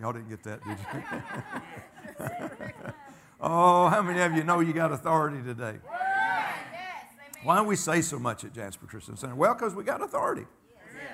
Y'all 0.00 0.12
didn't 0.14 0.30
get 0.30 0.42
that, 0.44 0.60
did 0.64 0.78
you? 0.78 2.26
oh, 3.40 3.88
how 3.88 4.00
many 4.00 4.20
of 4.20 4.34
you 4.34 4.44
know 4.44 4.60
you 4.60 4.72
got 4.72 4.92
authority 4.92 5.42
today? 5.42 5.76
Why 7.42 7.56
don't 7.56 7.66
we 7.66 7.76
say 7.76 8.00
so 8.00 8.18
much 8.18 8.44
at 8.44 8.54
Jasper 8.54 8.86
Christian 8.86 9.16
Center? 9.16 9.34
Well, 9.34 9.52
because 9.52 9.74
we 9.74 9.84
got 9.84 10.02
authority. 10.02 10.46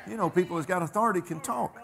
You 0.09 0.17
know, 0.17 0.31
people 0.31 0.57
who's 0.57 0.67
got 0.67 0.83
authority 0.83 1.21
can 1.21 1.41
talk. 1.41 1.77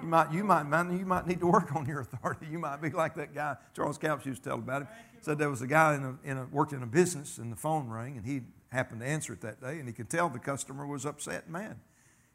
You 0.00 0.08
might, 0.08 0.32
you 0.32 0.44
might, 0.44 0.64
you 0.90 1.04
might 1.04 1.26
need 1.26 1.40
to 1.40 1.46
work 1.46 1.74
on 1.74 1.84
your 1.86 2.00
authority. 2.00 2.46
You 2.50 2.58
might 2.58 2.80
be 2.80 2.90
like 2.90 3.14
that 3.16 3.34
guy 3.34 3.56
Charles 3.74 3.98
Capps 3.98 4.24
used 4.24 4.42
to 4.44 4.50
tell 4.50 4.58
about 4.58 4.82
him. 4.82 4.88
Said 5.20 5.38
there 5.38 5.50
was 5.50 5.60
a 5.60 5.66
guy 5.66 5.96
in 5.96 6.04
a, 6.04 6.30
in 6.30 6.38
a, 6.38 6.46
worked 6.46 6.72
in 6.72 6.82
a 6.82 6.86
business, 6.86 7.38
and 7.38 7.52
the 7.52 7.56
phone 7.56 7.88
rang, 7.88 8.16
and 8.16 8.24
he 8.24 8.42
happened 8.70 9.00
to 9.00 9.06
answer 9.06 9.32
it 9.32 9.40
that 9.42 9.60
day, 9.60 9.80
and 9.80 9.88
he 9.88 9.92
could 9.92 10.08
tell 10.08 10.28
the 10.28 10.38
customer 10.38 10.86
was 10.86 11.04
upset 11.04 11.50
mad. 11.50 11.76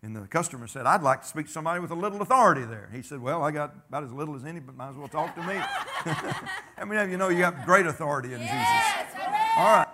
And 0.04 0.14
the 0.14 0.28
customer 0.28 0.68
said, 0.68 0.86
"I'd 0.86 1.02
like 1.02 1.22
to 1.22 1.28
speak 1.28 1.46
to 1.46 1.52
somebody 1.52 1.80
with 1.80 1.92
a 1.92 1.96
little 1.96 2.22
authority 2.22 2.66
there." 2.66 2.90
He 2.92 3.02
said, 3.02 3.22
"Well, 3.22 3.42
I 3.42 3.52
got 3.52 3.74
about 3.88 4.04
as 4.04 4.12
little 4.12 4.36
as 4.36 4.44
any, 4.44 4.60
but 4.60 4.76
might 4.76 4.90
as 4.90 4.96
well 4.98 5.08
talk 5.08 5.34
to 5.36 5.42
me." 5.42 5.56
How 6.76 6.86
many 6.86 7.02
of 7.02 7.10
you 7.10 7.16
know 7.16 7.30
you 7.30 7.40
got 7.40 7.66
great 7.66 7.86
authority 7.86 8.34
in 8.34 8.42
Yes, 8.42 9.08
Jesus? 9.08 9.24
All 9.58 9.78
right, 9.78 9.88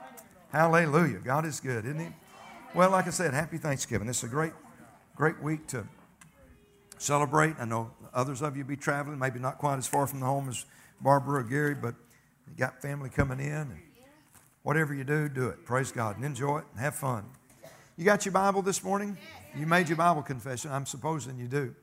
Hallelujah! 0.51 1.19
God 1.19 1.45
is 1.45 1.59
good, 1.59 1.85
isn't 1.85 1.99
He? 1.99 2.07
Well, 2.73 2.89
like 2.89 3.05
I 3.05 3.11
said, 3.11 3.35
Happy 3.35 3.59
Thanksgiving. 3.59 4.09
It's 4.09 4.23
a 4.23 4.27
great, 4.27 4.53
great 5.15 5.39
week 5.43 5.67
to 5.67 5.87
celebrate. 6.97 7.55
I 7.59 7.65
know 7.65 7.91
others 8.11 8.41
of 8.41 8.57
you 8.57 8.63
be 8.63 8.75
traveling, 8.75 9.19
maybe 9.19 9.39
not 9.39 9.59
quite 9.59 9.77
as 9.77 9.85
far 9.85 10.07
from 10.07 10.21
the 10.21 10.25
home 10.25 10.49
as 10.49 10.65
Barbara 11.01 11.41
or 11.41 11.43
Gary, 11.43 11.75
but 11.75 11.93
you 12.47 12.55
got 12.57 12.81
family 12.81 13.11
coming 13.11 13.39
in. 13.39 13.79
Whatever 14.63 14.95
you 14.95 15.03
do, 15.03 15.29
do 15.29 15.49
it. 15.49 15.65
Praise 15.65 15.91
God 15.91 16.15
and 16.15 16.25
enjoy 16.25 16.59
it 16.59 16.65
and 16.71 16.79
have 16.81 16.95
fun. 16.95 17.25
You 17.95 18.05
got 18.05 18.25
your 18.25 18.31
Bible 18.31 18.61
this 18.61 18.83
morning? 18.83 19.17
You 19.55 19.65
made 19.65 19.89
your 19.89 19.97
Bible 19.97 20.21
confession. 20.21 20.71
I'm 20.71 20.85
supposing 20.85 21.37
you 21.37 21.47
do. 21.47 21.75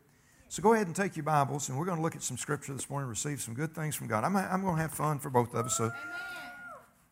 So 0.48 0.62
go 0.62 0.74
ahead 0.74 0.86
and 0.86 0.94
take 0.94 1.16
your 1.16 1.24
Bibles, 1.24 1.68
and 1.68 1.76
we're 1.76 1.84
going 1.84 1.96
to 1.96 2.02
look 2.02 2.14
at 2.14 2.22
some 2.22 2.36
scripture 2.36 2.72
this 2.72 2.88
morning, 2.88 3.08
receive 3.08 3.40
some 3.40 3.54
good 3.54 3.74
things 3.74 3.96
from 3.96 4.06
God. 4.06 4.22
I'm, 4.22 4.36
I'm 4.36 4.62
going 4.62 4.76
to 4.76 4.82
have 4.82 4.92
fun 4.92 5.18
for 5.18 5.28
both 5.28 5.52
of 5.54 5.66
us, 5.66 5.76
so 5.76 5.90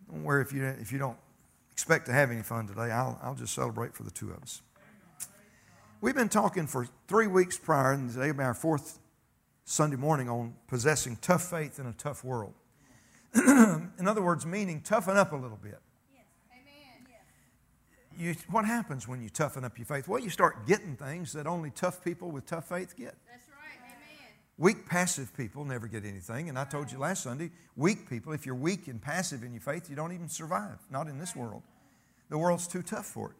don't 0.08 0.22
worry 0.22 0.42
if 0.42 0.52
you, 0.52 0.64
if 0.64 0.92
you 0.92 0.98
don't 0.98 1.16
expect 1.72 2.06
to 2.06 2.12
have 2.12 2.30
any 2.30 2.42
fun 2.42 2.68
today. 2.68 2.92
I'll, 2.92 3.18
I'll 3.20 3.34
just 3.34 3.52
celebrate 3.52 3.94
for 3.94 4.04
the 4.04 4.12
two 4.12 4.30
of 4.30 4.40
us. 4.42 4.62
We've 6.00 6.14
been 6.14 6.28
talking 6.28 6.68
for 6.68 6.86
three 7.08 7.26
weeks 7.26 7.58
prior, 7.58 7.92
and 7.92 8.08
today 8.08 8.28
will 8.28 8.38
be 8.38 8.44
our 8.44 8.54
fourth 8.54 9.00
Sunday 9.64 9.96
morning 9.96 10.28
on 10.28 10.54
possessing 10.68 11.18
tough 11.20 11.42
faith 11.50 11.80
in 11.80 11.86
a 11.86 11.92
tough 11.94 12.22
world. 12.22 12.54
in 13.34 14.06
other 14.06 14.22
words, 14.22 14.46
meaning 14.46 14.80
toughen 14.80 15.16
up 15.16 15.32
a 15.32 15.36
little 15.36 15.58
bit. 15.60 15.80
You, 18.18 18.34
what 18.50 18.64
happens 18.64 19.08
when 19.08 19.20
you 19.22 19.28
toughen 19.28 19.64
up 19.64 19.78
your 19.78 19.86
faith? 19.86 20.08
Well, 20.08 20.20
you 20.20 20.30
start 20.30 20.66
getting 20.66 20.96
things 20.96 21.32
that 21.32 21.46
only 21.46 21.70
tough 21.70 22.04
people 22.04 22.30
with 22.30 22.46
tough 22.46 22.68
faith 22.68 22.96
get. 22.96 23.14
That's 23.26 23.48
right. 23.48 23.78
Amen. 23.84 24.32
Weak, 24.56 24.86
passive 24.86 25.36
people 25.36 25.64
never 25.64 25.88
get 25.88 26.04
anything. 26.04 26.48
And 26.48 26.58
I 26.58 26.64
told 26.64 26.92
you 26.92 26.98
last 26.98 27.24
Sunday, 27.24 27.50
weak 27.76 28.08
people, 28.08 28.32
if 28.32 28.46
you're 28.46 28.54
weak 28.54 28.86
and 28.86 29.02
passive 29.02 29.42
in 29.42 29.52
your 29.52 29.60
faith, 29.60 29.90
you 29.90 29.96
don't 29.96 30.12
even 30.12 30.28
survive. 30.28 30.78
Not 30.90 31.08
in 31.08 31.18
this 31.18 31.34
world. 31.34 31.62
The 32.30 32.38
world's 32.38 32.68
too 32.68 32.82
tough 32.82 33.06
for 33.06 33.30
it. 33.30 33.36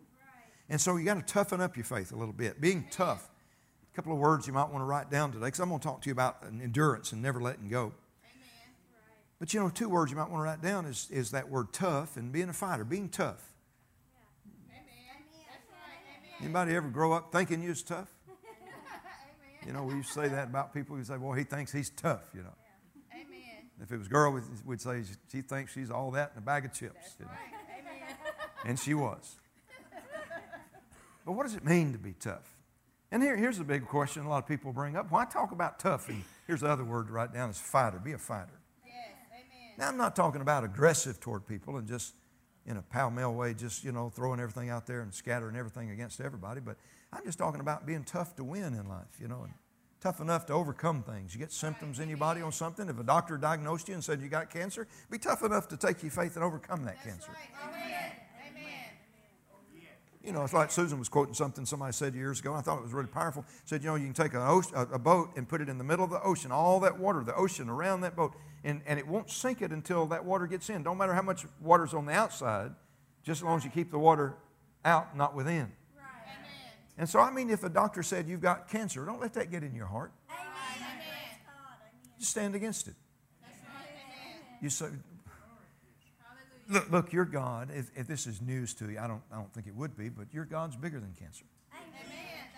And 0.69 0.81
so 0.81 0.97
you 0.97 1.05
got 1.05 1.15
to 1.15 1.33
toughen 1.33 1.61
up 1.61 1.77
your 1.77 1.85
faith 1.85 2.13
a 2.13 2.17
little 2.17 2.35
bit. 2.35 2.61
Being 2.61 2.87
tough. 2.91 3.29
A 3.93 3.97
couple 3.97 4.13
of 4.13 4.19
words 4.19 4.47
you 4.47 4.53
might 4.53 4.71
want 4.71 4.81
to 4.81 4.87
write 4.87 5.11
down 5.11 5.31
today, 5.31 5.47
because 5.47 5.61
I'm 5.61 5.69
going 5.69 5.81
to 5.81 5.87
talk 5.87 6.03
to 6.03 6.09
you 6.09 6.13
about 6.13 6.39
endurance 6.43 7.13
and 7.13 7.23
never 7.23 7.41
letting 7.41 7.69
go. 7.69 7.81
Amen. 7.83 7.95
But 9.39 9.55
you 9.55 9.61
know, 9.61 9.69
two 9.69 9.89
words 9.89 10.11
you 10.11 10.17
might 10.17 10.31
want 10.31 10.41
to 10.41 10.45
write 10.45 10.63
down 10.63 10.85
is, 10.87 11.07
is 11.13 11.31
that 11.31 11.49
word 11.49 11.73
tough 11.73 12.17
and 12.17 12.33
being 12.33 12.49
a 12.49 12.53
fighter, 12.53 12.83
being 12.83 13.09
tough. 13.09 13.54
Anybody 16.45 16.77
ever 16.77 16.89
grow 16.89 17.13
up 17.13 17.33
thinking 17.33 17.63
you 17.63 17.71
was 17.71 17.83
tough? 17.83 18.09
You 19.67 19.73
know, 19.73 19.83
we 19.85 19.95
used 19.95 20.09
to 20.09 20.15
say 20.21 20.29
that 20.29 20.49
about 20.49 20.75
people 20.75 20.95
who 20.95 21.03
say, 21.05 21.17
well, 21.17 21.33
he 21.33 21.43
thinks 21.45 21.73
he's 21.73 21.89
tough, 21.89 22.21
you 22.35 22.43
know. 22.43 22.53
Amen. 23.15 23.71
If 23.81 23.91
it 23.91 23.97
was 23.97 24.09
a 24.09 24.11
girl, 24.11 24.31
we'd- 24.31 24.79
say 24.83 25.03
she 25.33 25.41
thinks 25.41 25.73
she's 25.73 25.91
all 25.91 26.11
that 26.11 26.33
in 26.35 26.39
a 26.39 26.43
bag 26.43 26.67
of 26.67 26.75
chips. 26.75 27.17
you 27.19 27.25
know. 27.25 27.31
And 28.67 28.79
she 28.79 28.93
was. 28.93 29.37
But 31.25 31.33
what 31.33 31.45
does 31.45 31.55
it 31.55 31.65
mean 31.65 31.93
to 31.93 31.99
be 31.99 32.13
tough? 32.13 32.59
And 33.11 33.23
here, 33.23 33.37
here's 33.39 33.59
a 33.59 33.65
big 33.65 33.87
question 33.87 34.27
a 34.27 34.29
lot 34.29 34.43
of 34.43 34.47
people 34.49 34.71
bring 34.73 34.97
up. 34.97 35.11
Why 35.11 35.25
talk 35.25 35.51
about 35.53 35.79
tough? 35.79 36.11
And 36.11 36.23
here's 36.47 36.61
the 36.61 36.69
other 36.69 36.85
word 36.85 37.07
to 37.07 37.13
write 37.15 37.33
down 37.33 37.49
is 37.49 37.59
fighter. 37.59 37.99
Be 37.99 38.13
a 38.13 38.19
fighter. 38.19 38.61
Yes. 38.85 38.95
Amen. 39.33 39.73
Now, 39.79 39.89
I'm 39.89 39.97
not 39.97 40.15
talking 40.15 40.43
about 40.43 40.63
aggressive 40.65 41.21
toward 41.21 41.47
people 41.47 41.79
and 41.79 41.89
just 41.89 42.15
in 42.67 42.77
a 42.77 42.83
pal 42.83 43.11
male 43.11 43.35
way, 43.35 43.55
just, 43.55 43.85
you 43.85 43.93
know, 43.93 44.09
throwing 44.09 44.41
everything 44.41 44.71
out 44.71 44.87
there 44.87 45.01
and 45.01 45.13
scattering 45.13 45.57
everything 45.57 45.91
against 45.91 46.21
everybody. 46.21 46.61
But 46.61 46.77
I'm 47.13 47.25
just 47.25 47.39
talking 47.39 47.61
about 47.61 47.87
being 47.87 48.05
tough 48.05 48.35
to 48.37 48.45
win 48.45 48.75
in 48.75 48.89
life, 48.89 49.19
you 49.21 49.29
know, 49.29 49.43
and 49.45 49.53
tough 50.01 50.21
enough 50.21 50.47
to 50.47 50.53
overcome 50.53 51.03
things. 51.03 51.35
You 51.35 51.41
get 51.41 51.53
symptoms 51.53 51.99
in 51.99 52.09
your 52.09 52.19
body 52.19 52.43
on 52.43 52.53
something. 52.53 52.89
If 52.89 52.99
a 52.99 53.03
doctor 53.03 53.37
diagnosed 53.37 53.89
you 53.89 53.95
and 53.95 54.05
said 54.05 54.21
you 54.21 54.29
got 54.29 54.51
cancer, 54.51 54.87
be 55.11 55.19
tough 55.19 55.43
enough 55.43 55.69
to 55.69 55.77
take 55.77 56.03
your 56.03 56.11
faith 56.11 56.37
and 56.37 56.45
overcome 56.45 56.85
that 56.85 57.03
cancer. 57.03 57.31
Amen. 57.67 58.13
Amen. 58.51 58.75
You 60.23 60.33
know, 60.33 60.43
it's 60.43 60.55
like 60.55 60.71
Susan 60.71 60.99
was 60.99 61.09
quoting 61.11 61.35
something 61.35 61.67
somebody 61.67 61.93
said 61.93 62.15
years 62.15 62.41
ago. 62.41 62.51
and 62.51 62.59
I 62.59 62.63
thought 62.63 62.79
it 62.79 62.83
was 62.83 62.95
really 62.95 63.09
powerful. 63.09 63.45
Said, 63.65 63.83
you 63.83 63.91
know, 63.91 63.97
you 63.97 64.05
can 64.05 64.15
take 64.15 64.33
an 64.33 64.41
ocean, 64.41 64.73
a 64.75 64.99
boat 64.99 65.31
and 65.37 65.47
put 65.49 65.61
it 65.61 65.69
in 65.69 65.77
the 65.77 65.85
middle 65.85 66.05
of 66.05 66.11
the 66.11 66.23
ocean, 66.23 66.51
all 66.51 66.81
that 66.81 66.99
water, 66.99 67.23
the 67.23 67.35
ocean 67.35 67.69
around 67.69 68.01
that 68.03 68.17
boat, 68.17 68.35
and, 68.65 68.81
and 68.87 68.99
it 68.99 69.07
won't 69.07 69.31
sink 69.31 69.63
it 69.63 69.71
until 69.71 70.07
that 70.07 70.25
water 70.25 70.47
gets 70.47 70.71
in. 70.71 70.83
Don't 70.83 70.97
matter 70.97 71.15
how 71.15 71.23
much 71.23 71.45
water's 71.61 71.93
on 71.93 72.07
the 72.07 72.13
outside, 72.13 72.73
just 73.23 73.41
as 73.41 73.45
long 73.45 73.59
as 73.59 73.65
you 73.65 73.71
keep 73.71 73.91
the 73.91 73.99
water 73.99 74.35
out, 74.85 75.17
not 75.17 75.35
within. 75.35 75.55
Amen. 75.57 75.71
And 76.97 77.09
so, 77.09 77.21
I 77.21 77.31
mean, 77.31 77.51
if 77.51 77.63
a 77.63 77.69
doctor 77.69 78.03
said 78.03 78.27
you've 78.27 78.41
got 78.41 78.69
cancer, 78.69 79.05
don't 79.05 79.21
let 79.21 79.35
that 79.35 79.51
get 79.51 79.63
in 79.63 79.75
your 79.75 79.87
heart. 79.87 80.13
Amen. 80.31 80.89
Just 82.19 82.31
stand 82.31 82.55
against 82.55 82.89
it. 82.89 82.95
You 84.63 84.71
say, 84.71 84.87
look, 86.71 86.91
look, 86.91 87.13
your 87.13 87.27
God, 87.27 87.69
if, 87.75 87.91
if 87.95 88.07
this 88.07 88.27
is 88.27 88.41
news 88.41 88.73
to 88.75 88.91
you, 88.91 88.99
I 88.99 89.07
don't, 89.07 89.21
I 89.31 89.37
don't 89.37 89.53
think 89.53 89.67
it 89.67 89.75
would 89.75 89.95
be, 89.95 90.09
but 90.09 90.33
your 90.33 90.47
God's 90.47 90.75
bigger 90.75 91.01
than 91.01 91.13
cancer. 91.19 91.45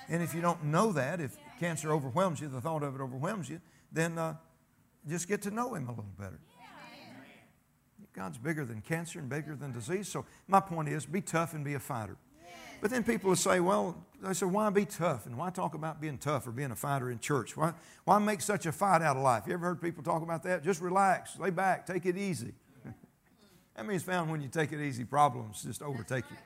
And 0.09 0.23
if 0.23 0.35
you 0.35 0.41
don't 0.41 0.63
know 0.63 0.93
that, 0.93 1.21
if 1.21 1.37
cancer 1.59 1.91
overwhelms 1.91 2.41
you, 2.41 2.47
the 2.47 2.61
thought 2.61 2.85
of 2.85 2.95
it 2.95 3.01
overwhelms 3.01 3.49
you, 3.49 3.61
then 3.91 4.19
uh, 4.19 4.37
just 5.09 5.29
get 5.29 5.43
to 5.43 5.51
know 5.51 5.75
Him 5.75 5.89
a 5.89 5.91
little 5.91 6.05
better. 6.19 6.41
God's 8.13 8.39
bigger 8.39 8.65
than 8.65 8.81
cancer 8.81 9.19
and 9.19 9.29
bigger 9.29 9.55
than 9.55 9.73
disease. 9.73 10.09
So 10.09 10.25
my 10.49 10.61
point 10.61 10.89
is, 10.89 11.05
be 11.05 11.21
tough 11.21 11.53
and 11.53 11.63
be 11.63 11.75
a 11.75 11.79
fighter. 11.79 12.17
But 12.81 12.91
then 12.91 13.05
people 13.05 13.29
will 13.29 13.37
say, 13.37 13.61
well, 13.61 13.97
they 14.23 14.33
say, 14.33 14.47
why 14.47 14.69
be 14.71 14.85
tough? 14.85 15.27
And 15.27 15.37
why 15.37 15.51
talk 15.51 15.75
about 15.75 16.01
being 16.01 16.19
tough 16.19 16.47
or 16.47 16.51
being 16.51 16.71
a 16.71 16.77
fighter 16.77 17.11
in 17.11 17.19
church? 17.19 17.57
Why, 17.57 17.73
why 18.05 18.19
make 18.19 18.41
such 18.41 18.67
a 18.67 18.73
fight 18.73 19.03
out 19.03 19.17
of 19.17 19.23
life? 19.23 19.45
You 19.47 19.55
ever 19.55 19.67
heard 19.67 19.81
people 19.81 20.03
talk 20.03 20.23
about 20.23 20.43
that? 20.45 20.63
Just 20.63 20.81
relax, 20.81 21.39
lay 21.39 21.51
back, 21.51 21.87
take 21.87 22.05
it 22.07 22.17
easy. 22.17 22.53
that 23.77 23.87
means 23.87 24.03
found 24.03 24.31
when 24.31 24.41
you 24.41 24.49
take 24.49 24.73
it 24.73 24.81
easy, 24.81 25.05
problems 25.05 25.63
just 25.63 25.83
overtake 25.83 26.25
you. 26.31 26.37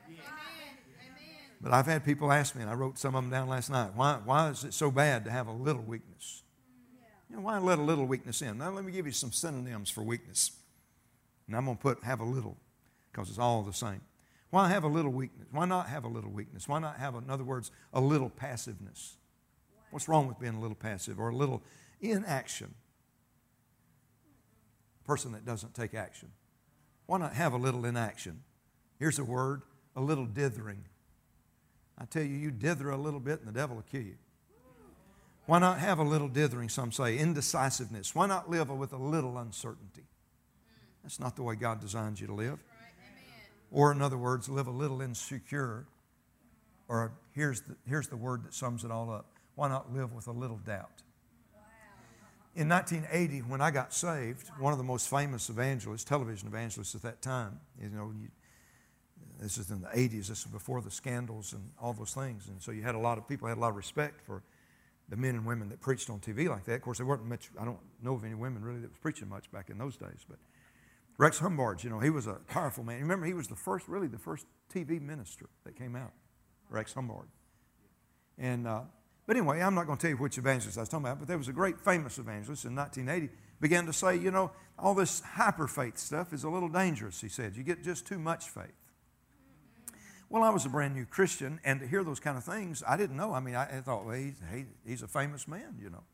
But 1.60 1.72
I've 1.72 1.86
had 1.86 2.04
people 2.04 2.32
ask 2.32 2.54
me, 2.54 2.62
and 2.62 2.70
I 2.70 2.74
wrote 2.74 2.98
some 2.98 3.14
of 3.14 3.22
them 3.22 3.30
down 3.30 3.48
last 3.48 3.68
night, 3.68 3.90
why, 3.94 4.18
why 4.24 4.48
is 4.48 4.64
it 4.64 4.72
so 4.72 4.90
bad 4.90 5.24
to 5.26 5.30
have 5.30 5.46
a 5.46 5.52
little 5.52 5.82
weakness? 5.82 6.42
You 7.30 7.36
know, 7.36 7.42
why 7.42 7.58
let 7.58 7.78
a 7.78 7.82
little 7.82 8.06
weakness 8.06 8.42
in? 8.42 8.58
Now, 8.58 8.70
let 8.70 8.84
me 8.84 8.90
give 8.90 9.06
you 9.06 9.12
some 9.12 9.30
synonyms 9.30 9.88
for 9.88 10.02
weakness. 10.02 10.50
And 11.46 11.56
I'm 11.56 11.64
going 11.64 11.76
to 11.76 11.82
put 11.82 12.02
have 12.02 12.20
a 12.20 12.24
little 12.24 12.56
because 13.10 13.28
it's 13.28 13.38
all 13.38 13.62
the 13.62 13.72
same. 13.72 14.00
Why 14.50 14.68
have 14.68 14.82
a 14.82 14.88
little 14.88 15.12
weakness? 15.12 15.46
Why 15.52 15.64
not 15.64 15.88
have 15.88 16.04
a 16.04 16.08
little 16.08 16.30
weakness? 16.30 16.66
Why 16.66 16.80
not 16.80 16.96
have, 16.96 17.14
in 17.14 17.30
other 17.30 17.44
words, 17.44 17.70
a 17.92 18.00
little 18.00 18.30
passiveness? 18.30 19.16
What's 19.92 20.08
wrong 20.08 20.26
with 20.26 20.40
being 20.40 20.54
a 20.54 20.60
little 20.60 20.76
passive 20.76 21.20
or 21.20 21.28
a 21.28 21.34
little 21.34 21.62
inaction? 22.00 22.74
Person 25.04 25.32
that 25.32 25.44
doesn't 25.44 25.74
take 25.74 25.94
action. 25.94 26.30
Why 27.06 27.18
not 27.18 27.34
have 27.34 27.52
a 27.52 27.58
little 27.58 27.84
inaction? 27.84 28.42
Here's 28.98 29.18
a 29.18 29.24
word 29.24 29.62
a 29.96 30.00
little 30.00 30.26
dithering. 30.26 30.84
I 31.98 32.04
tell 32.04 32.22
you, 32.22 32.36
you 32.36 32.50
dither 32.50 32.90
a 32.90 32.96
little 32.96 33.20
bit 33.20 33.40
and 33.40 33.48
the 33.48 33.52
devil 33.52 33.76
will 33.76 33.82
kill 33.82 34.02
you. 34.02 34.16
Why 35.46 35.58
not 35.58 35.78
have 35.78 35.98
a 35.98 36.04
little 36.04 36.28
dithering, 36.28 36.68
some 36.68 36.92
say, 36.92 37.18
indecisiveness? 37.18 38.14
Why 38.14 38.26
not 38.26 38.48
live 38.48 38.70
with 38.70 38.92
a 38.92 38.96
little 38.96 39.38
uncertainty? 39.38 40.04
That's 41.02 41.18
not 41.18 41.36
the 41.36 41.42
way 41.42 41.56
God 41.56 41.80
designed 41.80 42.20
you 42.20 42.26
to 42.26 42.34
live. 42.34 42.58
Or, 43.72 43.92
in 43.92 44.02
other 44.02 44.18
words, 44.18 44.48
live 44.48 44.66
a 44.66 44.72
little 44.72 45.00
insecure. 45.00 45.86
Or 46.88 47.12
here's 47.32 47.62
the, 47.62 47.76
here's 47.86 48.08
the 48.08 48.16
word 48.16 48.44
that 48.44 48.54
sums 48.54 48.84
it 48.84 48.90
all 48.90 49.10
up 49.10 49.26
why 49.60 49.68
not 49.68 49.92
live 49.92 50.14
with 50.14 50.26
a 50.26 50.32
little 50.32 50.56
doubt? 50.56 51.02
In 52.56 52.66
1980, 52.68 53.40
when 53.40 53.60
I 53.60 53.70
got 53.70 53.92
saved, 53.92 54.48
one 54.58 54.72
of 54.72 54.78
the 54.78 54.84
most 54.84 55.08
famous 55.08 55.50
evangelists, 55.50 56.02
television 56.02 56.48
evangelists 56.48 56.94
at 56.94 57.02
that 57.02 57.20
time, 57.20 57.60
you 57.78 57.90
know, 57.90 58.10
you, 58.18 58.28
this 59.38 59.58
is 59.58 59.70
in 59.70 59.82
the 59.82 59.88
80s, 59.88 60.28
this 60.28 60.40
is 60.40 60.44
before 60.46 60.80
the 60.80 60.90
scandals 60.90 61.52
and 61.52 61.62
all 61.80 61.92
those 61.92 62.14
things. 62.14 62.48
And 62.48 62.60
so 62.60 62.72
you 62.72 62.82
had 62.82 62.94
a 62.94 62.98
lot 62.98 63.18
of 63.18 63.28
people 63.28 63.48
had 63.48 63.58
a 63.58 63.60
lot 63.60 63.68
of 63.68 63.76
respect 63.76 64.20
for 64.22 64.42
the 65.10 65.16
men 65.16 65.34
and 65.34 65.44
women 65.44 65.68
that 65.68 65.80
preached 65.80 66.08
on 66.08 66.20
TV 66.20 66.48
like 66.48 66.64
that. 66.64 66.76
Of 66.76 66.82
course, 66.82 66.98
there 66.98 67.06
weren't 67.06 67.24
much, 67.24 67.50
I 67.60 67.64
don't 67.64 67.78
know 68.02 68.14
of 68.14 68.24
any 68.24 68.34
women 68.34 68.64
really 68.64 68.80
that 68.80 68.90
was 68.90 68.98
preaching 68.98 69.28
much 69.28 69.50
back 69.50 69.68
in 69.68 69.76
those 69.76 69.96
days, 69.96 70.24
but 70.28 70.38
Rex 71.18 71.38
Humbard, 71.40 71.84
you 71.84 71.90
know, 71.90 71.98
he 71.98 72.10
was 72.10 72.26
a 72.26 72.34
powerful 72.46 72.84
man. 72.84 73.00
Remember, 73.00 73.26
he 73.26 73.34
was 73.34 73.48
the 73.48 73.56
first, 73.56 73.88
really 73.88 74.06
the 74.06 74.18
first 74.18 74.46
TV 74.72 75.00
minister 75.02 75.46
that 75.64 75.76
came 75.76 75.94
out, 75.94 76.12
Rex 76.70 76.94
Humbard. 76.94 77.26
And 78.38 78.66
uh, 78.66 78.82
But 79.26 79.36
anyway, 79.36 79.60
I'm 79.60 79.74
not 79.74 79.86
going 79.86 79.98
to 79.98 80.02
tell 80.02 80.10
you 80.10 80.16
which 80.16 80.38
evangelist 80.38 80.78
I 80.78 80.82
was 80.82 80.88
talking 80.88 81.04
about, 81.04 81.18
but 81.18 81.28
there 81.28 81.36
was 81.36 81.48
a 81.48 81.52
great 81.52 81.78
famous 81.80 82.18
evangelist 82.18 82.64
in 82.64 82.74
1980 82.74 83.34
began 83.60 83.86
to 83.86 83.92
say, 83.92 84.16
you 84.16 84.30
know, 84.30 84.50
all 84.78 84.94
this 84.94 85.20
hyper 85.20 85.68
faith 85.68 85.98
stuff 85.98 86.32
is 86.32 86.44
a 86.44 86.48
little 86.48 86.68
dangerous, 86.68 87.20
he 87.20 87.28
said. 87.28 87.56
You 87.56 87.62
get 87.62 87.84
just 87.84 88.06
too 88.06 88.18
much 88.18 88.48
faith. 88.48 88.72
Well, 90.30 90.44
I 90.44 90.50
was 90.50 90.64
a 90.64 90.68
brand 90.68 90.94
new 90.94 91.06
Christian, 91.06 91.58
and 91.64 91.80
to 91.80 91.86
hear 91.88 92.04
those 92.04 92.20
kind 92.20 92.38
of 92.38 92.44
things, 92.44 92.84
I 92.86 92.96
didn't 92.96 93.16
know. 93.16 93.32
I 93.32 93.40
mean, 93.40 93.56
I, 93.56 93.78
I 93.78 93.80
thought, 93.80 94.06
well, 94.06 94.14
he's, 94.14 94.40
he, 94.54 94.64
he's 94.86 95.02
a 95.02 95.08
famous 95.08 95.48
man, 95.48 95.76
you 95.82 95.90
know. 95.90 96.04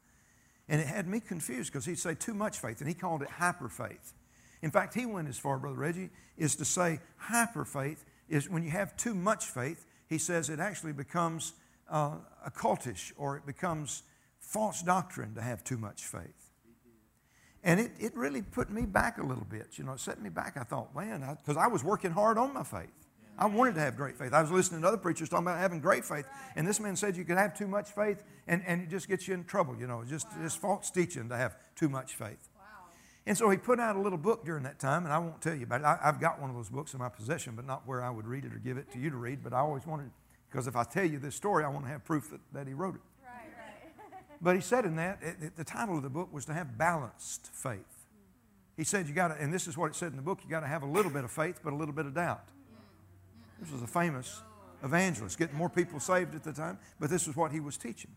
And 0.70 0.80
it 0.80 0.86
had 0.86 1.06
me 1.06 1.20
confused 1.20 1.70
because 1.70 1.84
he'd 1.84 1.98
say 1.98 2.14
too 2.14 2.32
much 2.32 2.58
faith, 2.58 2.80
and 2.80 2.88
he 2.88 2.94
called 2.94 3.20
it 3.20 3.28
hyper 3.28 3.68
faith. 3.68 4.14
In 4.62 4.70
fact, 4.70 4.94
he 4.94 5.04
went 5.04 5.28
as 5.28 5.38
far, 5.38 5.58
Brother 5.58 5.76
Reggie, 5.76 6.08
is 6.38 6.56
to 6.56 6.64
say 6.64 6.98
hyper 7.18 7.66
faith 7.66 8.06
is 8.30 8.48
when 8.48 8.62
you 8.62 8.70
have 8.70 8.96
too 8.96 9.14
much 9.14 9.44
faith, 9.44 9.84
he 10.08 10.16
says 10.16 10.48
it 10.48 10.60
actually 10.60 10.94
becomes 10.94 11.52
uh, 11.90 12.16
occultish 12.48 13.12
or 13.18 13.36
it 13.36 13.44
becomes 13.44 14.02
false 14.40 14.80
doctrine 14.82 15.34
to 15.34 15.42
have 15.42 15.62
too 15.62 15.76
much 15.76 16.04
faith. 16.04 16.52
And 17.62 17.78
it, 17.80 17.90
it 18.00 18.16
really 18.16 18.40
put 18.40 18.70
me 18.70 18.86
back 18.86 19.18
a 19.18 19.22
little 19.22 19.46
bit. 19.48 19.76
You 19.76 19.84
know, 19.84 19.92
it 19.92 20.00
set 20.00 20.22
me 20.22 20.30
back. 20.30 20.56
I 20.56 20.62
thought, 20.62 20.94
man, 20.96 21.36
because 21.44 21.58
I, 21.58 21.64
I 21.64 21.68
was 21.68 21.84
working 21.84 22.12
hard 22.12 22.38
on 22.38 22.54
my 22.54 22.62
faith. 22.62 23.05
I 23.38 23.46
wanted 23.46 23.74
to 23.74 23.80
have 23.80 23.96
great 23.96 24.16
faith. 24.16 24.32
I 24.32 24.40
was 24.40 24.50
listening 24.50 24.80
to 24.82 24.88
other 24.88 24.96
preachers 24.96 25.28
talking 25.28 25.46
about 25.46 25.58
having 25.58 25.80
great 25.80 26.04
faith. 26.04 26.26
And 26.54 26.66
this 26.66 26.80
man 26.80 26.96
said 26.96 27.16
you 27.16 27.24
could 27.24 27.36
have 27.36 27.56
too 27.56 27.68
much 27.68 27.90
faith 27.90 28.22
and, 28.46 28.62
and 28.66 28.82
it 28.82 28.88
just 28.88 29.08
gets 29.08 29.28
you 29.28 29.34
in 29.34 29.44
trouble, 29.44 29.76
you 29.78 29.86
know, 29.86 30.04
just, 30.04 30.26
wow. 30.28 30.42
just 30.42 30.58
false 30.58 30.90
teaching 30.90 31.28
to 31.28 31.36
have 31.36 31.56
too 31.74 31.88
much 31.88 32.14
faith. 32.14 32.48
Wow. 32.56 32.62
And 33.26 33.36
so 33.36 33.50
he 33.50 33.56
put 33.56 33.78
out 33.78 33.96
a 33.96 34.00
little 34.00 34.18
book 34.18 34.44
during 34.44 34.62
that 34.62 34.78
time, 34.78 35.04
and 35.04 35.12
I 35.12 35.18
won't 35.18 35.42
tell 35.42 35.54
you 35.54 35.64
about 35.64 35.80
it. 35.80 35.84
I, 35.84 35.98
have 36.02 36.20
got 36.20 36.40
one 36.40 36.48
of 36.48 36.56
those 36.56 36.70
books 36.70 36.94
in 36.94 37.00
my 37.00 37.08
possession, 37.08 37.54
but 37.56 37.66
not 37.66 37.86
where 37.86 38.02
I 38.02 38.10
would 38.10 38.26
read 38.26 38.44
it 38.44 38.54
or 38.54 38.58
give 38.58 38.78
it 38.78 38.90
to 38.92 38.98
you 38.98 39.10
to 39.10 39.16
read. 39.16 39.42
But 39.42 39.52
I 39.52 39.58
always 39.58 39.86
wanted, 39.86 40.10
because 40.50 40.66
if 40.66 40.76
I 40.76 40.84
tell 40.84 41.04
you 41.04 41.18
this 41.18 41.34
story, 41.34 41.64
I 41.64 41.68
want 41.68 41.84
to 41.84 41.90
have 41.90 42.04
proof 42.04 42.30
that, 42.30 42.40
that 42.52 42.66
he 42.66 42.72
wrote 42.72 42.94
it. 42.94 43.00
Right, 43.22 43.50
right. 43.58 44.22
but 44.40 44.54
he 44.54 44.62
said 44.62 44.84
in 44.84 44.96
that, 44.96 45.18
it, 45.20 45.36
it, 45.42 45.56
the 45.56 45.64
title 45.64 45.96
of 45.96 46.02
the 46.02 46.10
book 46.10 46.32
was 46.32 46.44
to 46.46 46.54
have 46.54 46.78
balanced 46.78 47.50
faith. 47.52 47.80
He 48.76 48.84
said 48.84 49.08
you 49.08 49.14
got 49.14 49.28
to, 49.28 49.34
and 49.42 49.52
this 49.52 49.66
is 49.66 49.76
what 49.76 49.90
it 49.90 49.96
said 49.96 50.12
in 50.12 50.16
the 50.16 50.22
book, 50.22 50.40
you 50.44 50.50
got 50.50 50.60
to 50.60 50.66
have 50.66 50.82
a 50.82 50.86
little 50.86 51.10
bit 51.10 51.24
of 51.24 51.32
faith, 51.32 51.60
but 51.64 51.72
a 51.72 51.76
little 51.76 51.94
bit 51.94 52.06
of 52.06 52.14
doubt. 52.14 52.48
This 53.60 53.70
was 53.70 53.82
a 53.82 53.86
famous 53.86 54.42
evangelist, 54.82 55.38
getting 55.38 55.56
more 55.56 55.70
people 55.70 56.00
saved 56.00 56.34
at 56.34 56.44
the 56.44 56.52
time, 56.52 56.78
but 57.00 57.10
this 57.10 57.26
is 57.26 57.36
what 57.36 57.52
he 57.52 57.60
was 57.60 57.76
teaching. 57.76 58.10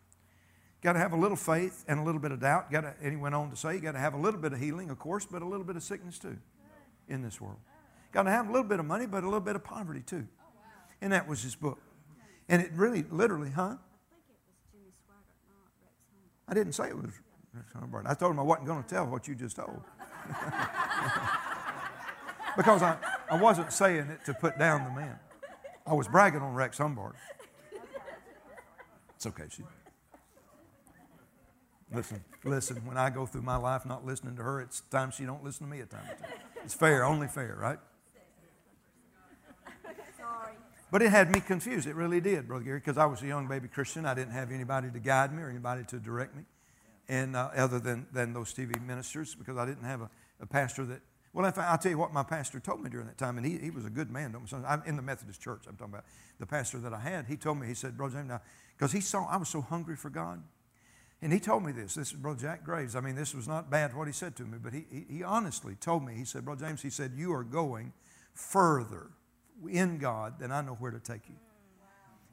Got 0.82 0.94
to 0.94 1.00
have 1.00 1.12
a 1.12 1.18
little 1.18 1.38
faith 1.38 1.84
and 1.88 2.00
a 2.00 2.04
little 2.04 2.22
bit 2.22 2.32
of 2.32 2.40
doubt. 2.40 2.72
Got 2.72 2.82
to, 2.82 2.94
and 3.02 3.12
he 3.12 3.18
went 3.18 3.36
on 3.36 3.50
to 3.50 3.56
say, 3.56 3.76
you 3.76 3.82
got 3.82 3.94
to 3.94 4.00
have 4.00 4.14
a 4.14 4.18
little 4.18 4.40
bit 4.40 4.54
of 4.54 4.60
healing, 4.60 4.90
of 4.90 4.98
course, 4.98 5.26
but 5.26 5.42
a 5.42 5.46
little 5.46 5.66
bit 5.66 5.76
of 5.76 5.84
sickness 5.84 6.20
too 6.20 6.38
in 7.08 7.22
this 7.22 7.42
world. 7.42 7.58
Got 8.12 8.24
to 8.24 8.32
have 8.32 8.48
a 8.48 8.52
little 8.52 8.68
bit 8.68 8.80
of 8.80 8.86
money, 8.86 9.06
but 9.06 9.24
a 9.24 9.26
little 9.26 9.40
bit 9.42 9.56
of 9.56 9.64
poverty 9.64 10.02
too. 10.02 10.28
And 11.02 11.12
that 11.12 11.28
was 11.28 11.44
his 11.44 11.56
book. 11.56 11.80
And 12.48 12.62
it 12.62 12.72
really, 12.74 13.04
literally, 13.10 13.52
huh? 13.52 13.76
I 16.48 16.54
didn't 16.54 16.74
say 16.74 16.88
it 16.88 16.96
was. 16.96 17.12
I 18.06 18.14
told 18.14 18.32
him 18.34 18.40
I 18.40 18.44
wasn't 18.44 18.68
going 18.68 18.84
to 18.84 18.90
tell 18.90 19.06
what 19.06 19.28
you 19.28 19.36
just 19.36 19.58
told. 19.58 19.82
because 22.58 22.82
I, 22.82 22.98
I 23.30 23.40
wasn't 23.40 23.72
saying 23.72 24.08
it 24.10 24.26
to 24.26 24.34
put 24.34 24.58
down 24.58 24.84
the 24.86 24.92
man. 24.92 25.20
I 25.86 25.94
was 25.94 26.08
bragging 26.08 26.42
on 26.42 26.54
Rex 26.54 26.78
Humbard. 26.78 27.14
It's 29.16 29.26
okay. 29.26 29.46
She, 29.50 29.64
listen, 31.94 32.24
listen. 32.44 32.78
When 32.86 32.98
I 32.98 33.10
go 33.10 33.26
through 33.26 33.42
my 33.42 33.58
life 33.58 33.86
not 33.86 34.06
listening 34.06 34.36
to 34.38 34.44
her, 34.44 34.62
it's 34.62 34.82
time 34.92 35.12
she 35.12 35.26
don't 35.26 35.44
listen 35.44 35.66
to 35.66 35.72
me 35.72 35.82
at 35.82 35.90
times. 35.90 36.08
It's 36.64 36.74
fair, 36.74 37.04
only 37.04 37.28
fair, 37.28 37.58
right? 37.60 37.80
But 40.92 41.02
it 41.02 41.10
had 41.10 41.32
me 41.32 41.40
confused. 41.40 41.88
It 41.88 41.96
really 41.96 42.20
did, 42.20 42.48
Brother 42.48 42.64
Gary, 42.64 42.80
because 42.80 42.98
I 42.98 43.06
was 43.06 43.22
a 43.22 43.28
young 43.28 43.48
baby 43.48 43.68
Christian. 43.68 44.06
I 44.06 44.14
didn't 44.14 44.34
have 44.34 44.52
anybody 44.52 44.90
to 44.90 45.00
guide 45.00 45.32
me 45.34 45.44
or 45.44 45.50
anybody 45.50 45.84
to 45.86 46.00
direct 46.00 46.36
me, 46.36 46.44
and 47.08 47.36
uh, 47.36 47.50
other 47.56 47.80
than, 47.80 48.08
than 48.12 48.34
those 48.34 48.54
TV 48.54 48.82
ministers, 48.82 49.36
because 49.36 49.58
I 49.58 49.66
didn't 49.66 49.84
have 49.84 50.02
a, 50.02 50.10
a 50.42 50.46
pastor 50.48 50.86
that 50.86 51.02
well, 51.40 51.48
if 51.48 51.58
I, 51.58 51.68
I'll 51.68 51.78
tell 51.78 51.92
you 51.92 51.98
what 51.98 52.12
my 52.12 52.24
pastor 52.24 52.60
told 52.60 52.84
me 52.84 52.90
during 52.90 53.08
that 53.08 53.18
time, 53.18 53.38
and 53.38 53.48
he, 53.48 53.58
he 53.58 53.70
was 53.70 53.86
a 53.86 53.90
good 53.90 54.12
man. 54.12 54.36
I'm 54.68 54.84
in 54.86 54.98
the 54.98 55.02
Methodist 55.02 55.40
church, 55.40 55.62
I'm 55.70 55.78
talking 55.78 55.94
about. 55.94 56.04
The 56.38 56.46
pastor 56.46 56.80
that 56.80 56.94
I 56.94 57.00
had, 57.00 57.28
he 57.28 57.38
told 57.38 57.62
me, 57.62 57.66
he 57.66 57.76
said, 57.76 57.96
Brother 57.96 58.18
James, 58.18 58.28
now, 58.28 58.42
because 58.78 58.92
he 58.92 59.00
saw 59.00 59.26
I 59.26 59.38
was 59.38 59.48
so 59.48 59.62
hungry 59.62 59.96
for 59.96 60.10
God. 60.10 60.44
And 61.22 61.32
he 61.32 61.40
told 61.40 61.64
me 61.64 61.72
this. 61.72 61.96
This 61.96 62.10
is 62.10 62.14
Brother 62.14 62.42
Jack 62.42 62.66
Graves. 62.66 62.94
I 62.94 63.00
mean, 63.00 63.16
this 63.16 63.34
was 63.34 63.48
not 63.48 63.70
bad 63.70 63.96
what 63.96 64.06
he 64.08 64.12
said 64.12 64.36
to 64.36 64.44
me, 64.44 64.58
but 64.62 64.74
he, 64.74 64.84
he, 64.92 65.06
he 65.10 65.24
honestly 65.24 65.76
told 65.76 66.06
me, 66.06 66.14
he 66.14 66.26
said, 66.26 66.44
Brother 66.44 66.66
James, 66.66 66.82
he 66.82 66.90
said, 66.90 67.14
you 67.16 67.32
are 67.32 67.46
going 67.46 67.94
further 68.34 69.08
in 69.66 69.98
God 69.98 70.40
than 70.40 70.52
I 70.52 70.60
know 70.60 70.74
where 70.74 70.92
to 70.92 71.00
take 71.00 71.30
you. 71.30 71.36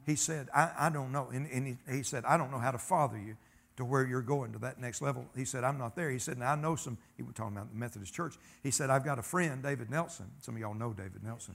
He 0.04 0.16
said, 0.16 0.48
I, 0.52 0.72
I 0.76 0.90
don't 0.90 1.12
know. 1.12 1.28
And, 1.32 1.48
and 1.52 1.64
he, 1.64 1.94
he 1.94 2.02
said, 2.02 2.24
I 2.24 2.36
don't 2.36 2.50
know 2.50 2.58
how 2.58 2.72
to 2.72 2.78
father 2.78 3.18
you 3.18 3.36
to 3.76 3.84
where 3.84 4.06
you're 4.06 4.22
going 4.22 4.52
to 4.52 4.58
that 4.60 4.80
next 4.80 5.02
level. 5.02 5.26
He 5.36 5.44
said, 5.44 5.64
I'm 5.64 5.78
not 5.78 5.94
there. 5.96 6.10
He 6.10 6.18
said, 6.18 6.38
Now 6.38 6.52
I 6.52 6.56
know 6.56 6.76
some, 6.76 6.98
he 7.16 7.22
was 7.22 7.34
talking 7.34 7.56
about 7.56 7.70
the 7.70 7.78
Methodist 7.78 8.14
Church. 8.14 8.36
He 8.62 8.70
said, 8.70 8.90
I've 8.90 9.04
got 9.04 9.18
a 9.18 9.22
friend, 9.22 9.62
David 9.62 9.90
Nelson. 9.90 10.26
Some 10.40 10.54
of 10.54 10.60
y'all 10.60 10.74
know 10.74 10.92
David 10.92 11.22
Nelson. 11.22 11.54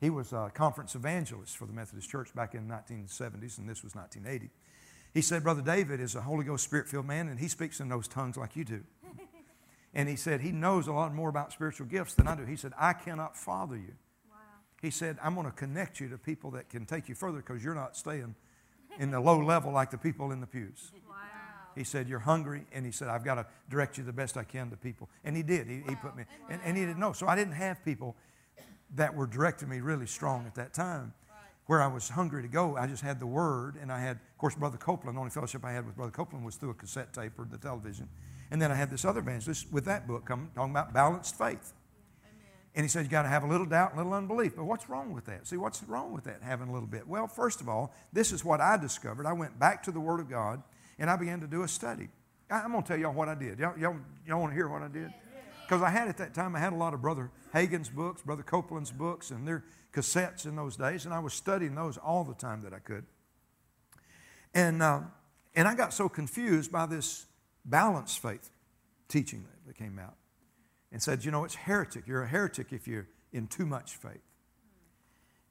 He 0.00 0.10
was 0.10 0.32
a 0.32 0.50
conference 0.52 0.94
evangelist 0.94 1.56
for 1.56 1.66
the 1.66 1.72
Methodist 1.72 2.08
Church 2.08 2.34
back 2.34 2.54
in 2.54 2.66
the 2.66 2.74
1970s, 2.74 3.58
and 3.58 3.68
this 3.68 3.84
was 3.84 3.94
1980. 3.94 4.50
He 5.12 5.20
said, 5.20 5.42
Brother 5.42 5.62
David 5.62 6.00
is 6.00 6.14
a 6.14 6.22
Holy 6.22 6.44
Ghost 6.44 6.64
Spirit 6.64 6.88
filled 6.88 7.06
man, 7.06 7.28
and 7.28 7.38
he 7.38 7.48
speaks 7.48 7.80
in 7.80 7.88
those 7.88 8.08
tongues 8.08 8.36
like 8.36 8.56
you 8.56 8.64
do. 8.64 8.82
and 9.94 10.08
he 10.08 10.16
said, 10.16 10.40
He 10.40 10.52
knows 10.52 10.86
a 10.86 10.92
lot 10.92 11.14
more 11.14 11.28
about 11.28 11.52
spiritual 11.52 11.86
gifts 11.86 12.14
than 12.14 12.26
I 12.26 12.34
do. 12.34 12.44
He 12.44 12.56
said, 12.56 12.72
I 12.78 12.94
cannot 12.94 13.36
father 13.36 13.76
you. 13.76 13.94
Wow. 14.30 14.36
He 14.80 14.90
said, 14.90 15.18
I'm 15.22 15.34
going 15.34 15.46
to 15.46 15.52
connect 15.52 16.00
you 16.00 16.08
to 16.08 16.18
people 16.18 16.50
that 16.52 16.70
can 16.70 16.86
take 16.86 17.08
you 17.08 17.14
further 17.14 17.38
because 17.38 17.62
you're 17.62 17.74
not 17.74 17.96
staying 17.96 18.34
in 18.98 19.10
the 19.10 19.20
low 19.20 19.38
level 19.38 19.72
like 19.72 19.90
the 19.90 19.98
people 19.98 20.32
in 20.32 20.40
the 20.40 20.46
pews. 20.46 20.92
He 21.74 21.84
said, 21.84 22.08
You're 22.08 22.18
hungry. 22.18 22.64
And 22.72 22.84
he 22.84 22.92
said, 22.92 23.08
I've 23.08 23.24
got 23.24 23.36
to 23.36 23.46
direct 23.68 23.98
you 23.98 24.04
the 24.04 24.12
best 24.12 24.36
I 24.36 24.44
can 24.44 24.70
to 24.70 24.76
people. 24.76 25.08
And 25.24 25.36
he 25.36 25.42
did. 25.42 25.66
He, 25.66 25.78
wow. 25.78 25.84
he 25.88 25.94
put 25.96 26.16
me, 26.16 26.24
and, 26.48 26.60
and, 26.64 26.76
he 26.76 26.84
didn't 26.84 26.98
know. 26.98 27.12
So 27.12 27.26
I 27.26 27.36
didn't 27.36 27.54
have 27.54 27.84
people 27.84 28.16
that 28.96 29.14
were 29.14 29.26
directing 29.26 29.68
me 29.68 29.80
really 29.80 30.06
strong 30.06 30.46
at 30.46 30.54
that 30.56 30.72
time. 30.74 31.14
Where 31.66 31.80
I 31.80 31.86
was 31.86 32.08
hungry 32.08 32.42
to 32.42 32.48
go, 32.48 32.76
I 32.76 32.88
just 32.88 33.02
had 33.02 33.20
the 33.20 33.26
word, 33.26 33.76
and 33.80 33.92
I 33.92 34.00
had, 34.00 34.16
of 34.16 34.38
course, 34.38 34.56
Brother 34.56 34.76
Copeland. 34.76 35.16
The 35.16 35.20
only 35.20 35.30
fellowship 35.30 35.64
I 35.64 35.70
had 35.70 35.86
with 35.86 35.94
Brother 35.94 36.10
Copeland 36.10 36.44
was 36.44 36.56
through 36.56 36.70
a 36.70 36.74
cassette 36.74 37.12
tape 37.12 37.38
or 37.38 37.46
the 37.48 37.58
television. 37.58 38.08
And 38.50 38.60
then 38.60 38.72
I 38.72 38.74
had 38.74 38.90
this 38.90 39.04
other 39.04 39.20
evangelist 39.20 39.72
with 39.72 39.84
that 39.84 40.08
book 40.08 40.24
come, 40.24 40.50
talking 40.56 40.72
about 40.72 40.92
balanced 40.92 41.38
faith. 41.38 41.72
And 42.74 42.84
he 42.84 42.88
said, 42.88 43.04
You 43.04 43.10
got 43.10 43.22
to 43.22 43.28
have 43.28 43.42
a 43.42 43.46
little 43.46 43.66
doubt 43.66 43.92
and 43.92 44.00
a 44.00 44.02
little 44.02 44.16
unbelief. 44.16 44.56
But 44.56 44.64
what's 44.64 44.88
wrong 44.88 45.12
with 45.12 45.26
that? 45.26 45.46
See, 45.46 45.56
what's 45.56 45.82
wrong 45.84 46.12
with 46.12 46.24
that, 46.24 46.40
having 46.42 46.68
a 46.68 46.72
little 46.72 46.88
bit? 46.88 47.06
Well, 47.06 47.26
first 47.26 47.60
of 47.60 47.68
all, 47.68 47.92
this 48.12 48.32
is 48.32 48.44
what 48.44 48.60
I 48.60 48.76
discovered. 48.76 49.26
I 49.26 49.32
went 49.32 49.58
back 49.58 49.82
to 49.84 49.92
the 49.92 50.00
Word 50.00 50.20
of 50.20 50.28
God 50.28 50.62
and 51.00 51.10
I 51.10 51.16
began 51.16 51.40
to 51.40 51.46
do 51.46 51.62
a 51.62 51.68
study. 51.68 52.08
I, 52.50 52.60
am 52.60 52.72
going 52.72 52.82
to 52.82 52.88
tell 52.88 52.98
y'all 52.98 53.14
what 53.14 53.28
I 53.28 53.34
did. 53.34 53.58
Y'all, 53.58 53.76
y'all, 53.76 53.96
y'all 54.26 54.40
want 54.40 54.52
to 54.52 54.54
hear 54.54 54.68
what 54.68 54.82
I 54.82 54.88
did? 54.88 55.12
Because 55.66 55.82
I 55.82 55.88
had 55.88 56.08
at 56.08 56.18
that 56.18 56.34
time, 56.34 56.54
I 56.54 56.58
had 56.58 56.72
a 56.72 56.76
lot 56.76 56.94
of 56.94 57.00
Brother 57.00 57.30
Hagin's 57.52 57.88
books, 57.88 58.22
Brother 58.22 58.42
Copeland's 58.42 58.92
books, 58.92 59.30
and 59.30 59.48
their 59.48 59.64
cassettes 59.92 60.44
in 60.44 60.56
those 60.56 60.76
days, 60.76 61.06
and 61.06 61.14
I 61.14 61.18
was 61.20 61.32
studying 61.32 61.74
those 61.74 61.96
all 61.96 62.22
the 62.22 62.34
time 62.34 62.62
that 62.62 62.74
I 62.74 62.80
could. 62.80 63.04
And, 64.52 64.82
uh, 64.82 65.00
and 65.54 65.66
I 65.66 65.74
got 65.74 65.94
so 65.94 66.08
confused 66.08 66.70
by 66.70 66.86
this 66.86 67.26
balanced 67.64 68.20
faith 68.20 68.50
teaching 69.08 69.44
that 69.66 69.76
came 69.76 69.98
out 69.98 70.14
and 70.92 71.02
said, 71.02 71.24
you 71.24 71.30
know, 71.30 71.44
it's 71.44 71.54
heretic. 71.54 72.06
You're 72.06 72.24
a 72.24 72.28
heretic 72.28 72.72
if 72.72 72.86
you're 72.86 73.08
in 73.32 73.46
too 73.46 73.64
much 73.64 73.96
faith. 73.96 74.22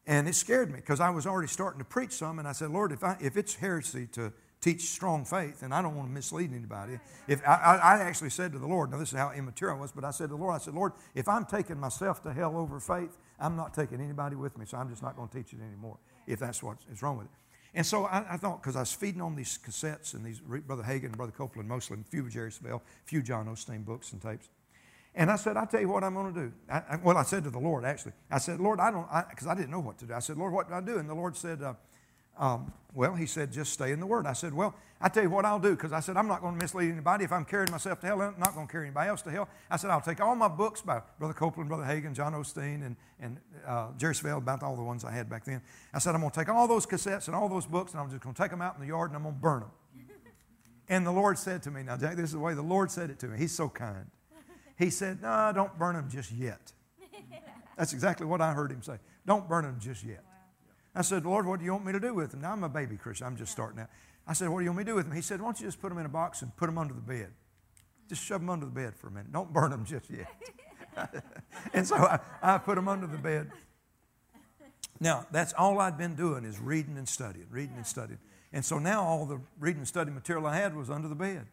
And 0.05 0.27
it 0.27 0.35
scared 0.35 0.69
me 0.69 0.77
because 0.77 0.99
I 0.99 1.09
was 1.11 1.25
already 1.25 1.47
starting 1.47 1.79
to 1.79 1.85
preach 1.85 2.11
some, 2.11 2.39
and 2.39 2.47
I 2.47 2.51
said, 2.51 2.71
Lord, 2.71 2.91
if, 2.91 3.03
I, 3.03 3.17
if 3.21 3.37
it's 3.37 3.55
heresy 3.55 4.07
to 4.13 4.33
teach 4.61 4.81
strong 4.89 5.23
faith, 5.23 5.61
and 5.63 5.73
I 5.73 5.81
don't 5.81 5.95
want 5.95 6.09
to 6.09 6.13
mislead 6.13 6.53
anybody. 6.53 6.99
If 7.27 7.41
I, 7.47 7.79
I, 7.81 7.99
actually 8.01 8.29
said 8.29 8.51
to 8.51 8.59
the 8.59 8.67
Lord, 8.67 8.91
now 8.91 8.97
this 8.97 9.13
is 9.13 9.17
how 9.17 9.31
immature 9.31 9.71
I 9.73 9.79
was, 9.79 9.91
but 9.91 10.03
I 10.03 10.11
said 10.11 10.25
to 10.25 10.35
the 10.35 10.41
Lord, 10.41 10.53
I 10.53 10.57
said, 10.57 10.73
Lord, 10.73 10.93
if 11.15 11.29
I'm 11.29 11.45
taking 11.45 11.79
myself 11.79 12.21
to 12.23 12.33
hell 12.33 12.57
over 12.57 12.79
faith, 12.79 13.17
I'm 13.39 13.55
not 13.55 13.73
taking 13.73 14.01
anybody 14.01 14.35
with 14.35 14.57
me, 14.57 14.65
so 14.65 14.77
I'm 14.77 14.89
just 14.89 15.01
not 15.01 15.15
going 15.15 15.29
to 15.29 15.37
teach 15.37 15.53
it 15.53 15.59
anymore, 15.65 15.97
if 16.27 16.39
that's 16.39 16.61
what 16.61 16.77
is 16.91 17.01
wrong 17.01 17.17
with 17.17 17.27
it. 17.27 17.31
And 17.73 17.85
so 17.85 18.05
I, 18.05 18.33
I 18.33 18.37
thought, 18.37 18.61
because 18.61 18.75
I 18.75 18.81
was 18.81 18.91
feeding 18.91 19.21
on 19.21 19.35
these 19.35 19.57
cassettes 19.57 20.13
and 20.13 20.25
these 20.25 20.39
Brother 20.39 20.83
Hagin 20.83 21.05
and 21.05 21.17
Brother 21.17 21.31
Copeland 21.31 21.69
mostly, 21.69 21.95
and 21.95 22.05
a 22.05 22.09
few 22.09 22.25
of 22.25 22.31
Jerry 22.31 22.49
Savelle, 22.49 22.77
a 22.77 23.05
few 23.05 23.21
John 23.21 23.45
Osteen 23.45 23.85
books 23.85 24.11
and 24.11 24.21
tapes. 24.21 24.49
And 25.15 25.31
I 25.31 25.37
said, 25.37 25.57
I 25.57 25.65
tell 25.65 25.81
you 25.81 25.89
what 25.89 26.03
I'm 26.03 26.13
going 26.13 26.33
to 26.33 26.39
do. 26.39 26.53
I, 26.69 26.77
I, 26.77 26.95
well, 26.97 27.17
I 27.17 27.23
said 27.23 27.43
to 27.43 27.49
the 27.49 27.59
Lord, 27.59 27.83
actually. 27.83 28.13
I 28.29 28.37
said, 28.37 28.59
Lord, 28.59 28.79
I 28.79 28.91
don't, 28.91 29.07
because 29.29 29.47
I, 29.47 29.51
I, 29.51 29.55
didn't 29.55 29.71
know 29.71 29.79
what 29.79 29.97
to 29.99 30.05
do. 30.05 30.13
I 30.13 30.19
said, 30.19 30.37
Lord, 30.37 30.53
what 30.53 30.67
do 30.67 30.75
I 30.75 30.81
do? 30.81 30.97
And 30.97 31.09
the 31.09 31.15
Lord 31.15 31.35
said, 31.35 31.61
uh, 31.61 31.73
um, 32.39 32.71
well, 32.95 33.13
he 33.13 33.27
said, 33.27 33.51
just 33.51 33.73
stay 33.73 33.91
in 33.91 33.99
the 33.99 34.07
Word. 34.07 34.25
I 34.25 34.33
said, 34.33 34.53
well, 34.53 34.73
I 34.99 35.09
tell 35.09 35.23
you 35.23 35.29
what 35.29 35.45
I'll 35.45 35.59
do, 35.59 35.71
because 35.71 35.93
I 35.93 35.99
said, 35.99 36.17
I'm 36.17 36.27
not 36.27 36.41
going 36.41 36.55
to 36.55 36.59
mislead 36.59 36.91
anybody. 36.91 37.23
If 37.23 37.31
I'm 37.31 37.45
carrying 37.45 37.69
myself 37.69 37.99
to 38.01 38.07
hell, 38.07 38.21
I'm 38.21 38.39
not 38.39 38.55
going 38.55 38.65
to 38.65 38.71
carry 38.71 38.85
anybody 38.87 39.09
else 39.09 39.21
to 39.23 39.31
hell. 39.31 39.47
I 39.69 39.77
said, 39.77 39.91
I'll 39.91 40.01
take 40.01 40.19
all 40.19 40.35
my 40.35 40.47
books 40.47 40.81
by 40.81 41.01
Brother 41.19 41.33
Copeland, 41.33 41.69
Brother 41.69 41.83
Hagin, 41.83 42.13
John 42.13 42.33
Osteen, 42.33 42.85
and, 42.85 42.95
and 43.19 43.37
uh, 43.67 43.89
Jerry 43.97 44.13
Savelle, 44.13 44.39
about 44.39 44.63
all 44.63 44.75
the 44.75 44.83
ones 44.83 45.05
I 45.05 45.11
had 45.11 45.29
back 45.29 45.45
then. 45.45 45.61
I 45.93 45.99
said, 45.99 46.15
I'm 46.15 46.21
going 46.21 46.31
to 46.31 46.39
take 46.39 46.49
all 46.49 46.67
those 46.67 46.85
cassettes 46.85 47.27
and 47.27 47.35
all 47.35 47.47
those 47.47 47.65
books, 47.65 47.91
and 47.91 48.01
I'm 48.01 48.09
just 48.09 48.21
going 48.21 48.33
to 48.33 48.41
take 48.41 48.51
them 48.51 48.61
out 48.61 48.75
in 48.75 48.81
the 48.81 48.87
yard, 48.87 49.11
and 49.11 49.17
I'm 49.17 49.23
going 49.23 49.35
to 49.35 49.41
burn 49.41 49.59
them. 49.61 49.71
and 50.89 51.05
the 51.05 51.11
Lord 51.11 51.37
said 51.37 51.61
to 51.63 51.71
me, 51.71 51.83
now, 51.83 51.95
Jack, 51.95 52.15
this 52.15 52.25
is 52.25 52.31
the 52.33 52.39
way 52.39 52.53
the 52.53 52.61
Lord 52.61 52.89
said 52.89 53.09
it 53.09 53.19
to 53.19 53.27
me. 53.27 53.37
He's 53.37 53.53
so 53.53 53.69
kind. 53.69 54.09
He 54.77 54.89
said, 54.89 55.21
no, 55.21 55.51
don't 55.53 55.77
burn 55.77 55.95
them 55.95 56.09
just 56.09 56.31
yet. 56.31 56.71
That's 57.77 57.93
exactly 57.93 58.25
what 58.25 58.41
I 58.41 58.53
heard 58.53 58.71
him 58.71 58.81
say. 58.81 58.97
Don't 59.25 59.47
burn 59.47 59.63
them 59.63 59.77
just 59.79 60.03
yet. 60.03 60.23
I 60.99 61.01
said, 61.01 61.25
Lord, 61.25 61.45
what 61.45 61.59
do 61.59 61.65
you 61.65 61.71
want 61.71 61.85
me 61.85 61.93
to 61.93 61.99
do 61.99 62.13
with 62.13 62.31
them? 62.31 62.41
Now, 62.41 62.51
I'm 62.51 62.61
a 62.65 62.67
baby 62.67 62.97
Christian. 62.97 63.25
I'm 63.25 63.37
just 63.37 63.53
starting 63.53 63.79
out. 63.79 63.87
I 64.27 64.33
said, 64.33 64.49
What 64.49 64.59
do 64.59 64.65
you 64.65 64.71
want 64.71 64.79
me 64.79 64.83
to 64.83 64.91
do 64.91 64.95
with 64.95 65.05
them? 65.05 65.15
He 65.15 65.21
said, 65.21 65.39
Why 65.39 65.47
don't 65.47 65.59
you 65.61 65.65
just 65.65 65.81
put 65.81 65.87
them 65.87 65.97
in 65.97 66.05
a 66.05 66.09
box 66.09 66.41
and 66.41 66.53
put 66.57 66.65
them 66.65 66.77
under 66.77 66.93
the 66.93 66.99
bed? 66.99 67.29
Just 68.09 68.21
shove 68.21 68.41
them 68.41 68.49
under 68.49 68.65
the 68.65 68.71
bed 68.71 68.97
for 68.97 69.07
a 69.07 69.11
minute. 69.11 69.31
Don't 69.31 69.53
burn 69.53 69.71
them 69.71 69.85
just 69.85 70.09
yet. 70.09 70.27
and 71.73 71.87
so 71.87 71.95
I, 71.95 72.19
I 72.41 72.57
put 72.57 72.75
them 72.75 72.89
under 72.89 73.07
the 73.07 73.17
bed. 73.17 73.49
Now, 74.99 75.25
that's 75.31 75.53
all 75.53 75.79
I'd 75.79 75.97
been 75.97 76.15
doing 76.15 76.43
is 76.43 76.59
reading 76.59 76.97
and 76.97 77.07
studying, 77.07 77.47
reading 77.49 77.77
and 77.77 77.87
studying. 77.87 78.19
And 78.51 78.65
so 78.65 78.77
now 78.77 79.01
all 79.03 79.25
the 79.25 79.39
reading 79.57 79.79
and 79.79 79.87
study 79.87 80.11
material 80.11 80.45
I 80.47 80.57
had 80.57 80.75
was 80.75 80.89
under 80.89 81.07
the 81.07 81.15
bed. 81.15 81.45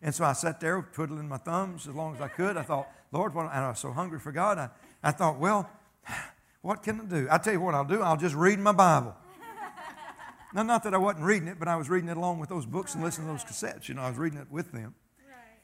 And 0.00 0.14
so 0.14 0.24
I 0.24 0.32
sat 0.32 0.60
there 0.60 0.88
twiddling 0.94 1.28
my 1.28 1.36
thumbs 1.36 1.86
as 1.86 1.94
long 1.94 2.14
as 2.14 2.22
I 2.22 2.28
could. 2.28 2.56
I 2.56 2.62
thought, 2.62 2.88
Lord, 3.12 3.34
what, 3.34 3.46
and 3.52 3.64
I 3.64 3.68
was 3.68 3.80
so 3.80 3.92
hungry 3.92 4.18
for 4.18 4.32
God. 4.32 4.56
I, 4.58 4.70
I 5.02 5.10
thought, 5.10 5.38
well, 5.38 5.68
what 6.62 6.82
can 6.82 7.00
I 7.00 7.04
do? 7.04 7.28
I 7.30 7.38
tell 7.38 7.52
you 7.52 7.60
what 7.60 7.74
I'll 7.74 7.84
do. 7.84 8.02
I'll 8.02 8.16
just 8.16 8.34
read 8.34 8.58
my 8.58 8.72
Bible. 8.72 9.14
now, 10.54 10.62
not 10.62 10.82
that 10.84 10.94
I 10.94 10.98
wasn't 10.98 11.24
reading 11.24 11.48
it, 11.48 11.58
but 11.58 11.68
I 11.68 11.76
was 11.76 11.88
reading 11.88 12.08
it 12.08 12.16
along 12.16 12.40
with 12.40 12.48
those 12.48 12.66
books 12.66 12.94
and 12.94 13.02
listening 13.02 13.28
to 13.28 13.32
those 13.32 13.44
cassettes. 13.44 13.88
You 13.88 13.94
know, 13.94 14.02
I 14.02 14.08
was 14.08 14.18
reading 14.18 14.38
it 14.38 14.50
with 14.50 14.72
them. 14.72 14.94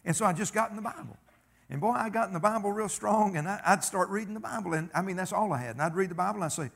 And 0.05 0.15
so 0.15 0.27
I 0.27 0.33
just 0.33 0.53
got 0.53 0.71
in 0.71 0.77
the 0.77 0.83
Bible. 0.83 1.17
And 1.71 1.81
boy, 1.81 1.93
I 1.93 2.11
got 2.11 2.29
in 2.29 2.35
the 2.35 2.41
Bible 2.41 2.71
real 2.73 2.91
strong, 2.91 3.37
and 3.37 3.49
I, 3.49 3.61
would 3.71 3.83
start 3.83 4.11
reading 4.11 4.35
the 4.35 4.41
Bible. 4.41 4.75
And 4.75 4.91
I 4.95 5.03
mean, 5.03 5.17
that's 5.17 5.33
all 5.33 5.53
I 5.53 5.59
had. 5.59 5.71
And 5.71 5.83
I'd 5.83 5.95
read 5.95 6.11
the 6.11 6.15
Bible, 6.15 6.37
and 6.37 6.45
I'd 6.45 6.53
say, 6.53 6.71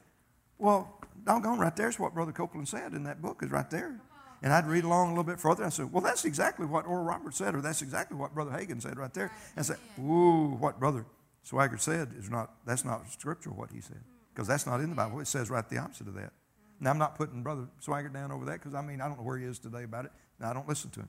well, 0.57 1.01
doggone, 1.25 1.59
right 1.59 1.77
there's 1.77 1.99
what 1.99 2.15
Brother 2.15 2.33
Copeland 2.33 2.69
said 2.69 2.95
in 2.95 3.05
that 3.05 3.21
book, 3.21 3.43
is 3.43 3.51
right 3.51 3.69
there. 3.71 4.01
And 4.43 4.53
I'd 4.53 4.67
read 4.67 4.85
along 4.85 5.09
a 5.09 5.11
little 5.11 5.25
bit 5.25 5.41
further. 5.41 5.65
I 5.65 5.69
said, 5.69 5.93
well, 5.93 6.03
that's 6.03 6.25
exactly 6.25 6.65
what 6.65 6.87
Oral 6.87 7.05
Roberts 7.05 7.37
said, 7.37 7.55
or 7.55 7.61
that's 7.61 7.83
exactly 7.83 8.17
what 8.17 8.35
Brother 8.35 8.53
Hagin 8.53 8.81
said 8.81 8.97
right 8.97 9.13
there. 9.13 9.31
And 9.57 9.59
I 9.59 9.63
said, 9.63 9.79
ooh, 9.99 10.57
what 10.59 10.79
Brother 10.79 11.05
Swaggart 11.49 11.81
said 11.81 12.15
is 12.19 12.29
not, 12.29 12.51
that's 12.67 12.85
not 12.85 13.11
scriptural 13.11 13.57
what 13.57 13.71
he 13.71 13.81
said. 13.81 14.03
Because 14.35 14.47
that's 14.47 14.67
not 14.67 14.81
in 14.81 14.91
the 14.91 14.97
Bible. 14.97 15.19
It 15.21 15.27
says 15.27 15.49
right 15.49 15.67
the 15.67 15.79
opposite 15.79 16.07
of 16.07 16.15
that. 16.15 16.33
Now, 16.79 16.91
I'm 16.91 16.99
not 16.99 17.17
putting 17.17 17.43
Brother 17.43 17.69
Swaggart 17.85 18.13
down 18.13 18.31
over 18.31 18.45
that 18.45 18.55
because, 18.55 18.75
I 18.75 18.83
mean, 18.83 19.01
I 19.01 19.09
don't 19.09 19.17
know 19.17 19.25
where 19.25 19.39
he 19.39 19.47
is 19.47 19.59
today 19.59 19.83
about 19.83 20.05
it. 20.05 20.13
I 20.41 20.53
don't 20.53 20.69
listen 20.69 20.91
to 20.91 21.01
him. 21.01 21.09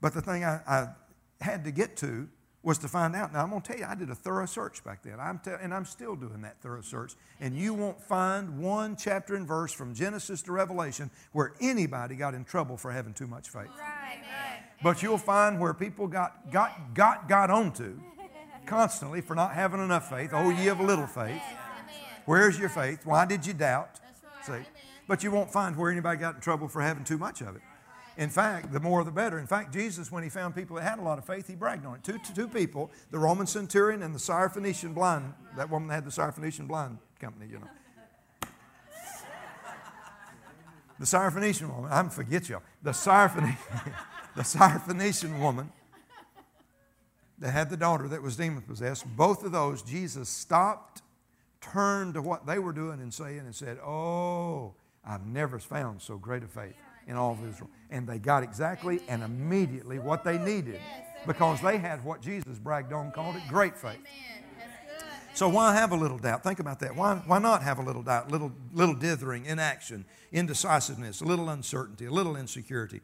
But 0.00 0.12
the 0.12 0.20
thing 0.20 0.44
I, 0.44 0.60
I 0.66 0.88
had 1.40 1.64
to 1.64 1.72
get 1.72 1.96
to 1.96 2.28
was 2.62 2.78
to 2.78 2.88
find 2.88 3.16
out. 3.16 3.32
Now, 3.32 3.42
I'm 3.42 3.50
going 3.50 3.62
to 3.62 3.68
tell 3.72 3.78
you, 3.78 3.86
I 3.88 3.94
did 3.94 4.10
a 4.10 4.14
thorough 4.14 4.46
search 4.46 4.84
back 4.84 5.02
then, 5.02 5.18
I'm 5.18 5.38
te- 5.38 5.50
and 5.60 5.72
I'm 5.72 5.86
still 5.86 6.14
doing 6.14 6.42
that 6.42 6.60
thorough 6.60 6.82
search. 6.82 7.14
And 7.40 7.56
you 7.56 7.74
won't 7.74 8.00
find 8.00 8.58
one 8.58 8.96
chapter 8.96 9.34
and 9.34 9.48
verse 9.48 9.72
from 9.72 9.94
Genesis 9.94 10.42
to 10.42 10.52
Revelation 10.52 11.10
where 11.32 11.54
anybody 11.60 12.16
got 12.16 12.34
in 12.34 12.44
trouble 12.44 12.76
for 12.76 12.92
having 12.92 13.14
too 13.14 13.26
much 13.26 13.48
faith. 13.48 13.68
Right. 13.78 14.20
But 14.82 15.02
you'll 15.02 15.18
find 15.18 15.58
where 15.58 15.72
people 15.72 16.06
got, 16.06 16.52
got, 16.52 16.94
got, 16.94 17.28
got 17.28 17.50
onto 17.50 17.98
constantly 18.66 19.20
for 19.20 19.34
not 19.34 19.54
having 19.54 19.82
enough 19.82 20.10
faith. 20.10 20.30
Oh, 20.32 20.50
ye 20.50 20.68
of 20.68 20.80
little 20.80 21.06
faith. 21.06 21.42
Where's 22.26 22.58
your 22.58 22.68
faith? 22.68 23.04
Why 23.04 23.26
did 23.26 23.46
you 23.46 23.52
doubt? 23.52 24.00
See? 24.42 24.60
But 25.06 25.22
you 25.22 25.30
won't 25.30 25.50
find 25.50 25.76
where 25.76 25.90
anybody 25.90 26.18
got 26.18 26.36
in 26.36 26.40
trouble 26.40 26.68
for 26.68 26.80
having 26.80 27.04
too 27.04 27.18
much 27.18 27.40
of 27.40 27.56
it. 27.56 27.62
In 28.16 28.30
fact, 28.30 28.72
the 28.72 28.80
more 28.80 29.02
the 29.02 29.10
better. 29.10 29.38
In 29.38 29.46
fact, 29.46 29.72
Jesus, 29.72 30.10
when 30.12 30.22
he 30.22 30.28
found 30.28 30.54
people 30.54 30.76
that 30.76 30.82
had 30.82 30.98
a 30.98 31.02
lot 31.02 31.18
of 31.18 31.26
faith, 31.26 31.48
he 31.48 31.54
bragged 31.54 31.84
on 31.84 31.96
it. 31.96 32.04
Two, 32.04 32.18
two 32.34 32.46
people, 32.46 32.90
the 33.10 33.18
Roman 33.18 33.46
centurion 33.46 34.02
and 34.02 34.14
the 34.14 34.20
Syrophoenician 34.20 34.94
blind, 34.94 35.34
that 35.56 35.68
woman 35.68 35.88
that 35.88 35.94
had 35.94 36.04
the 36.04 36.10
Syrophoenician 36.10 36.68
blind 36.68 36.98
company, 37.20 37.46
you 37.50 37.58
know. 37.58 37.68
The 41.00 41.06
Syrophoenician 41.06 41.74
woman, 41.74 41.90
I'm 41.92 42.08
forget 42.08 42.48
y'all. 42.48 42.62
The 42.82 42.92
Syrophoenician, 42.92 43.92
the 44.36 44.42
Syrophoenician 44.42 45.40
woman 45.40 45.72
that 47.44 47.50
had 47.50 47.68
the 47.68 47.76
daughter 47.76 48.08
that 48.08 48.22
was 48.22 48.36
demon 48.36 48.62
possessed, 48.62 49.04
both 49.18 49.44
of 49.44 49.52
those, 49.52 49.82
Jesus 49.82 50.30
stopped, 50.30 51.02
turned 51.60 52.14
to 52.14 52.22
what 52.22 52.46
they 52.46 52.58
were 52.58 52.72
doing 52.72 53.02
and 53.02 53.12
saying, 53.12 53.40
and 53.40 53.54
said, 53.54 53.76
Oh, 53.84 54.72
I've 55.06 55.26
never 55.26 55.58
found 55.58 56.00
so 56.00 56.16
great 56.16 56.42
a 56.42 56.46
faith 56.46 56.74
in 57.06 57.16
all 57.16 57.32
of 57.32 57.46
Israel. 57.46 57.68
And 57.90 58.08
they 58.08 58.18
got 58.18 58.44
exactly 58.44 59.02
and 59.08 59.22
immediately 59.22 59.98
what 59.98 60.24
they 60.24 60.38
needed 60.38 60.80
because 61.26 61.60
they 61.60 61.76
had 61.76 62.02
what 62.02 62.22
Jesus 62.22 62.58
bragged 62.58 62.94
on, 62.94 63.12
called 63.12 63.36
it 63.36 63.42
great 63.46 63.76
faith. 63.76 64.00
So 65.34 65.50
why 65.50 65.74
have 65.74 65.92
a 65.92 65.96
little 65.96 66.16
doubt? 66.16 66.44
Think 66.44 66.60
about 66.60 66.80
that. 66.80 66.96
Why, 66.96 67.16
why 67.26 67.40
not 67.40 67.62
have 67.62 67.78
a 67.78 67.82
little 67.82 68.02
doubt, 68.02 68.30
little, 68.30 68.52
little 68.72 68.94
dithering, 68.94 69.44
inaction, 69.44 70.06
indecisiveness, 70.32 71.20
a 71.20 71.26
little 71.26 71.50
uncertainty, 71.50 72.06
a 72.06 72.10
little 72.10 72.36
insecurity? 72.36 73.02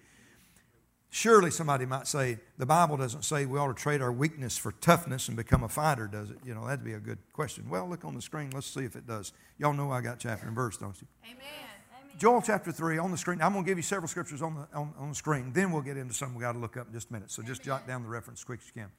Surely 1.12 1.50
somebody 1.50 1.84
might 1.86 2.06
say, 2.06 2.38
the 2.56 2.66
Bible 2.66 2.96
doesn't 2.96 3.24
say 3.24 3.44
we 3.44 3.58
ought 3.58 3.66
to 3.66 3.74
trade 3.74 4.00
our 4.00 4.12
weakness 4.12 4.56
for 4.56 4.70
toughness 4.72 5.26
and 5.26 5.36
become 5.36 5.64
a 5.64 5.68
fighter, 5.68 6.06
does 6.06 6.30
it? 6.30 6.38
You 6.44 6.54
know, 6.54 6.64
that'd 6.66 6.84
be 6.84 6.92
a 6.92 7.00
good 7.00 7.18
question. 7.32 7.68
Well, 7.68 7.88
look 7.88 8.04
on 8.04 8.14
the 8.14 8.22
screen. 8.22 8.50
Let's 8.54 8.68
see 8.68 8.84
if 8.84 8.94
it 8.94 9.08
does. 9.08 9.32
Y'all 9.58 9.72
know 9.72 9.90
I 9.90 10.02
got 10.02 10.20
chapter 10.20 10.46
and 10.46 10.54
verse, 10.54 10.76
don't 10.76 10.94
you? 11.00 11.08
Amen. 11.24 11.70
Joel 12.16 12.42
chapter 12.42 12.70
3 12.70 12.98
on 12.98 13.10
the 13.10 13.16
screen. 13.16 13.40
I'm 13.42 13.52
going 13.52 13.64
to 13.64 13.68
give 13.68 13.78
you 13.78 13.82
several 13.82 14.06
scriptures 14.06 14.40
on 14.42 14.54
the, 14.54 14.78
on, 14.78 14.92
on 14.98 15.08
the 15.08 15.14
screen. 15.14 15.52
Then 15.52 15.72
we'll 15.72 15.82
get 15.82 15.96
into 15.96 16.14
some 16.14 16.34
we 16.34 16.42
got 16.42 16.52
to 16.52 16.58
look 16.58 16.76
up 16.76 16.86
in 16.86 16.92
just 16.92 17.10
a 17.10 17.12
minute. 17.12 17.30
So 17.30 17.42
just 17.42 17.62
jot 17.62 17.88
down 17.88 18.02
the 18.02 18.08
reference 18.08 18.40
as 18.40 18.44
quick 18.44 18.60
as 18.60 18.66
you 18.66 18.82
can. 18.82 18.90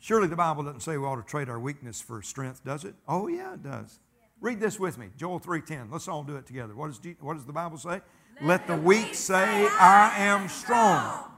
Surely 0.00 0.26
the 0.26 0.36
Bible 0.36 0.64
doesn't 0.64 0.80
say 0.80 0.96
we 0.96 1.04
ought 1.04 1.16
to 1.16 1.22
trade 1.22 1.48
our 1.48 1.60
weakness 1.60 2.00
for 2.00 2.20
strength, 2.22 2.64
does 2.64 2.84
it? 2.84 2.94
Oh, 3.06 3.28
yeah, 3.28 3.54
it 3.54 3.62
does. 3.62 4.00
Read 4.40 4.60
this 4.60 4.80
with 4.80 4.98
me. 4.98 5.08
Joel 5.16 5.40
3.10. 5.40 5.92
Let's 5.92 6.08
all 6.08 6.24
do 6.24 6.36
it 6.36 6.46
together. 6.46 6.74
What 6.74 6.88
does, 6.88 7.00
what 7.20 7.34
does 7.34 7.46
the 7.46 7.52
Bible 7.52 7.78
say? 7.78 8.00
Let 8.42 8.66
the 8.66 8.76
weak 8.76 9.14
say, 9.14 9.68
I 9.78 10.12
am 10.16 10.48
strong. 10.48 11.33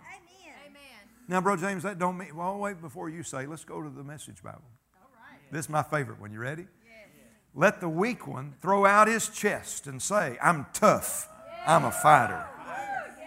Amen. 1.28 1.36
Now, 1.36 1.40
Bro 1.40 1.56
James, 1.56 1.82
that 1.82 1.98
don't 1.98 2.16
mean, 2.18 2.34
well, 2.36 2.58
wait 2.58 2.80
before 2.80 3.08
you 3.08 3.22
say, 3.22 3.46
let's 3.46 3.64
go 3.64 3.82
to 3.82 3.90
the 3.90 4.04
message 4.04 4.42
Bible. 4.42 4.62
All 5.00 5.08
right. 5.14 5.52
This 5.52 5.66
is 5.66 5.68
my 5.68 5.82
favorite 5.82 6.20
one. 6.20 6.32
You 6.32 6.38
ready? 6.38 6.62
Yes. 6.84 7.08
Let 7.54 7.80
the 7.80 7.88
weak 7.88 8.26
one 8.26 8.54
throw 8.60 8.86
out 8.86 9.08
his 9.08 9.28
chest 9.28 9.86
and 9.86 10.00
say, 10.00 10.38
I'm 10.42 10.66
tough. 10.72 11.28
I'm 11.66 11.84
a 11.84 11.90
fighter. 11.90 12.46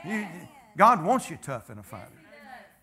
You, 0.06 0.26
God 0.78 1.04
wants 1.04 1.30
you 1.30 1.38
tough 1.42 1.70
and 1.70 1.80
a 1.80 1.84
fighter. 1.84 2.14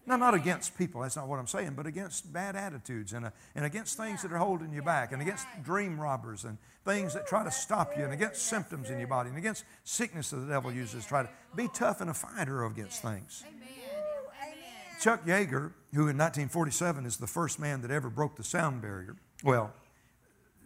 Now, 0.08 0.16
not 0.16 0.34
against 0.34 0.78
people, 0.78 1.00
that's 1.00 1.16
not 1.16 1.26
what 1.26 1.40
I'm 1.40 1.48
saying, 1.48 1.72
but 1.74 1.84
against 1.84 2.32
bad 2.32 2.54
attitudes 2.54 3.12
and, 3.12 3.26
uh, 3.26 3.30
and 3.56 3.64
against 3.64 3.96
things 3.96 4.22
that 4.22 4.30
are 4.30 4.38
holding 4.38 4.72
you 4.72 4.80
back 4.80 5.10
and 5.10 5.20
against 5.20 5.46
dream 5.64 5.98
robbers 5.98 6.44
and 6.44 6.58
things 6.84 7.12
that 7.14 7.26
try 7.26 7.42
to 7.42 7.50
stop 7.50 7.96
you 7.98 8.04
and 8.04 8.12
against 8.12 8.46
symptoms 8.46 8.88
in 8.88 8.98
your 8.98 9.08
body 9.08 9.30
and 9.30 9.38
against 9.38 9.64
sickness 9.82 10.30
that 10.30 10.36
the 10.36 10.46
devil 10.46 10.70
uses 10.70 11.02
to 11.02 11.08
try 11.08 11.22
to 11.24 11.28
be 11.56 11.66
tough 11.74 12.00
and 12.00 12.08
a 12.08 12.14
fighter 12.14 12.64
against 12.66 13.02
things. 13.02 13.42
Chuck 15.00 15.24
Yeager, 15.26 15.72
who 15.92 16.08
in 16.08 16.16
1947 16.16 17.06
is 17.06 17.16
the 17.16 17.26
first 17.26 17.58
man 17.58 17.82
that 17.82 17.90
ever 17.90 18.08
broke 18.10 18.36
the 18.36 18.44
sound 18.44 18.82
barrier, 18.82 19.16
well, 19.44 19.72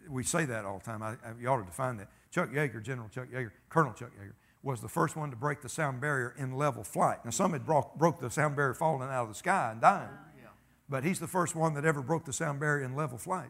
we 0.09 0.23
say 0.23 0.45
that 0.45 0.65
all 0.65 0.79
the 0.79 0.85
time. 0.85 1.03
I, 1.03 1.11
I, 1.11 1.33
you 1.39 1.47
ought 1.47 1.57
to 1.57 1.65
define 1.65 1.97
that. 1.97 2.07
Chuck 2.31 2.51
Yeager, 2.51 2.81
General 2.81 3.09
Chuck 3.09 3.27
Yeager, 3.33 3.51
Colonel 3.69 3.93
Chuck 3.93 4.11
Yeager, 4.19 4.33
was 4.63 4.81
the 4.81 4.89
first 4.89 5.15
one 5.15 5.29
to 5.31 5.35
break 5.35 5.61
the 5.61 5.69
sound 5.69 5.99
barrier 6.01 6.33
in 6.37 6.55
level 6.55 6.83
flight. 6.83 7.23
Now, 7.25 7.31
some 7.31 7.53
had 7.53 7.65
broke, 7.65 7.95
broke 7.95 8.19
the 8.19 8.29
sound 8.29 8.55
barrier 8.55 8.73
falling 8.73 9.09
out 9.09 9.23
of 9.23 9.29
the 9.29 9.35
sky 9.35 9.69
and 9.71 9.81
dying, 9.81 10.09
yeah. 10.41 10.49
but 10.87 11.03
he's 11.03 11.19
the 11.19 11.27
first 11.27 11.55
one 11.55 11.73
that 11.73 11.85
ever 11.85 12.01
broke 12.01 12.25
the 12.25 12.33
sound 12.33 12.59
barrier 12.59 12.85
in 12.85 12.95
level 12.95 13.17
flight. 13.17 13.49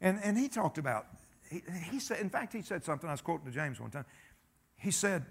And, 0.00 0.18
and 0.22 0.36
he 0.36 0.48
talked 0.48 0.78
about, 0.78 1.06
he, 1.50 1.62
he 1.90 2.00
said, 2.00 2.20
in 2.20 2.28
fact, 2.28 2.52
he 2.52 2.62
said 2.62 2.84
something, 2.84 3.08
I 3.08 3.12
was 3.12 3.22
quoting 3.22 3.46
to 3.46 3.52
James 3.52 3.80
one 3.80 3.90
time. 3.90 4.04
He 4.76 4.90
said, 4.90 5.24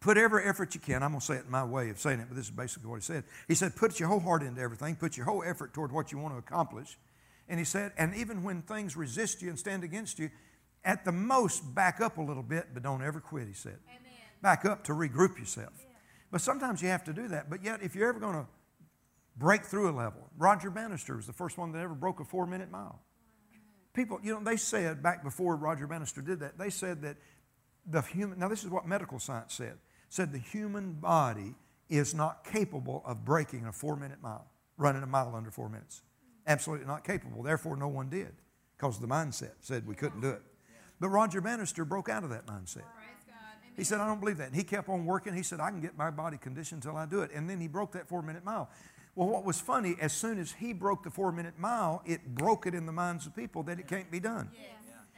put 0.00 0.16
every 0.18 0.44
effort 0.44 0.74
you 0.74 0.80
can. 0.80 1.02
I'm 1.02 1.10
going 1.10 1.20
to 1.20 1.26
say 1.26 1.36
it 1.36 1.44
in 1.44 1.50
my 1.50 1.64
way 1.64 1.90
of 1.90 1.98
saying 1.98 2.20
it, 2.20 2.26
but 2.28 2.36
this 2.36 2.46
is 2.46 2.50
basically 2.50 2.88
what 2.88 2.96
he 2.96 3.02
said. 3.02 3.24
He 3.48 3.54
said, 3.54 3.76
put 3.76 3.98
your 3.98 4.08
whole 4.08 4.20
heart 4.20 4.42
into 4.42 4.60
everything, 4.60 4.96
put 4.96 5.16
your 5.16 5.26
whole 5.26 5.42
effort 5.44 5.74
toward 5.74 5.92
what 5.92 6.12
you 6.12 6.18
want 6.18 6.34
to 6.34 6.38
accomplish. 6.38 6.98
And 7.48 7.58
he 7.58 7.64
said, 7.64 7.92
and 7.96 8.14
even 8.14 8.42
when 8.42 8.62
things 8.62 8.96
resist 8.96 9.42
you 9.42 9.48
and 9.48 9.58
stand 9.58 9.84
against 9.84 10.18
you, 10.18 10.30
at 10.84 11.04
the 11.04 11.12
most, 11.12 11.74
back 11.74 12.00
up 12.00 12.18
a 12.18 12.22
little 12.22 12.42
bit, 12.42 12.68
but 12.72 12.82
don't 12.82 13.02
ever 13.02 13.20
quit, 13.20 13.48
he 13.48 13.54
said. 13.54 13.78
Amen. 13.88 14.12
Back 14.40 14.64
up 14.64 14.84
to 14.84 14.92
regroup 14.92 15.38
yourself. 15.38 15.72
But 16.30 16.40
sometimes 16.40 16.82
you 16.82 16.88
have 16.88 17.04
to 17.04 17.12
do 17.12 17.28
that. 17.28 17.50
But 17.50 17.64
yet, 17.64 17.82
if 17.82 17.94
you're 17.94 18.08
ever 18.08 18.20
going 18.20 18.34
to 18.34 18.46
break 19.36 19.64
through 19.64 19.90
a 19.90 19.94
level, 19.96 20.28
Roger 20.38 20.70
Bannister 20.70 21.16
was 21.16 21.26
the 21.26 21.32
first 21.32 21.58
one 21.58 21.72
that 21.72 21.80
ever 21.80 21.94
broke 21.94 22.20
a 22.20 22.24
four 22.24 22.46
minute 22.46 22.70
mile. 22.70 23.00
People, 23.94 24.20
you 24.22 24.34
know, 24.34 24.40
they 24.44 24.56
said 24.56 25.02
back 25.02 25.24
before 25.24 25.56
Roger 25.56 25.86
Bannister 25.86 26.20
did 26.20 26.40
that, 26.40 26.58
they 26.58 26.70
said 26.70 27.02
that 27.02 27.16
the 27.86 28.02
human, 28.02 28.38
now 28.38 28.48
this 28.48 28.62
is 28.62 28.70
what 28.70 28.86
medical 28.86 29.18
science 29.18 29.54
said, 29.54 29.78
said 30.08 30.32
the 30.32 30.38
human 30.38 30.92
body 30.92 31.54
is 31.88 32.14
not 32.14 32.44
capable 32.44 33.02
of 33.04 33.24
breaking 33.24 33.66
a 33.66 33.72
four 33.72 33.96
minute 33.96 34.22
mile, 34.22 34.46
running 34.76 35.02
a 35.02 35.06
mile 35.06 35.34
under 35.34 35.50
four 35.50 35.68
minutes. 35.68 36.02
Absolutely 36.46 36.86
not 36.86 37.04
capable. 37.04 37.42
Therefore, 37.42 37.76
no 37.76 37.88
one 37.88 38.08
did 38.08 38.32
because 38.76 38.98
the 38.98 39.06
mindset 39.06 39.52
said 39.60 39.86
we 39.86 39.94
couldn't 39.94 40.20
do 40.20 40.30
it. 40.30 40.42
But 41.00 41.08
Roger 41.08 41.40
Bannister 41.40 41.84
broke 41.84 42.08
out 42.08 42.24
of 42.24 42.30
that 42.30 42.46
mindset. 42.46 42.82
He 43.76 43.84
said, 43.84 44.00
I 44.00 44.06
don't 44.06 44.20
believe 44.20 44.38
that. 44.38 44.46
And 44.48 44.56
he 44.56 44.64
kept 44.64 44.88
on 44.88 45.04
working. 45.04 45.34
He 45.34 45.42
said, 45.42 45.60
I 45.60 45.70
can 45.70 45.80
get 45.80 45.98
my 45.98 46.10
body 46.10 46.38
conditioned 46.38 46.84
until 46.84 46.96
I 46.96 47.04
do 47.04 47.20
it. 47.20 47.30
And 47.34 47.48
then 47.48 47.60
he 47.60 47.68
broke 47.68 47.92
that 47.92 48.08
four 48.08 48.22
minute 48.22 48.44
mile. 48.44 48.70
Well, 49.14 49.28
what 49.28 49.44
was 49.44 49.60
funny, 49.60 49.96
as 50.00 50.12
soon 50.12 50.38
as 50.38 50.52
he 50.52 50.72
broke 50.72 51.02
the 51.02 51.10
four 51.10 51.32
minute 51.32 51.58
mile, 51.58 52.02
it 52.06 52.34
broke 52.34 52.66
it 52.66 52.74
in 52.74 52.86
the 52.86 52.92
minds 52.92 53.26
of 53.26 53.36
people 53.36 53.62
that 53.64 53.78
it 53.78 53.86
can't 53.86 54.10
be 54.10 54.20
done. 54.20 54.50
Yes. 54.54 54.75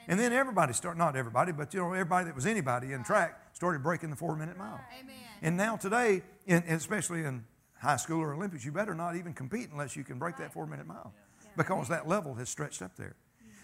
And 0.08 0.18
then 0.18 0.32
everybody 0.32 0.72
started, 0.72 0.98
not 0.98 1.16
everybody, 1.16 1.52
but 1.52 1.74
you 1.74 1.80
know, 1.80 1.92
everybody 1.92 2.26
that 2.26 2.34
was 2.34 2.46
anybody 2.46 2.92
in 2.92 3.04
track 3.04 3.40
started 3.52 3.82
breaking 3.82 4.08
the 4.08 4.16
four 4.16 4.34
minute 4.34 4.56
mile. 4.56 4.80
Amen. 4.98 5.14
And 5.42 5.56
now 5.56 5.76
today, 5.76 6.22
in, 6.46 6.64
especially 6.68 7.24
in 7.24 7.44
high 7.78 7.96
school 7.96 8.20
or 8.20 8.32
Olympics, 8.32 8.64
you 8.64 8.72
better 8.72 8.94
not 8.94 9.16
even 9.16 9.34
compete 9.34 9.68
unless 9.70 9.96
you 9.96 10.04
can 10.04 10.18
break 10.18 10.38
that 10.38 10.52
four 10.52 10.66
minute 10.66 10.86
mile 10.86 11.12
because 11.56 11.88
that 11.88 12.08
level 12.08 12.34
has 12.34 12.48
stretched 12.48 12.80
up 12.80 12.96
there. 12.96 13.16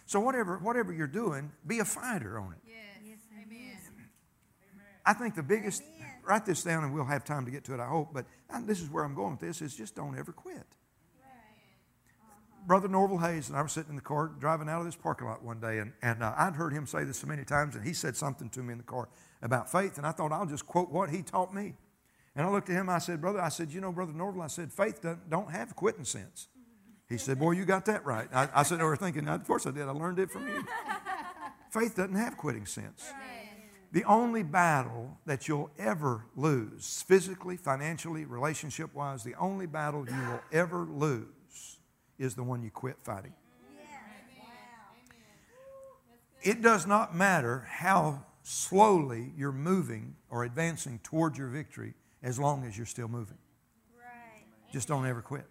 So 0.06 0.20
whatever, 0.20 0.58
whatever 0.58 0.92
you're 0.92 1.06
doing, 1.06 1.50
be 1.66 1.78
a 1.78 1.84
fighter 1.84 2.38
on 2.38 2.52
it. 2.52 2.58
Yes. 2.66 3.18
Amen. 3.40 3.78
I 5.06 5.12
think 5.12 5.34
the 5.34 5.42
biggest, 5.42 5.82
write 6.26 6.46
this 6.46 6.62
down 6.62 6.84
and 6.84 6.92
we'll 6.92 7.04
have 7.04 7.24
time 7.24 7.44
to 7.44 7.50
get 7.50 7.64
to 7.64 7.74
it, 7.74 7.80
I 7.80 7.86
hope. 7.86 8.12
But 8.12 8.26
uh, 8.50 8.60
this 8.64 8.80
is 8.80 8.90
where 8.90 9.04
I'm 9.04 9.14
going 9.14 9.32
with 9.32 9.40
this 9.40 9.62
is 9.62 9.74
just 9.74 9.94
don't 9.94 10.18
ever 10.18 10.32
quit. 10.32 10.66
Brother 12.66 12.88
Norval 12.88 13.18
Hayes 13.18 13.48
and 13.48 13.58
I 13.58 13.62
were 13.62 13.68
sitting 13.68 13.90
in 13.90 13.96
the 13.96 14.02
car 14.02 14.32
driving 14.38 14.68
out 14.68 14.80
of 14.80 14.86
this 14.86 14.96
parking 14.96 15.26
lot 15.26 15.42
one 15.42 15.60
day, 15.60 15.78
and, 15.78 15.92
and 16.02 16.22
uh, 16.22 16.34
I'd 16.36 16.54
heard 16.54 16.72
him 16.72 16.86
say 16.86 17.04
this 17.04 17.18
so 17.18 17.26
many 17.26 17.44
times, 17.44 17.74
and 17.74 17.84
he 17.84 17.92
said 17.92 18.16
something 18.16 18.48
to 18.50 18.62
me 18.62 18.72
in 18.72 18.78
the 18.78 18.84
car 18.84 19.08
about 19.42 19.70
faith, 19.70 19.98
and 19.98 20.06
I 20.06 20.12
thought 20.12 20.32
I'll 20.32 20.46
just 20.46 20.66
quote 20.66 20.90
what 20.90 21.10
he 21.10 21.22
taught 21.22 21.54
me. 21.54 21.74
And 22.34 22.46
I 22.46 22.50
looked 22.50 22.70
at 22.70 22.76
him, 22.76 22.88
I 22.88 22.98
said, 22.98 23.20
Brother, 23.20 23.40
I 23.40 23.50
said, 23.50 23.70
you 23.70 23.80
know, 23.80 23.92
Brother 23.92 24.12
Norval, 24.12 24.42
I 24.42 24.48
said, 24.48 24.72
faith 24.72 25.02
don't, 25.02 25.28
don't 25.28 25.50
have 25.50 25.76
quitting 25.76 26.04
sense. 26.04 26.48
He 27.08 27.18
said, 27.18 27.38
Boy, 27.38 27.52
you 27.52 27.64
got 27.64 27.84
that 27.84 28.04
right. 28.04 28.28
I, 28.32 28.48
I 28.54 28.62
said, 28.62 28.80
was 28.80 28.98
thinking, 28.98 29.28
of 29.28 29.46
course 29.46 29.66
I 29.66 29.70
did. 29.70 29.82
I 29.82 29.90
learned 29.90 30.18
it 30.18 30.30
from 30.30 30.48
you. 30.48 30.64
faith 31.70 31.96
doesn't 31.96 32.16
have 32.16 32.36
quitting 32.36 32.66
sense. 32.66 33.04
The 33.92 34.04
only 34.04 34.42
battle 34.42 35.18
that 35.26 35.46
you'll 35.46 35.70
ever 35.78 36.24
lose, 36.34 37.04
physically, 37.06 37.56
financially, 37.56 38.24
relationship 38.24 38.92
wise, 38.94 39.22
the 39.22 39.36
only 39.36 39.66
battle 39.66 40.04
you 40.08 40.16
will 40.16 40.40
ever 40.50 40.78
lose 40.78 41.26
is 42.18 42.34
the 42.34 42.42
one 42.42 42.62
you 42.62 42.70
quit 42.70 42.96
fighting. 43.02 43.32
It 46.42 46.60
does 46.60 46.86
not 46.86 47.14
matter 47.14 47.66
how 47.68 48.24
slowly 48.42 49.32
you're 49.36 49.52
moving 49.52 50.16
or 50.28 50.44
advancing 50.44 51.00
towards 51.02 51.38
your 51.38 51.48
victory 51.48 51.94
as 52.22 52.38
long 52.38 52.64
as 52.64 52.76
you're 52.76 52.86
still 52.86 53.08
moving. 53.08 53.38
Just 54.72 54.88
don't 54.88 55.06
ever 55.06 55.22
quit. 55.22 55.46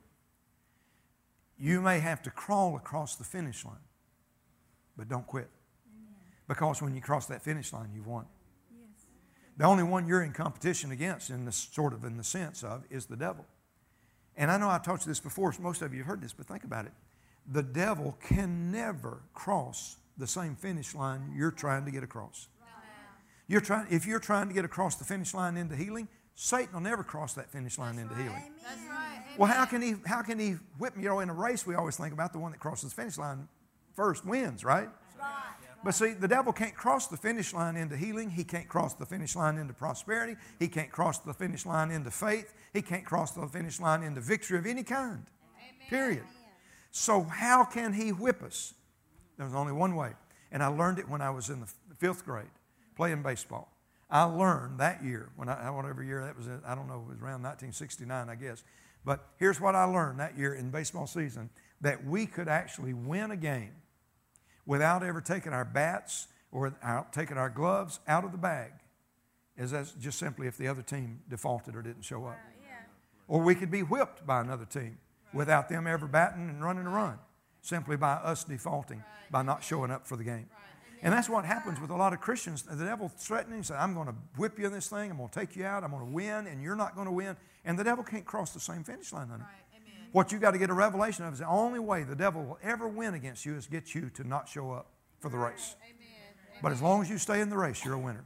You 1.58 1.82
may 1.82 2.00
have 2.00 2.22
to 2.24 2.30
crawl 2.30 2.76
across 2.76 3.16
the 3.16 3.24
finish 3.24 3.66
line, 3.66 3.76
but 4.98 5.08
don't 5.08 5.26
quit. 5.26 5.50
Because 6.48 6.82
when 6.82 6.94
you 6.94 7.02
cross 7.02 7.26
that 7.28 7.42
finish 7.42 7.74
line, 7.74 7.90
you've 7.96 8.08
won. 8.08 8.26
The 9.58 9.66
only 9.66 9.84
one 9.84 10.08
you're 10.08 10.24
in 10.24 10.34
competition 10.34 10.92
against, 10.92 11.30
in 11.30 11.46
the 11.46 11.52
sort 11.52 11.94
of 11.94 12.04
in 12.04 12.18
the 12.18 12.24
sense 12.24 12.64
of, 12.64 12.84
is 12.90 13.06
the 13.06 13.16
devil. 13.16 13.46
And 14.38 14.50
I 14.50 14.58
know 14.58 14.70
I 14.70 14.80
taught 14.80 15.06
you 15.06 15.12
this 15.12 15.20
before, 15.20 15.54
so 15.54 15.62
most 15.62 15.82
of 15.82 15.94
you 15.94 16.00
have 16.00 16.08
heard 16.08 16.22
this, 16.22 16.34
but 16.34 16.48
think 16.48 16.64
about 16.64 16.86
it. 16.86 16.92
The 17.52 17.64
devil 17.64 18.18
can 18.24 18.72
never 18.72 19.22
cross 19.34 19.98
the 20.18 20.28
same 20.28 20.56
finish 20.56 20.96
line 20.96 21.34
you're 21.36 21.52
trying 21.52 21.86
to 21.86 21.92
get 21.92 22.04
across. 22.04 22.48
You're 23.48 23.62
trying, 23.62 23.88
if 23.90 24.06
you're 24.06 24.20
trying 24.20 24.48
to 24.48 24.54
get 24.54 24.66
across 24.66 24.96
the 24.96 25.04
finish 25.04 25.34
line 25.34 25.58
into 25.58 25.76
healing, 25.76 26.08
Satan 26.36 26.74
will 26.74 26.82
never 26.82 27.04
cross 27.04 27.34
that 27.34 27.52
finish 27.52 27.78
line 27.78 28.00
into 28.00 28.16
healing. 28.16 28.44
That's 28.64 28.80
right. 28.90 29.24
Well, 29.38 29.52
how 29.52 29.66
can 29.66 29.82
he 29.82 29.96
how 30.06 30.22
can 30.22 30.40
he 30.40 30.56
whip 30.78 30.96
me? 30.96 31.04
You 31.04 31.10
know, 31.10 31.20
in 31.20 31.30
a 31.30 31.34
race 31.34 31.68
we 31.68 31.76
always 31.76 31.98
think 31.98 32.14
about 32.14 32.34
the 32.34 32.40
one 32.40 32.52
that 32.52 32.60
crosses 32.60 32.90
the 32.90 32.96
finish 32.96 33.18
line 33.18 33.48
first 33.96 34.26
wins, 34.26 34.64
right? 34.64 34.90
But 35.84 35.92
see, 35.96 36.14
the 36.14 36.28
devil 36.28 36.54
can't 36.54 36.76
cross 36.76 37.08
the 37.08 37.18
finish 37.18 37.54
line 37.54 37.76
into 37.76 37.98
healing. 37.98 38.30
He 38.30 38.44
can't 38.44 38.70
cross 38.70 38.94
the 38.94 39.06
finish 39.06 39.36
line 39.36 39.58
into 39.58 39.74
prosperity. 39.74 40.38
He 40.58 40.68
can't 40.70 40.90
cross 40.90 41.20
the 41.20 41.34
finish 41.34 41.66
line 41.66 41.92
into 41.92 42.10
faith. 42.10 42.54
He 42.74 42.82
can't 42.82 43.06
cross 43.06 43.32
the 43.32 43.46
finish 43.48 43.80
line 43.80 44.02
into 44.02 44.22
victory 44.22 44.58
of 44.58 44.66
any 44.66 44.84
kind. 44.84 45.26
Period. 45.90 46.24
So, 46.92 47.24
how 47.24 47.66
can 47.66 47.92
he 47.92 48.12
whip 48.12 48.42
us? 48.44 48.74
There's 49.38 49.54
only 49.54 49.74
one 49.74 49.96
way. 49.96 50.12
And 50.52 50.64
I 50.64 50.68
learned 50.68 51.00
it 51.00 51.10
when 51.10 51.22
I 51.22 51.32
was 51.32 51.50
in 51.50 51.60
the 51.60 51.68
fifth 51.98 52.24
grade 52.24 52.46
playing 52.96 53.24
baseball. 53.24 53.70
I 54.10 54.24
learned 54.24 54.80
that 54.80 55.04
year, 55.04 55.32
when 55.36 55.50
I, 55.50 55.70
whatever 55.72 56.04
year 56.04 56.24
that 56.24 56.38
was, 56.38 56.48
I 56.66 56.76
don't 56.76 56.88
know, 56.88 57.04
it 57.08 57.14
was 57.14 57.22
around 57.22 57.42
1969, 57.42 58.30
I 58.30 58.36
guess. 58.36 58.64
But 59.04 59.28
here's 59.38 59.60
what 59.60 59.76
I 59.76 59.86
learned 59.86 60.20
that 60.20 60.38
year 60.38 60.54
in 60.54 60.70
baseball 60.70 61.08
season 61.08 61.50
that 61.82 62.06
we 62.06 62.26
could 62.26 62.48
actually 62.48 62.94
win 62.94 63.32
a 63.32 63.36
game 63.36 63.72
without 64.66 65.04
ever 65.04 65.22
taking 65.22 65.54
our 65.54 65.66
bats 65.66 66.28
or 66.52 66.74
out, 66.84 67.14
taking 67.14 67.38
our 67.38 67.50
gloves 67.50 68.00
out 68.08 68.24
of 68.24 68.32
the 68.32 68.38
bag, 68.38 68.72
is 69.58 69.72
that's 69.72 69.92
just 69.94 70.18
simply 70.20 70.48
if 70.48 70.58
the 70.58 70.68
other 70.68 70.82
team 70.82 71.22
defaulted 71.30 71.76
or 71.76 71.82
didn't 71.82 72.04
show 72.04 72.26
up. 72.26 72.38
Or 73.28 73.42
we 73.42 73.56
could 73.56 73.72
be 73.72 73.82
whipped 73.82 74.26
by 74.26 74.42
another 74.42 74.66
team 74.66 74.98
without 75.34 75.70
them 75.70 75.88
ever 75.88 76.08
batting 76.08 76.50
and 76.50 76.64
running 76.64 76.86
a 76.86 76.90
run, 76.90 77.18
simply 77.62 77.98
by 77.98 78.14
us 78.14 78.44
defaulting, 78.44 79.04
by 79.32 79.42
not 79.42 79.64
showing 79.64 79.92
up 79.92 80.06
for 80.06 80.16
the 80.16 80.24
game. 80.24 80.48
And 81.02 81.14
that's 81.14 81.28
what 81.30 81.44
happens 81.44 81.82
with 81.82 81.90
a 81.90 81.96
lot 81.96 82.14
of 82.14 82.22
Christians. 82.22 82.64
The 82.64 82.86
devil 82.86 83.10
threatening, 83.10 83.62
say, 83.64 83.76
I'm 83.76 83.94
going 83.94 84.08
to 84.08 84.16
whip 84.38 84.58
you 84.58 84.68
in 84.68 84.72
this 84.72 84.88
thing, 84.88 85.12
I'm 85.12 85.18
going 85.18 85.30
to 85.30 85.40
take 85.40 85.56
you 85.56 85.66
out, 85.66 85.84
I'm 85.84 85.92
going 85.92 86.06
to 86.06 86.12
win, 86.12 86.48
and 86.48 86.64
you're 86.64 86.78
not 86.78 86.96
going 86.96 87.08
to 87.08 87.12
win. 87.12 87.36
And 87.66 87.78
the 87.78 87.84
devil 87.84 88.04
can't 88.04 88.26
cross 88.26 88.54
the 88.54 88.60
same 88.60 88.84
finish 88.84 89.12
line, 89.12 89.28
honey. 89.28 89.44
What 90.14 90.32
you 90.32 90.38
got 90.38 90.52
to 90.52 90.60
get 90.60 90.70
a 90.70 90.74
revelation 90.74 91.26
of 91.26 91.34
is 91.34 91.40
the 91.40 91.48
only 91.48 91.80
way 91.80 92.04
the 92.04 92.16
devil 92.16 92.44
will 92.44 92.60
ever 92.62 92.88
win 92.88 93.16
against 93.16 93.48
you 93.48 93.56
is 93.56 93.66
get 93.66 93.96
you 93.96 94.12
to 94.12 94.24
not 94.24 94.48
show 94.48 94.72
up 94.72 94.92
for 95.20 95.30
the 95.30 95.40
race. 95.40 95.76
But 96.62 96.72
as 96.72 96.84
long 96.84 97.02
as 97.02 97.10
you 97.10 97.18
stay 97.18 97.42
in 97.42 97.50
the 97.50 97.58
race, 97.58 97.84
you're 97.84 97.96
a 97.96 98.00
winner. 98.00 98.24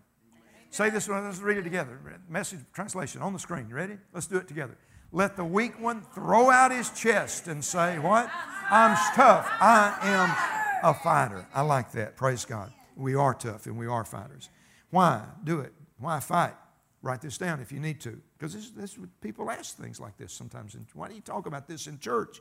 Say 0.70 0.90
this 0.90 1.08
one, 1.08 1.24
let's 1.24 1.40
read 1.40 1.58
it 1.58 1.64
together. 1.64 1.98
Message 2.28 2.60
translation 2.74 3.22
on 3.22 3.32
the 3.32 3.40
screen. 3.40 3.68
You 3.70 3.76
ready? 3.76 3.98
Let's 4.14 4.28
do 4.28 4.36
it 4.36 4.50
together. 4.50 4.78
Let 5.14 5.38
the 5.38 5.46
weak 5.46 5.80
one 5.80 6.02
throw 6.14 6.50
out 6.50 6.72
his 6.72 6.90
chest 6.90 7.48
and 7.48 7.64
say, 7.64 7.98
What? 8.00 8.30
I'm 8.70 8.98
tough. 9.16 9.50
I 9.62 9.98
am 10.02 10.92
a 10.92 10.94
fighter. 10.94 11.48
I 11.54 11.62
like 11.62 11.94
that. 11.94 12.18
Praise 12.18 12.44
God. 12.44 12.74
We 12.98 13.16
are 13.16 13.34
tough 13.34 13.66
and 13.66 13.78
we 13.78 13.88
are 13.88 14.04
fighters. 14.04 14.50
Why 14.90 15.24
do 15.42 15.62
it? 15.62 15.72
Why 16.00 16.20
fight? 16.20 16.54
Write 17.02 17.22
this 17.22 17.38
down 17.38 17.62
if 17.62 17.72
you 17.72 17.80
need 17.80 18.02
to. 18.02 18.22
Because 18.38 18.54
this, 18.54 18.70
this, 18.70 18.98
people 19.22 19.50
ask 19.50 19.76
things 19.76 20.00
like 20.00 20.18
this 20.18 20.32
sometimes. 20.32 20.76
Why 20.94 21.08
do 21.08 21.16
you 21.16 21.22
talk 21.22 21.48
about 21.48 21.68
this 21.68 21.88
in 21.88 22.00
church? 22.00 22.40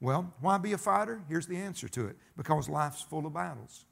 Well, 0.00 0.32
why 0.40 0.58
be 0.58 0.72
a 0.72 0.78
fighter? 0.78 1.22
Here's 1.28 1.46
the 1.46 1.56
answer 1.56 1.88
to 1.88 2.06
it 2.06 2.16
because 2.36 2.68
life's 2.68 3.02
full 3.02 3.26
of 3.26 3.34
battles. 3.34 3.84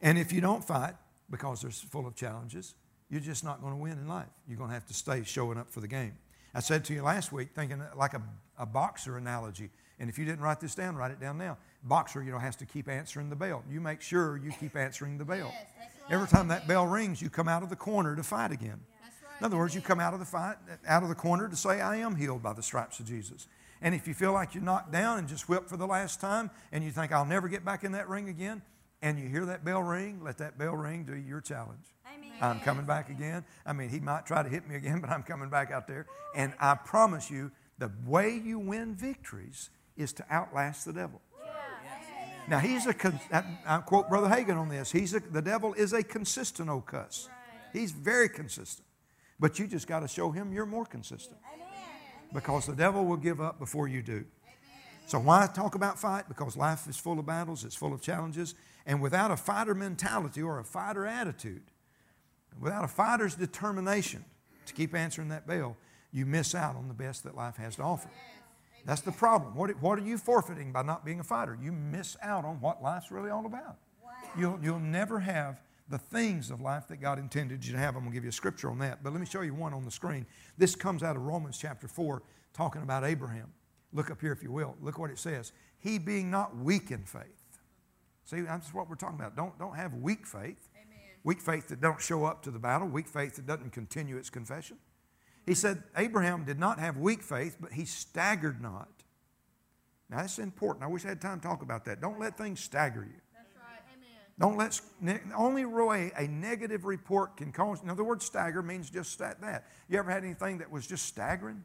And 0.00 0.18
if 0.18 0.32
you 0.32 0.40
don't 0.40 0.64
fight 0.64 0.94
because 1.30 1.62
there's 1.62 1.80
full 1.80 2.06
of 2.06 2.14
challenges, 2.14 2.74
you're 3.10 3.20
just 3.20 3.44
not 3.44 3.60
going 3.60 3.72
to 3.72 3.78
win 3.78 3.92
in 3.92 4.08
life. 4.08 4.28
You're 4.48 4.58
going 4.58 4.70
to 4.70 4.74
have 4.74 4.86
to 4.86 4.94
stay 4.94 5.22
showing 5.24 5.58
up 5.58 5.70
for 5.70 5.80
the 5.80 5.88
game. 5.88 6.14
I 6.54 6.60
said 6.60 6.84
to 6.86 6.94
you 6.94 7.02
last 7.02 7.32
week, 7.32 7.50
thinking 7.54 7.82
like 7.96 8.14
a, 8.14 8.22
a 8.58 8.66
boxer 8.66 9.16
analogy. 9.16 9.70
And 9.98 10.08
if 10.08 10.18
you 10.18 10.24
didn't 10.24 10.40
write 10.40 10.60
this 10.60 10.74
down, 10.74 10.96
write 10.96 11.10
it 11.10 11.20
down 11.20 11.36
now. 11.36 11.58
Boxer, 11.82 12.22
you 12.22 12.30
know, 12.30 12.38
has 12.38 12.56
to 12.56 12.66
keep 12.66 12.88
answering 12.88 13.28
the 13.28 13.36
bell. 13.36 13.64
You 13.68 13.80
make 13.80 14.00
sure 14.00 14.36
you 14.36 14.52
keep 14.60 14.76
answering 14.76 15.18
the 15.18 15.24
bell. 15.24 15.52
Every 16.10 16.28
time 16.28 16.48
that 16.48 16.68
bell 16.68 16.86
rings, 16.86 17.20
you 17.20 17.30
come 17.30 17.48
out 17.48 17.62
of 17.62 17.70
the 17.70 17.76
corner 17.76 18.14
to 18.14 18.22
fight 18.22 18.52
again. 18.52 18.80
In 19.40 19.46
other 19.46 19.56
words, 19.56 19.74
you 19.74 19.80
come 19.80 20.00
out 20.00 20.14
of 20.14 20.20
the 20.20 20.26
fight, 20.26 20.56
out 20.86 21.02
of 21.02 21.08
the 21.08 21.14
corner 21.14 21.48
to 21.48 21.56
say, 21.56 21.80
I 21.80 21.96
am 21.96 22.16
healed 22.16 22.42
by 22.42 22.52
the 22.52 22.62
stripes 22.62 23.00
of 23.00 23.06
Jesus. 23.06 23.46
And 23.82 23.94
if 23.94 24.06
you 24.06 24.14
feel 24.14 24.32
like 24.32 24.54
you're 24.54 24.64
knocked 24.64 24.92
down 24.92 25.18
and 25.18 25.28
just 25.28 25.48
whipped 25.48 25.68
for 25.68 25.76
the 25.76 25.86
last 25.86 26.20
time, 26.20 26.50
and 26.72 26.84
you 26.84 26.90
think, 26.90 27.12
I'll 27.12 27.26
never 27.26 27.48
get 27.48 27.64
back 27.64 27.84
in 27.84 27.92
that 27.92 28.08
ring 28.08 28.28
again, 28.28 28.62
and 29.02 29.18
you 29.18 29.28
hear 29.28 29.44
that 29.46 29.64
bell 29.64 29.82
ring, 29.82 30.20
let 30.22 30.38
that 30.38 30.56
bell 30.56 30.74
ring 30.74 31.04
do 31.04 31.14
your 31.14 31.40
challenge. 31.40 31.84
Amen. 32.06 32.32
I'm 32.40 32.60
coming 32.60 32.86
back 32.86 33.10
again. 33.10 33.44
I 33.66 33.72
mean, 33.72 33.90
he 33.90 34.00
might 34.00 34.24
try 34.24 34.42
to 34.42 34.48
hit 34.48 34.66
me 34.68 34.76
again, 34.76 35.00
but 35.02 35.10
I'm 35.10 35.22
coming 35.22 35.50
back 35.50 35.70
out 35.70 35.86
there. 35.86 36.06
And 36.34 36.54
I 36.58 36.74
promise 36.76 37.30
you, 37.30 37.50
the 37.78 37.90
way 38.06 38.40
you 38.42 38.58
win 38.58 38.94
victories 38.94 39.70
is 39.96 40.12
to 40.14 40.24
outlast 40.30 40.86
the 40.86 40.92
devil. 40.92 41.20
Now 42.46 42.58
he's 42.58 42.86
a, 42.86 42.94
I 43.66 43.78
quote 43.78 44.08
Brother 44.08 44.28
Hagin 44.28 44.56
on 44.56 44.68
this. 44.68 44.92
He's 44.92 45.14
a, 45.14 45.20
the 45.20 45.40
devil 45.40 45.72
is 45.74 45.92
a 45.92 46.02
consistent 46.02 46.68
old 46.68 46.86
cuss. 46.86 47.28
He's 47.72 47.90
very 47.90 48.28
consistent, 48.28 48.86
but 49.38 49.58
you 49.58 49.66
just 49.66 49.86
got 49.86 50.00
to 50.00 50.08
show 50.08 50.30
him 50.30 50.52
you're 50.52 50.66
more 50.66 50.84
consistent, 50.84 51.38
because 52.32 52.66
the 52.66 52.74
devil 52.74 53.04
will 53.04 53.16
give 53.16 53.40
up 53.40 53.58
before 53.58 53.88
you 53.88 54.02
do. 54.02 54.24
So 55.06 55.18
why 55.18 55.46
talk 55.46 55.74
about 55.74 55.98
fight? 55.98 56.28
Because 56.28 56.56
life 56.56 56.88
is 56.88 56.96
full 56.96 57.18
of 57.18 57.26
battles. 57.26 57.64
It's 57.64 57.76
full 57.76 57.92
of 57.92 58.00
challenges, 58.00 58.54
and 58.86 59.02
without 59.02 59.30
a 59.30 59.36
fighter 59.36 59.74
mentality 59.74 60.42
or 60.42 60.58
a 60.58 60.64
fighter 60.64 61.06
attitude, 61.06 61.62
without 62.60 62.84
a 62.84 62.88
fighter's 62.88 63.34
determination 63.34 64.24
to 64.66 64.72
keep 64.72 64.94
answering 64.94 65.28
that 65.28 65.46
bell, 65.46 65.76
you 66.12 66.24
miss 66.24 66.54
out 66.54 66.76
on 66.76 66.88
the 66.88 66.94
best 66.94 67.24
that 67.24 67.36
life 67.36 67.56
has 67.56 67.76
to 67.76 67.82
offer. 67.82 68.08
That's 68.86 69.00
the 69.00 69.12
problem. 69.12 69.56
What, 69.56 69.70
what 69.82 69.98
are 69.98 70.02
you 70.02 70.18
forfeiting 70.18 70.70
by 70.70 70.82
not 70.82 71.04
being 71.04 71.18
a 71.18 71.24
fighter? 71.24 71.58
You 71.60 71.72
miss 71.72 72.16
out 72.22 72.44
on 72.44 72.60
what 72.60 72.82
life's 72.82 73.10
really 73.10 73.30
all 73.30 73.46
about. 73.46 73.78
Wow. 74.02 74.10
You'll, 74.38 74.58
you'll 74.62 74.78
never 74.78 75.20
have 75.20 75.60
the 75.88 75.98
things 75.98 76.50
of 76.50 76.60
life 76.60 76.88
that 76.88 76.96
God 76.96 77.18
intended 77.18 77.64
you 77.64 77.72
to 77.72 77.78
have. 77.78 77.94
I'm 77.94 78.02
going 78.02 78.12
to 78.12 78.14
give 78.14 78.24
you 78.24 78.30
a 78.30 78.32
scripture 78.32 78.70
on 78.70 78.78
that. 78.78 79.02
But 79.02 79.12
let 79.12 79.20
me 79.20 79.26
show 79.26 79.42
you 79.42 79.54
one 79.54 79.74
on 79.74 79.84
the 79.84 79.90
screen. 79.90 80.26
This 80.56 80.74
comes 80.74 81.02
out 81.02 81.16
of 81.16 81.22
Romans 81.22 81.58
chapter 81.58 81.88
4, 81.88 82.22
talking 82.52 82.82
about 82.82 83.04
Abraham. 83.04 83.52
Look 83.92 84.10
up 84.10 84.20
here, 84.20 84.32
if 84.32 84.42
you 84.42 84.50
will. 84.50 84.76
Look 84.80 84.98
what 84.98 85.10
it 85.10 85.18
says. 85.18 85.52
He 85.78 85.98
being 85.98 86.30
not 86.30 86.56
weak 86.56 86.90
in 86.90 87.04
faith. 87.04 87.44
See, 88.24 88.40
that's 88.40 88.72
what 88.72 88.88
we're 88.88 88.96
talking 88.96 89.18
about. 89.18 89.36
Don't, 89.36 89.56
don't 89.58 89.76
have 89.76 89.94
weak 89.94 90.26
faith. 90.26 90.68
Amen. 90.74 90.98
Weak 91.22 91.40
faith 91.40 91.68
that 91.68 91.80
don't 91.80 92.00
show 92.00 92.24
up 92.24 92.42
to 92.44 92.50
the 92.50 92.58
battle. 92.58 92.88
Weak 92.88 93.06
faith 93.06 93.36
that 93.36 93.46
doesn't 93.46 93.70
continue 93.70 94.16
its 94.16 94.30
confession. 94.30 94.78
He 95.44 95.54
said 95.54 95.82
Abraham 95.96 96.44
did 96.44 96.58
not 96.58 96.78
have 96.78 96.96
weak 96.96 97.22
faith, 97.22 97.58
but 97.60 97.72
he 97.72 97.84
staggered 97.84 98.62
not. 98.62 98.88
Now, 100.08 100.18
that's 100.18 100.38
important. 100.38 100.84
I 100.84 100.88
wish 100.88 101.04
I 101.04 101.08
had 101.08 101.20
time 101.20 101.40
to 101.40 101.46
talk 101.46 101.62
about 101.62 101.84
that. 101.84 102.00
Don't 102.00 102.18
let 102.18 102.36
things 102.38 102.60
stagger 102.60 103.04
you. 103.04 103.20
Don't 104.38 104.56
let, 104.56 104.80
only 105.36 105.64
way 105.64 106.10
a 106.16 106.26
negative 106.26 106.84
report 106.84 107.36
can 107.36 107.52
cause, 107.52 107.82
in 107.82 107.90
other 107.90 108.02
words, 108.02 108.24
stagger 108.24 108.62
means 108.62 108.90
just 108.90 109.16
that. 109.18 109.64
You 109.88 109.98
ever 109.98 110.10
had 110.10 110.24
anything 110.24 110.58
that 110.58 110.70
was 110.70 110.86
just 110.86 111.06
staggering? 111.06 111.62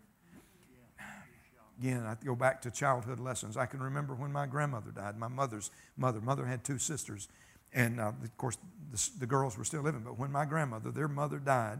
Again, 1.79 2.05
I 2.05 2.15
go 2.23 2.35
back 2.35 2.61
to 2.63 2.71
childhood 2.71 3.19
lessons. 3.19 3.57
I 3.57 3.65
can 3.65 3.81
remember 3.81 4.13
when 4.13 4.31
my 4.31 4.45
grandmother 4.45 4.91
died, 4.91 5.17
my 5.17 5.29
mother's 5.29 5.71
mother. 5.97 6.19
Mother 6.19 6.45
had 6.45 6.63
two 6.63 6.77
sisters, 6.77 7.27
and 7.73 7.99
uh, 7.99 8.09
of 8.09 8.37
course, 8.37 8.57
the, 8.91 9.09
the 9.19 9.25
girls 9.25 9.57
were 9.57 9.63
still 9.63 9.81
living. 9.81 10.01
But 10.03 10.19
when 10.19 10.31
my 10.31 10.45
grandmother, 10.45 10.91
their 10.91 11.07
mother 11.07 11.39
died, 11.39 11.79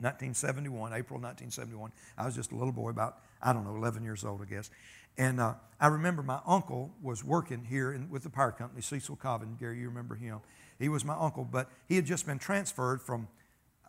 1971, 0.00 0.92
April 0.92 1.18
1971. 1.18 1.92
I 2.16 2.26
was 2.26 2.34
just 2.34 2.52
a 2.52 2.56
little 2.56 2.72
boy, 2.72 2.90
about, 2.90 3.18
I 3.42 3.52
don't 3.52 3.64
know, 3.64 3.76
11 3.76 4.02
years 4.02 4.24
old, 4.24 4.40
I 4.40 4.46
guess. 4.46 4.70
And 5.18 5.40
uh, 5.40 5.54
I 5.80 5.88
remember 5.88 6.22
my 6.22 6.40
uncle 6.46 6.94
was 7.02 7.24
working 7.24 7.64
here 7.64 7.92
in, 7.92 8.10
with 8.10 8.22
the 8.22 8.30
power 8.30 8.52
company, 8.52 8.82
Cecil 8.82 9.16
Cobbin. 9.16 9.56
Gary, 9.58 9.78
you 9.78 9.88
remember 9.88 10.14
him. 10.14 10.40
He 10.78 10.88
was 10.88 11.04
my 11.04 11.16
uncle, 11.18 11.44
but 11.44 11.68
he 11.88 11.96
had 11.96 12.06
just 12.06 12.26
been 12.26 12.38
transferred 12.38 13.02
from 13.02 13.28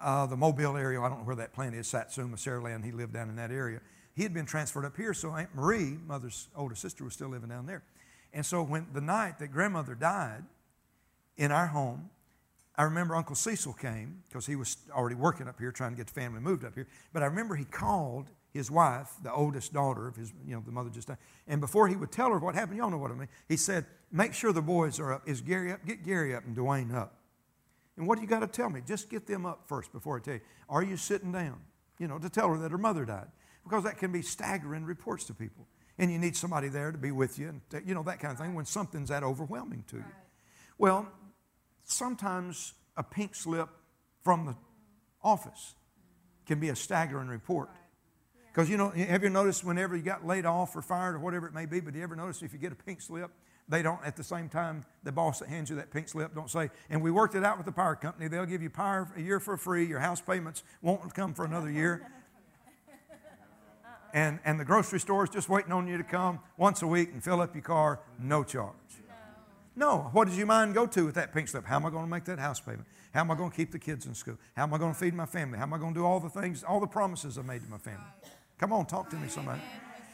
uh, 0.01 0.25
the 0.25 0.35
Mobile 0.35 0.77
area. 0.77 0.99
I 0.99 1.09
don't 1.09 1.19
know 1.19 1.25
where 1.25 1.35
that 1.37 1.53
plant 1.53 1.75
is, 1.75 1.87
Satsuma, 1.87 2.37
Saraland. 2.37 2.83
He 2.83 2.91
lived 2.91 3.13
down 3.13 3.29
in 3.29 3.35
that 3.37 3.51
area. 3.51 3.79
He 4.13 4.23
had 4.23 4.33
been 4.33 4.45
transferred 4.45 4.85
up 4.85 4.97
here, 4.97 5.13
so 5.13 5.31
Aunt 5.31 5.55
Marie, 5.55 5.97
mother's 6.05 6.49
older 6.55 6.75
sister, 6.75 7.03
was 7.03 7.13
still 7.13 7.29
living 7.29 7.49
down 7.49 7.65
there. 7.65 7.83
And 8.33 8.45
so 8.45 8.63
when 8.63 8.87
the 8.93 9.01
night 9.01 9.39
that 9.39 9.49
grandmother 9.49 9.95
died 9.95 10.43
in 11.37 11.51
our 11.51 11.67
home, 11.67 12.09
I 12.75 12.83
remember 12.83 13.15
Uncle 13.15 13.35
Cecil 13.35 13.73
came 13.73 14.23
because 14.27 14.45
he 14.45 14.55
was 14.55 14.77
already 14.91 15.15
working 15.15 15.47
up 15.47 15.59
here 15.59 15.71
trying 15.71 15.91
to 15.91 15.97
get 15.97 16.07
the 16.07 16.13
family 16.13 16.39
moved 16.39 16.63
up 16.65 16.73
here. 16.73 16.87
But 17.13 17.23
I 17.23 17.25
remember 17.27 17.55
he 17.55 17.65
called 17.65 18.29
his 18.53 18.69
wife, 18.69 19.09
the 19.23 19.33
oldest 19.33 19.73
daughter 19.73 20.07
of 20.07 20.15
his, 20.15 20.33
you 20.45 20.53
know, 20.53 20.61
the 20.65 20.71
mother 20.71 20.89
just 20.89 21.07
died. 21.07 21.17
And 21.47 21.61
before 21.61 21.87
he 21.87 21.95
would 21.95 22.11
tell 22.11 22.29
her 22.31 22.39
what 22.39 22.53
happened, 22.53 22.77
y'all 22.77 22.89
know 22.89 22.97
what 22.97 23.11
I 23.11 23.15
mean. 23.15 23.29
He 23.47 23.57
said, 23.57 23.85
Make 24.11 24.33
sure 24.33 24.51
the 24.51 24.61
boys 24.61 24.99
are 24.99 25.13
up. 25.13 25.27
Is 25.27 25.39
Gary 25.39 25.71
up? 25.71 25.85
Get 25.85 26.03
Gary 26.03 26.35
up 26.35 26.45
and 26.45 26.55
Dwayne 26.55 26.93
up. 26.93 27.15
And 27.95 28.07
what 28.07 28.15
do 28.15 28.21
you 28.21 28.27
got 28.27 28.39
to 28.39 28.47
tell 28.47 28.69
me? 28.69 28.81
Just 28.85 29.09
get 29.09 29.25
them 29.25 29.45
up 29.45 29.63
first 29.67 29.93
before 29.93 30.17
I 30.17 30.19
tell 30.19 30.33
you. 30.35 30.41
Are 30.67 30.83
you 30.83 30.97
sitting 30.97 31.31
down? 31.31 31.59
You 31.97 32.07
know, 32.07 32.17
to 32.17 32.29
tell 32.29 32.49
her 32.49 32.57
that 32.57 32.71
her 32.71 32.77
mother 32.77 33.05
died. 33.05 33.27
Because 33.63 33.83
that 33.83 33.97
can 33.97 34.11
be 34.11 34.21
staggering 34.21 34.85
reports 34.85 35.25
to 35.25 35.33
people. 35.33 35.67
And 35.97 36.11
you 36.11 36.17
need 36.17 36.35
somebody 36.35 36.67
there 36.67 36.91
to 36.91 36.97
be 36.97 37.11
with 37.11 37.37
you 37.37 37.49
and, 37.49 37.61
you 37.85 37.93
know, 37.93 38.03
that 38.03 38.19
kind 38.19 38.33
of 38.33 38.39
thing 38.39 38.55
when 38.55 38.65
something's 38.65 39.09
that 39.09 39.23
overwhelming 39.23 39.83
to 39.87 39.97
you. 39.97 40.05
Well, 40.77 41.07
sometimes 41.83 42.73
a 42.97 43.03
pink 43.03 43.35
slip 43.35 43.69
from 44.23 44.45
the 44.45 44.55
office 45.23 45.75
can 46.47 46.59
be 46.59 46.69
a 46.69 46.75
staggering 46.75 47.27
report. 47.27 47.69
Because, 48.51 48.69
you 48.69 48.75
know, 48.77 48.89
have 48.89 49.23
you 49.23 49.29
noticed 49.29 49.63
whenever 49.63 49.95
you 49.95 50.01
got 50.01 50.25
laid 50.25 50.45
off 50.45 50.75
or 50.75 50.81
fired 50.81 51.15
or 51.15 51.19
whatever 51.19 51.47
it 51.47 51.53
may 51.53 51.65
be, 51.65 51.79
but 51.79 51.93
do 51.93 51.99
you 51.99 52.03
ever 52.03 52.15
notice 52.15 52.41
if 52.41 52.51
you 52.51 52.59
get 52.59 52.73
a 52.73 52.75
pink 52.75 53.01
slip, 53.01 53.31
they 53.69 53.81
don't, 53.81 54.03
at 54.05 54.17
the 54.17 54.23
same 54.23 54.49
time, 54.49 54.83
the 55.03 55.11
boss 55.11 55.39
that 55.39 55.47
hands 55.47 55.69
you 55.69 55.77
that 55.77 55.91
pink 55.91 56.09
slip 56.09 56.35
don't 56.35 56.49
say, 56.49 56.69
and 56.89 57.01
we 57.01 57.11
worked 57.11 57.35
it 57.35 57.45
out 57.45 57.55
with 57.55 57.65
the 57.65 57.71
power 57.71 57.95
company. 57.95 58.27
They'll 58.27 58.45
give 58.45 58.61
you 58.61 58.69
power 58.69 59.07
a 59.15 59.21
year 59.21 59.39
for 59.39 59.55
free. 59.55 59.85
Your 59.85 59.99
house 59.99 60.19
payments 60.19 60.63
won't 60.81 61.13
come 61.13 61.33
for 61.33 61.45
another 61.45 61.71
year. 61.71 62.05
And, 64.13 64.39
and 64.43 64.59
the 64.59 64.65
grocery 64.65 64.99
store 64.99 65.23
is 65.23 65.29
just 65.29 65.47
waiting 65.47 65.71
on 65.71 65.87
you 65.87 65.97
to 65.97 66.03
come 66.03 66.39
once 66.57 66.81
a 66.81 66.87
week 66.87 67.11
and 67.13 67.23
fill 67.23 67.39
up 67.39 67.55
your 67.55 67.63
car, 67.63 68.01
no 68.19 68.43
charge. 68.43 68.75
No. 69.73 70.09
What 70.11 70.27
does 70.27 70.37
your 70.37 70.47
mind 70.47 70.73
go 70.73 70.85
to 70.85 71.05
with 71.05 71.15
that 71.15 71.33
pink 71.33 71.47
slip? 71.47 71.65
How 71.65 71.77
am 71.77 71.85
I 71.85 71.89
going 71.89 72.03
to 72.03 72.09
make 72.09 72.25
that 72.25 72.39
house 72.39 72.59
payment? 72.59 72.85
How 73.13 73.21
am 73.21 73.31
I 73.31 73.35
going 73.35 73.51
to 73.51 73.55
keep 73.55 73.71
the 73.71 73.79
kids 73.79 74.05
in 74.05 74.13
school? 74.13 74.37
How 74.55 74.63
am 74.63 74.73
I 74.73 74.77
going 74.77 74.93
to 74.93 74.99
feed 74.99 75.13
my 75.13 75.25
family? 75.25 75.57
How 75.57 75.63
am 75.63 75.73
I 75.73 75.77
going 75.77 75.93
to 75.93 75.99
do 76.01 76.05
all 76.05 76.19
the 76.19 76.29
things, 76.29 76.63
all 76.63 76.79
the 76.79 76.87
promises 76.87 77.37
I 77.37 77.41
made 77.41 77.61
to 77.61 77.69
my 77.69 77.77
family? 77.77 78.03
Come 78.61 78.73
on, 78.73 78.85
talk 78.85 79.09
to 79.09 79.15
me, 79.15 79.27
somebody. 79.27 79.59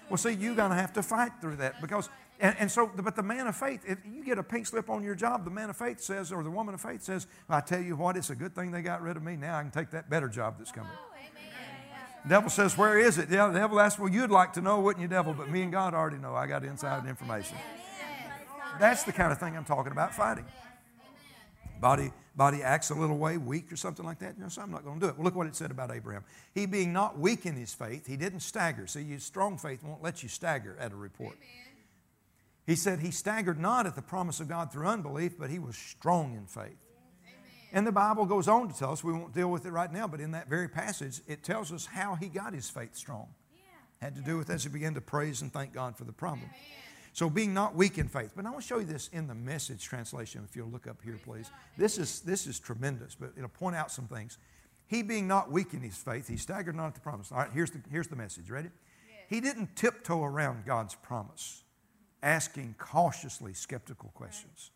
Well, 0.09 0.17
see, 0.17 0.31
you're 0.31 0.55
going 0.55 0.69
to 0.69 0.77
have 0.77 0.93
to 0.93 1.03
fight 1.03 1.33
through 1.41 1.57
that 1.57 1.81
because, 1.81 2.07
and, 2.39 2.55
and, 2.59 2.71
so, 2.71 2.89
but 2.95 3.17
the 3.17 3.21
man 3.21 3.45
of 3.45 3.57
faith, 3.57 3.81
if 3.85 3.97
you 4.09 4.23
get 4.23 4.37
a 4.37 4.43
pink 4.43 4.65
slip 4.65 4.89
on 4.89 5.03
your 5.03 5.15
job, 5.15 5.43
the 5.43 5.51
man 5.51 5.69
of 5.69 5.75
faith 5.75 5.99
says, 5.99 6.31
or 6.31 6.43
the 6.43 6.49
woman 6.49 6.73
of 6.73 6.79
faith 6.79 7.03
says, 7.03 7.27
I 7.49 7.59
tell 7.59 7.81
you 7.81 7.97
what, 7.97 8.15
it's 8.15 8.29
a 8.29 8.35
good 8.35 8.55
thing 8.55 8.71
they 8.71 8.81
got 8.81 9.01
rid 9.01 9.17
of 9.17 9.23
me. 9.23 9.35
Now 9.35 9.57
I 9.57 9.63
can 9.63 9.71
take 9.71 9.91
that 9.91 10.09
better 10.09 10.29
job 10.29 10.55
that's 10.57 10.71
coming. 10.71 10.91
The 12.23 12.29
devil 12.29 12.49
says, 12.49 12.77
Where 12.77 12.97
is 12.97 13.17
it? 13.17 13.29
Yeah, 13.29 13.47
the 13.47 13.59
devil 13.59 13.79
asks, 13.79 13.99
Well, 13.99 14.11
you'd 14.11 14.31
like 14.31 14.53
to 14.53 14.61
know, 14.61 14.79
wouldn't 14.79 15.01
you, 15.01 15.09
devil? 15.09 15.33
But 15.33 15.49
me 15.49 15.61
and 15.61 15.71
God 15.71 15.93
already 15.93 16.17
know. 16.17 16.33
I 16.33 16.47
got 16.47 16.63
inside 16.63 17.05
information. 17.05 17.57
That's 18.79 19.03
the 19.03 19.13
kind 19.13 19.31
of 19.31 19.39
thing 19.39 19.57
I'm 19.57 19.65
talking 19.65 19.91
about 19.91 20.13
fighting. 20.13 20.45
Body 21.79 22.11
body 22.37 22.61
acts 22.61 22.91
a 22.91 22.93
little 22.93 23.17
way, 23.17 23.37
weak 23.37 23.73
or 23.73 23.75
something 23.75 24.05
like 24.05 24.19
that, 24.19 24.35
you 24.37 24.43
know, 24.43 24.49
so 24.49 24.61
I'm 24.61 24.69
not 24.69 24.85
going 24.85 24.99
to 24.99 25.05
do 25.07 25.09
it. 25.09 25.17
Well, 25.17 25.25
look 25.25 25.35
what 25.35 25.47
it 25.47 25.55
said 25.55 25.71
about 25.71 25.91
Abraham. 25.91 26.23
He 26.53 26.67
being 26.67 26.93
not 26.93 27.17
weak 27.17 27.47
in 27.47 27.55
his 27.55 27.73
faith, 27.73 28.05
he 28.05 28.15
didn't 28.15 28.41
stagger. 28.41 28.85
See, 28.87 29.01
your 29.01 29.19
strong 29.19 29.57
faith 29.57 29.83
won't 29.83 30.03
let 30.03 30.21
you 30.21 30.29
stagger 30.29 30.77
at 30.79 30.93
a 30.93 30.95
report. 30.95 31.33
Amen. 31.35 31.67
He 32.67 32.75
said 32.75 32.99
he 32.99 33.11
staggered 33.11 33.59
not 33.59 33.87
at 33.87 33.95
the 33.95 34.01
promise 34.01 34.39
of 34.39 34.47
God 34.47 34.71
through 34.71 34.87
unbelief, 34.87 35.37
but 35.39 35.49
he 35.49 35.57
was 35.57 35.75
strong 35.75 36.35
in 36.35 36.45
faith. 36.45 36.77
Amen. 37.25 37.41
And 37.73 37.87
the 37.87 37.91
Bible 37.91 38.25
goes 38.25 38.47
on 38.47 38.67
to 38.67 38.77
tell 38.77 38.91
us, 38.91 39.03
we 39.03 39.13
won't 39.13 39.33
deal 39.33 39.49
with 39.49 39.65
it 39.65 39.71
right 39.71 39.91
now, 39.91 40.07
but 40.07 40.19
in 40.19 40.31
that 40.31 40.47
very 40.47 40.67
passage, 40.67 41.21
it 41.27 41.43
tells 41.43 41.71
us 41.71 41.85
how 41.85 42.15
he 42.15 42.27
got 42.27 42.53
his 42.53 42.69
faith 42.69 42.95
strong. 42.95 43.29
Yeah. 43.55 44.05
Had 44.05 44.15
to 44.15 44.21
do 44.21 44.37
with 44.37 44.49
as 44.49 44.63
he 44.63 44.69
began 44.69 44.93
to 44.93 45.01
praise 45.01 45.41
and 45.41 45.51
thank 45.51 45.73
God 45.73 45.97
for 45.97 46.03
the 46.03 46.13
problem. 46.13 46.49
Amen. 46.49 46.86
So 47.17 47.31
being 47.31 47.51
not 47.51 47.73
weak 47.73 47.97
in 47.97 48.07
faith. 48.07 48.33
But 48.35 48.45
I 48.45 48.51
want 48.51 48.61
to 48.61 48.67
show 48.67 48.77
you 48.77 48.85
this 48.85 49.09
in 49.11 49.25
the 49.25 49.33
message 49.33 49.83
translation, 49.83 50.45
if 50.47 50.55
you'll 50.55 50.69
look 50.69 50.85
up 50.85 50.97
here, 51.03 51.19
please. 51.25 51.49
This 51.75 51.97
is, 51.97 52.19
this 52.19 52.45
is 52.45 52.59
tremendous, 52.59 53.15
but 53.15 53.31
it'll 53.35 53.49
point 53.49 53.75
out 53.75 53.91
some 53.91 54.05
things. 54.05 54.37
He 54.85 55.01
being 55.01 55.27
not 55.27 55.51
weak 55.51 55.73
in 55.73 55.81
his 55.81 55.97
faith, 55.97 56.27
he 56.27 56.37
staggered 56.37 56.75
not 56.75 56.85
at 56.85 56.93
the 56.93 56.99
promise. 56.99 57.31
All 57.31 57.39
right, 57.39 57.49
here's 57.51 57.71
the, 57.71 57.79
here's 57.89 58.07
the 58.07 58.15
message. 58.15 58.51
Ready? 58.51 58.69
He 59.29 59.41
didn't 59.41 59.75
tiptoe 59.75 60.23
around 60.23 60.65
God's 60.67 60.93
promise, 60.93 61.63
asking 62.21 62.75
cautiously 62.77 63.55
skeptical 63.55 64.11
questions. 64.13 64.69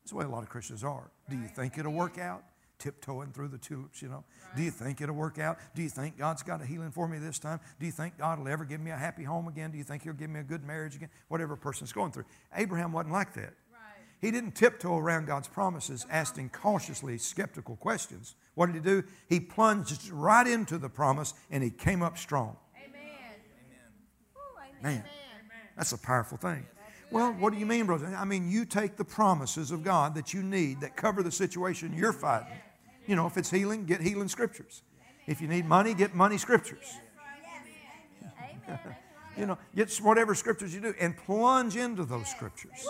That's 0.00 0.12
the 0.12 0.16
way 0.16 0.24
a 0.24 0.28
lot 0.28 0.42
of 0.42 0.48
Christians 0.48 0.84
are. 0.84 1.10
Do 1.28 1.36
you 1.36 1.48
think 1.48 1.76
it'll 1.76 1.92
work 1.92 2.16
out? 2.16 2.44
Tiptoeing 2.84 3.32
through 3.32 3.48
the 3.48 3.56
tulips, 3.56 4.02
you 4.02 4.08
know. 4.08 4.24
Right. 4.44 4.56
Do 4.56 4.62
you 4.62 4.70
think 4.70 5.00
it'll 5.00 5.14
work 5.14 5.38
out? 5.38 5.58
Do 5.74 5.82
you 5.82 5.88
think 5.88 6.18
God's 6.18 6.42
got 6.42 6.60
a 6.60 6.66
healing 6.66 6.90
for 6.90 7.08
me 7.08 7.18
this 7.18 7.38
time? 7.38 7.60
Do 7.80 7.86
you 7.86 7.92
think 7.92 8.18
God 8.18 8.38
will 8.38 8.48
ever 8.48 8.66
give 8.66 8.80
me 8.80 8.90
a 8.90 8.96
happy 8.96 9.24
home 9.24 9.48
again? 9.48 9.70
Do 9.70 9.78
you 9.78 9.84
think 9.84 10.02
He'll 10.02 10.12
give 10.12 10.28
me 10.28 10.40
a 10.40 10.44
good 10.44 10.62
marriage 10.62 10.94
again? 10.94 11.08
Whatever 11.28 11.54
a 11.54 11.56
person's 11.56 11.92
going 11.92 12.12
through. 12.12 12.26
Abraham 12.54 12.92
wasn't 12.92 13.14
like 13.14 13.32
that. 13.34 13.54
Right. 13.72 14.04
He 14.20 14.30
didn't 14.30 14.52
tiptoe 14.52 14.98
around 14.98 15.26
God's 15.26 15.48
promises, 15.48 16.04
asking 16.10 16.50
cautiously 16.50 17.16
skeptical 17.16 17.76
questions. 17.76 18.34
What 18.54 18.66
did 18.66 18.74
he 18.74 18.80
do? 18.82 19.02
He 19.30 19.40
plunged 19.40 20.10
right 20.10 20.46
into 20.46 20.76
the 20.76 20.90
promise 20.90 21.32
and 21.50 21.64
he 21.64 21.70
came 21.70 22.02
up 22.02 22.18
strong. 22.18 22.56
Amen. 22.76 23.00
Amen. 24.80 24.94
Man, 24.96 25.04
that's 25.74 25.92
a 25.92 25.98
powerful 25.98 26.36
thing. 26.36 26.66
Well, 27.10 27.32
what 27.32 27.52
do 27.52 27.60
you 27.60 27.66
mean, 27.66 27.86
brother? 27.86 28.06
I 28.06 28.24
mean, 28.24 28.50
you 28.50 28.64
take 28.64 28.96
the 28.96 29.04
promises 29.04 29.70
of 29.70 29.84
God 29.84 30.16
that 30.16 30.34
you 30.34 30.42
need 30.42 30.80
that 30.80 30.96
cover 30.96 31.22
the 31.22 31.30
situation 31.30 31.94
you're 31.96 32.12
fighting. 32.12 32.58
You 33.06 33.16
know, 33.16 33.26
if 33.26 33.36
it's 33.36 33.50
healing, 33.50 33.84
get 33.84 34.00
healing 34.00 34.28
scriptures. 34.28 34.82
If 35.26 35.40
you 35.40 35.48
need 35.48 35.66
money, 35.66 35.94
get 35.94 36.14
money 36.14 36.38
scriptures. 36.38 36.96
you 39.38 39.46
know, 39.46 39.58
get 39.74 39.94
whatever 39.98 40.34
scriptures 40.34 40.74
you 40.74 40.80
do 40.80 40.94
and 41.00 41.16
plunge 41.16 41.76
into 41.76 42.04
those 42.04 42.28
scriptures. 42.28 42.86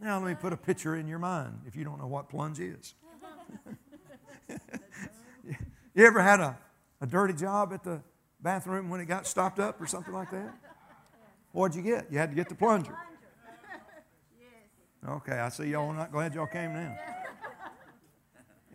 Now, 0.00 0.18
let 0.18 0.28
me 0.28 0.34
put 0.34 0.52
a 0.52 0.56
picture 0.56 0.96
in 0.96 1.06
your 1.06 1.20
mind 1.20 1.60
if 1.66 1.76
you 1.76 1.84
don't 1.84 1.98
know 1.98 2.08
what 2.08 2.28
plunge 2.28 2.58
is. 2.58 2.94
you 5.94 6.06
ever 6.06 6.20
had 6.20 6.40
a, 6.40 6.58
a 7.00 7.06
dirty 7.06 7.34
job 7.34 7.72
at 7.72 7.84
the 7.84 8.02
bathroom 8.40 8.90
when 8.90 9.00
it 9.00 9.06
got 9.06 9.26
stopped 9.26 9.60
up 9.60 9.80
or 9.80 9.86
something 9.86 10.12
like 10.12 10.30
that? 10.32 10.52
What'd 11.52 11.76
you 11.76 11.82
get? 11.82 12.10
You 12.10 12.18
had 12.18 12.30
to 12.30 12.36
get 12.36 12.48
the 12.48 12.54
plunger. 12.54 12.96
Okay, 15.08 15.32
I 15.32 15.48
see 15.48 15.64
y'all 15.64 15.92
not 15.92 16.12
glad 16.12 16.34
y'all 16.34 16.46
came 16.46 16.72
now. 16.72 16.96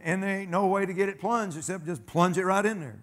And 0.03 0.21
there 0.21 0.39
ain't 0.39 0.51
no 0.51 0.67
way 0.67 0.85
to 0.85 0.93
get 0.93 1.09
it 1.09 1.19
plunged 1.19 1.57
except 1.57 1.85
just 1.85 2.05
plunge 2.05 2.37
it 2.37 2.45
right 2.45 2.65
in 2.65 2.79
there. 2.79 2.99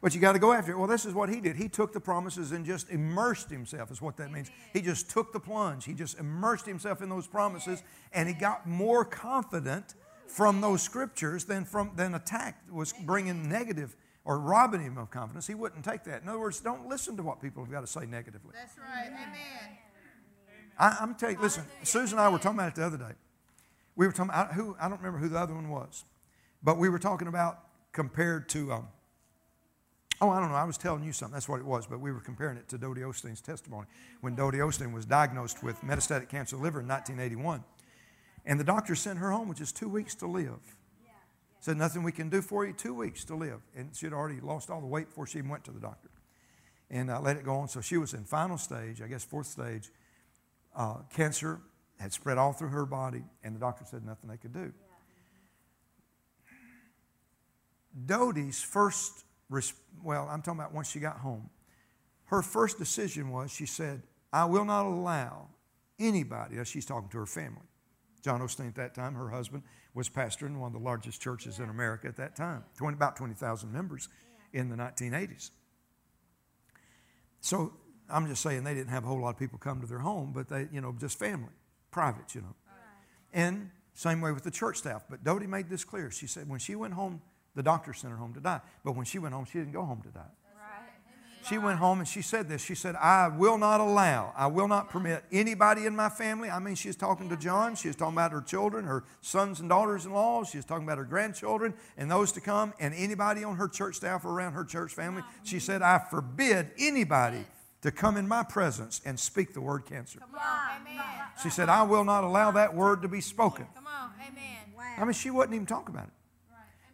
But 0.00 0.14
you 0.14 0.20
got 0.20 0.32
to 0.32 0.38
go 0.38 0.52
after 0.52 0.72
it. 0.72 0.76
Well, 0.76 0.86
this 0.86 1.06
is 1.06 1.14
what 1.14 1.30
he 1.30 1.40
did. 1.40 1.56
He 1.56 1.66
took 1.66 1.94
the 1.94 2.00
promises 2.00 2.52
and 2.52 2.66
just 2.66 2.90
immersed 2.90 3.48
himself, 3.48 3.90
is 3.90 4.02
what 4.02 4.18
that 4.18 4.30
means. 4.30 4.50
He 4.74 4.82
just 4.82 5.08
took 5.08 5.32
the 5.32 5.40
plunge. 5.40 5.86
He 5.86 5.94
just 5.94 6.18
immersed 6.18 6.66
himself 6.66 7.00
in 7.00 7.08
those 7.08 7.26
promises, 7.26 7.82
and 8.12 8.28
he 8.28 8.34
got 8.34 8.66
more 8.66 9.06
confident 9.06 9.94
from 10.26 10.60
those 10.60 10.82
scriptures 10.82 11.44
than 11.44 11.64
from 11.64 11.92
than 11.96 12.14
attack 12.14 12.62
was 12.70 12.92
bringing 12.92 13.48
negative 13.48 13.96
or 14.26 14.38
robbing 14.38 14.82
him 14.82 14.98
of 14.98 15.10
confidence. 15.10 15.46
He 15.46 15.54
wouldn't 15.54 15.84
take 15.84 16.04
that. 16.04 16.22
In 16.22 16.28
other 16.28 16.40
words, 16.40 16.60
don't 16.60 16.86
listen 16.86 17.16
to 17.16 17.22
what 17.22 17.40
people 17.40 17.62
have 17.62 17.72
got 17.72 17.80
to 17.80 17.86
say 17.86 18.04
negatively. 18.04 18.52
That's 18.52 18.76
right. 18.76 19.06
Amen. 19.06 19.78
I, 20.78 20.96
am 21.00 21.14
telling 21.14 21.36
you, 21.36 21.42
listen, 21.42 21.64
Susan 21.82 22.18
and 22.18 22.26
I 22.26 22.28
were 22.28 22.38
talking 22.38 22.58
about 22.58 22.68
it 22.68 22.74
the 22.74 22.84
other 22.84 22.96
day. 22.96 23.14
We 23.96 24.06
were 24.06 24.12
talking 24.12 24.30
about, 24.30 24.52
who, 24.52 24.76
I 24.80 24.88
don't 24.88 24.98
remember 24.98 25.18
who 25.18 25.28
the 25.28 25.38
other 25.38 25.54
one 25.54 25.68
was, 25.70 26.04
but 26.62 26.78
we 26.78 26.88
were 26.88 26.98
talking 26.98 27.28
about 27.28 27.60
compared 27.92 28.48
to, 28.50 28.72
um, 28.72 28.88
oh, 30.20 30.30
I 30.30 30.40
don't 30.40 30.50
know, 30.50 30.56
I 30.56 30.64
was 30.64 30.76
telling 30.76 31.04
you 31.04 31.12
something, 31.12 31.34
that's 31.34 31.48
what 31.48 31.60
it 31.60 31.66
was, 31.66 31.86
but 31.86 32.00
we 32.00 32.10
were 32.10 32.20
comparing 32.20 32.56
it 32.56 32.68
to 32.70 32.78
Dodie 32.78 33.02
Osteen's 33.02 33.40
testimony 33.40 33.86
when 34.20 34.34
Dodie 34.34 34.58
Osteen 34.58 34.92
was 34.92 35.06
diagnosed 35.06 35.62
with 35.62 35.80
metastatic 35.82 36.28
cancer 36.28 36.56
of 36.56 36.60
the 36.60 36.64
liver 36.64 36.80
in 36.80 36.88
1981. 36.88 37.62
And 38.46 38.58
the 38.58 38.64
doctor 38.64 38.94
sent 38.94 39.18
her 39.18 39.30
home 39.30 39.48
with 39.48 39.58
just 39.58 39.76
two 39.76 39.88
weeks 39.88 40.14
to 40.16 40.26
live. 40.26 40.76
Said, 41.60 41.78
nothing 41.78 42.02
we 42.02 42.12
can 42.12 42.28
do 42.28 42.42
for 42.42 42.66
you, 42.66 42.74
two 42.74 42.92
weeks 42.92 43.24
to 43.24 43.34
live. 43.34 43.62
And 43.74 43.88
she 43.96 44.04
had 44.04 44.12
already 44.12 44.38
lost 44.38 44.68
all 44.68 44.82
the 44.82 44.86
weight 44.86 45.08
before 45.08 45.26
she 45.26 45.38
even 45.38 45.48
went 45.48 45.64
to 45.64 45.70
the 45.70 45.80
doctor. 45.80 46.10
And 46.90 47.10
I 47.10 47.16
uh, 47.16 47.20
let 47.22 47.38
it 47.38 47.44
go 47.44 47.54
on. 47.54 47.68
So 47.68 47.80
she 47.80 47.96
was 47.96 48.12
in 48.12 48.24
final 48.24 48.58
stage, 48.58 49.00
I 49.00 49.06
guess 49.06 49.24
fourth 49.24 49.46
stage, 49.46 49.90
uh, 50.76 50.96
cancer 51.14 51.60
had 51.98 52.12
spread 52.12 52.38
all 52.38 52.52
through 52.52 52.68
her 52.68 52.86
body, 52.86 53.22
and 53.42 53.54
the 53.54 53.60
doctor 53.60 53.84
said 53.84 54.04
nothing 54.04 54.28
they 54.28 54.36
could 54.36 54.52
do. 54.52 54.72
Dodie's 58.06 58.60
first, 58.60 59.24
well, 60.02 60.28
I'm 60.30 60.42
talking 60.42 60.60
about 60.60 60.74
once 60.74 60.90
she 60.90 60.98
got 60.98 61.18
home, 61.18 61.48
her 62.26 62.42
first 62.42 62.78
decision 62.78 63.30
was 63.30 63.50
she 63.50 63.66
said, 63.66 64.02
I 64.32 64.46
will 64.46 64.64
not 64.64 64.86
allow 64.86 65.48
anybody, 65.98 66.58
as 66.58 66.66
she's 66.66 66.84
talking 66.84 67.08
to 67.10 67.18
her 67.18 67.26
family. 67.26 67.62
John 68.22 68.40
Osteen 68.40 68.68
at 68.68 68.74
that 68.76 68.94
time, 68.94 69.14
her 69.14 69.28
husband, 69.28 69.62
was 69.92 70.08
pastor 70.08 70.46
in 70.46 70.58
one 70.58 70.68
of 70.68 70.72
the 70.72 70.84
largest 70.84 71.20
churches 71.20 71.60
in 71.60 71.68
America 71.68 72.08
at 72.08 72.16
that 72.16 72.34
time, 72.34 72.64
20, 72.78 72.96
about 72.96 73.16
20,000 73.16 73.72
members 73.72 74.08
in 74.52 74.68
the 74.68 74.76
1980s. 74.76 75.50
So 77.40 77.74
I'm 78.08 78.26
just 78.28 78.42
saying 78.42 78.64
they 78.64 78.74
didn't 78.74 78.90
have 78.90 79.04
a 79.04 79.06
whole 79.06 79.20
lot 79.20 79.30
of 79.30 79.38
people 79.38 79.58
come 79.58 79.80
to 79.80 79.86
their 79.86 79.98
home, 79.98 80.32
but 80.34 80.48
they, 80.48 80.68
you 80.72 80.80
know, 80.80 80.94
just 80.98 81.18
family, 81.18 81.52
private, 81.90 82.34
you 82.34 82.42
know. 82.42 82.54
And 83.32 83.70
same 83.94 84.20
way 84.20 84.32
with 84.32 84.44
the 84.44 84.50
church 84.50 84.76
staff. 84.78 85.04
But 85.08 85.24
Dodie 85.24 85.46
made 85.46 85.68
this 85.68 85.84
clear. 85.84 86.10
She 86.10 86.26
said 86.26 86.48
when 86.48 86.58
she 86.58 86.74
went 86.74 86.94
home, 86.94 87.22
the 87.54 87.62
doctor 87.62 87.92
sent 87.92 88.10
her 88.10 88.16
home 88.16 88.34
to 88.34 88.40
die. 88.40 88.60
But 88.84 88.96
when 88.96 89.04
she 89.04 89.18
went 89.18 89.34
home, 89.34 89.44
she 89.44 89.58
didn't 89.58 89.72
go 89.72 89.84
home 89.84 90.02
to 90.02 90.10
die. 90.10 90.30
She 91.48 91.58
went 91.58 91.78
home 91.78 91.98
and 91.98 92.08
she 92.08 92.22
said 92.22 92.48
this. 92.48 92.64
She 92.64 92.74
said, 92.74 92.96
I 92.96 93.28
will 93.28 93.58
not 93.58 93.78
allow, 93.78 94.32
I 94.34 94.46
will 94.46 94.66
not 94.66 94.88
permit 94.88 95.24
anybody 95.30 95.84
in 95.84 95.94
my 95.94 96.08
family. 96.08 96.48
I 96.48 96.58
mean, 96.58 96.74
she 96.74 96.88
was 96.88 96.96
talking 96.96 97.28
to 97.28 97.36
John. 97.36 97.76
She 97.76 97.88
was 97.88 97.96
talking 97.96 98.14
about 98.14 98.32
her 98.32 98.40
children, 98.40 98.86
her 98.86 99.04
sons 99.20 99.60
and 99.60 99.68
daughters 99.68 100.06
in 100.06 100.12
law. 100.12 100.42
She 100.44 100.56
was 100.56 100.64
talking 100.64 100.84
about 100.84 100.96
her 100.96 101.04
grandchildren 101.04 101.74
and 101.98 102.10
those 102.10 102.32
to 102.32 102.40
come, 102.40 102.72
and 102.80 102.94
anybody 102.94 103.44
on 103.44 103.56
her 103.56 103.68
church 103.68 103.96
staff 103.96 104.24
or 104.24 104.30
around 104.30 104.54
her 104.54 104.64
church 104.64 104.94
family. 104.94 105.22
She 105.42 105.58
said, 105.58 105.82
I 105.82 105.98
forbid 105.98 106.70
anybody 106.78 107.44
to 107.84 107.90
come 107.92 108.16
in 108.16 108.26
my 108.26 108.42
presence 108.42 109.02
and 109.04 109.20
speak 109.20 109.52
the 109.52 109.60
word 109.60 109.84
cancer. 109.84 110.18
She 111.42 111.50
said, 111.50 111.68
I 111.68 111.82
will 111.82 112.02
not 112.04 112.24
allow 112.24 112.50
that 112.52 112.74
word 112.74 113.02
to 113.02 113.08
be 113.08 113.20
spoken. 113.20 113.66
Come 113.74 113.86
on. 113.86 114.10
Amen. 114.26 114.96
I 114.96 115.04
mean, 115.04 115.12
she 115.12 115.30
wouldn't 115.30 115.54
even 115.54 115.66
talk 115.66 115.90
about 115.90 116.08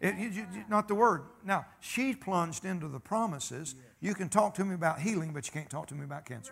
it. 0.01 0.05
It, 0.05 0.15
you- 0.17 0.29
you- 0.53 0.65
not 0.67 0.89
the 0.89 0.95
word. 0.95 1.21
Now, 1.45 1.65
she 1.79 2.13
plunged 2.13 2.65
into 2.65 2.89
the 2.89 2.99
promises. 2.99 3.75
You 4.01 4.13
can 4.13 4.27
talk 4.27 4.53
to 4.55 4.65
me 4.65 4.75
about 4.75 4.99
healing, 4.99 5.31
but 5.31 5.45
you 5.47 5.53
can't 5.53 5.69
talk 5.69 5.87
to 5.87 5.95
me 5.95 6.03
about 6.03 6.25
cancer. 6.25 6.51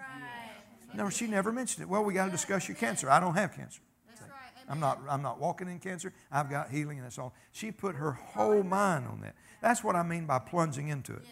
No, 0.95 1.09
she 1.09 1.27
never 1.27 1.51
mentioned 1.51 1.83
it. 1.83 1.89
Well, 1.89 2.05
we 2.05 2.13
got 2.13 2.25
to 2.25 2.31
discuss 2.31 2.69
your 2.69 2.77
cancer. 2.77 3.09
I 3.09 3.19
don't 3.19 3.35
have 3.35 3.53
cancer. 3.53 3.81
That's 4.07 4.21
right. 4.21 4.29
I'm 4.69 4.79
not, 4.79 5.01
I'm 5.09 5.21
not 5.21 5.37
walking 5.37 5.67
in 5.67 5.79
cancer. 5.79 6.13
I've 6.31 6.49
got 6.49 6.69
healing, 6.69 6.97
and 6.99 7.05
that's 7.05 7.19
all. 7.19 7.33
She 7.51 7.71
put 7.71 7.95
her 7.95 8.13
whole 8.13 8.63
mind 8.63 9.05
on 9.07 9.19
that. 9.19 9.35
That's 9.61 9.83
what 9.83 9.97
I 9.97 10.03
mean 10.03 10.25
by 10.25 10.39
plunging 10.39 10.87
into 10.87 11.11
it. 11.13 11.25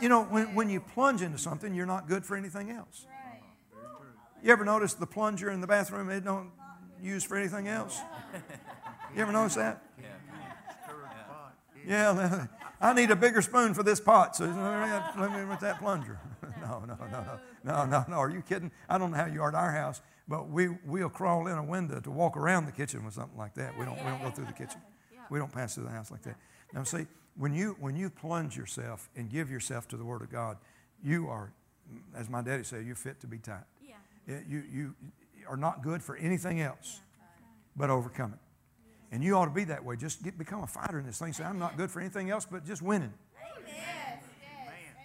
You 0.00 0.08
know, 0.08 0.24
when, 0.24 0.54
when 0.54 0.70
you 0.70 0.80
plunge 0.80 1.22
into 1.22 1.38
something, 1.38 1.74
you're 1.74 1.86
not 1.86 2.08
good 2.08 2.24
for 2.24 2.36
anything 2.36 2.70
else. 2.70 3.06
You 4.42 4.52
ever 4.52 4.64
notice 4.64 4.94
the 4.94 5.06
plunger 5.06 5.50
in 5.50 5.60
the 5.60 5.66
bathroom, 5.66 6.10
it 6.10 6.24
don't 6.24 6.50
use 7.02 7.24
for 7.24 7.36
anything 7.36 7.66
else? 7.68 8.00
You 9.14 9.22
ever 9.22 9.32
notice 9.32 9.56
that? 9.56 9.82
Yeah, 11.86 12.46
I 12.80 12.92
need 12.92 13.10
a 13.10 13.16
bigger 13.16 13.42
spoon 13.42 13.74
for 13.74 13.82
this 13.82 13.98
pot, 13.98 14.36
so 14.36 14.44
let 14.44 15.32
me 15.32 15.44
with 15.44 15.60
that 15.60 15.78
plunger. 15.78 16.18
No, 16.60 16.80
no, 16.80 16.96
no, 16.96 17.06
no, 17.10 17.40
no, 17.64 17.84
no, 17.86 18.04
no. 18.08 18.16
Are 18.16 18.28
you 18.28 18.42
kidding? 18.42 18.70
I 18.90 18.98
don't 18.98 19.10
know 19.10 19.16
how 19.16 19.26
you 19.26 19.40
are 19.42 19.48
at 19.48 19.54
our 19.54 19.72
house, 19.72 20.02
but 20.26 20.50
we, 20.50 20.68
we'll 20.84 21.08
crawl 21.08 21.46
in 21.46 21.56
a 21.56 21.62
window 21.62 21.98
to 22.00 22.10
walk 22.10 22.36
around 22.36 22.66
the 22.66 22.72
kitchen 22.72 23.04
with 23.04 23.14
something 23.14 23.38
like 23.38 23.54
that. 23.54 23.78
We 23.78 23.86
don't, 23.86 23.96
we 23.96 24.04
don't 24.04 24.22
go 24.22 24.30
through 24.30 24.46
the 24.46 24.52
kitchen. 24.52 24.80
We 25.30 25.38
don't 25.38 25.50
pass 25.50 25.74
through 25.74 25.84
the 25.84 25.90
house 25.90 26.10
like 26.10 26.22
that. 26.22 26.36
Now, 26.74 26.82
see, 26.82 27.06
when 27.38 27.54
you, 27.54 27.76
when 27.80 27.96
you 27.96 28.10
plunge 28.10 28.56
yourself 28.56 29.08
and 29.16 29.30
give 29.30 29.50
yourself 29.50 29.86
to 29.88 29.96
the 29.96 30.04
Word 30.04 30.22
of 30.22 30.30
God, 30.30 30.58
you 31.02 31.28
are, 31.28 31.52
as 32.16 32.28
my 32.28 32.42
daddy 32.42 32.64
said, 32.64 32.84
you're 32.84 32.94
fit 32.96 33.20
to 33.20 33.26
be 33.26 33.38
tied. 33.38 33.64
Yeah. 33.82 33.94
It- 34.26 34.44
You, 34.48 34.62
you 34.72 34.94
are 35.48 35.56
not 35.56 35.82
good 35.82 36.02
for 36.02 36.16
anything 36.16 36.60
else 36.60 37.00
but 37.76 37.90
overcome 37.90 38.32
it. 38.34 38.38
And 39.14 39.22
you 39.24 39.36
ought 39.36 39.46
to 39.46 39.50
be 39.52 39.64
that 39.64 39.82
way. 39.84 39.96
Just 39.96 40.22
get, 40.22 40.36
become 40.36 40.62
a 40.62 40.66
fighter 40.66 40.98
in 40.98 41.06
this 41.06 41.18
thing. 41.18 41.32
Say, 41.32 41.44
I'm 41.44 41.58
not 41.58 41.76
good 41.78 41.90
for 41.90 42.00
anything 42.00 42.28
else 42.28 42.44
but 42.44 42.66
just 42.66 42.82
winning. 42.82 43.12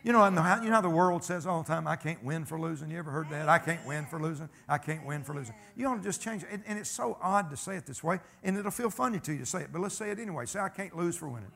You 0.05 0.11
know, 0.11 0.19
how- 0.19 0.61
you 0.61 0.67
know 0.69 0.75
how 0.75 0.81
the 0.81 0.89
world 0.89 1.23
says 1.23 1.47
all 1.47 1.61
the 1.63 1.67
time, 1.67 1.87
I 1.87 1.95
can't 1.95 2.21
win 2.25 2.43
for 2.43 2.59
losing? 2.59 2.89
You 2.89 2.97
ever 2.97 3.09
heard 3.11 3.29
that? 3.29 3.47
I 3.47 3.57
can't 3.59 3.85
win 3.85 4.05
for 4.05 4.19
losing. 4.19 4.49
I 4.67 4.77
can't 4.77 5.05
win 5.05 5.23
for 5.23 5.33
losing. 5.33 5.55
You 5.77 5.87
ought 5.87 5.95
to 5.95 6.01
just 6.03 6.21
change 6.21 6.43
it. 6.43 6.49
And, 6.51 6.61
and 6.67 6.77
it's 6.77 6.89
so 6.89 7.17
odd 7.21 7.49
to 7.51 7.55
say 7.55 7.77
it 7.77 7.85
this 7.85 8.03
way, 8.03 8.19
and 8.43 8.57
it'll 8.57 8.71
feel 8.71 8.89
funny 8.89 9.19
to 9.21 9.31
you 9.31 9.39
to 9.39 9.45
say 9.45 9.61
it, 9.61 9.69
but 9.71 9.79
let's 9.81 9.95
say 9.95 10.09
it 10.11 10.19
anyway. 10.19 10.45
Say, 10.45 10.59
I 10.59 10.67
can't 10.67 10.97
lose 10.97 11.15
for 11.15 11.29
winning. 11.29 11.51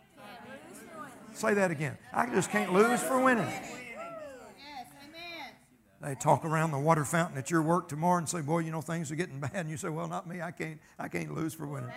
Say 1.38 1.54
that 1.54 1.69
again. 1.69 1.95
I 2.12 2.26
just 2.26 2.50
can't 2.50 2.73
lose 2.73 3.00
for 3.00 3.23
winning. 3.23 3.47
They 6.02 6.15
talk 6.15 6.43
around 6.43 6.71
the 6.71 6.80
water 6.80 7.06
fountain 7.06 7.38
at 7.38 7.52
your 7.52 7.62
work 7.62 7.88
tomorrow 7.88 8.17
and 8.17 8.28
say, 8.28 8.41
"Boy, 8.41 8.60
you 8.60 8.71
know 8.71 8.82
things 8.82 9.12
are 9.12 9.15
getting 9.15 9.39
bad." 9.39 9.54
And 9.54 9.69
you 9.69 9.78
say, 9.78 9.89
"Well, 9.89 10.08
not 10.08 10.26
me. 10.26 10.41
I 10.41 10.50
can't. 10.50 10.80
I 10.97 11.08
can't 11.08 11.36
lose 11.36 11.54
for 11.54 11.67
winning." 11.67 11.91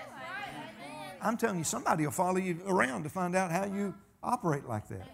I'm 1.22 1.38
telling 1.38 1.56
you, 1.56 1.64
somebody 1.64 2.04
will 2.04 2.12
follow 2.12 2.36
you 2.36 2.60
around 2.66 3.04
to 3.04 3.08
find 3.08 3.34
out 3.34 3.50
how 3.50 3.64
you 3.64 3.94
operate 4.22 4.66
like 4.66 4.88
that. 4.88 5.08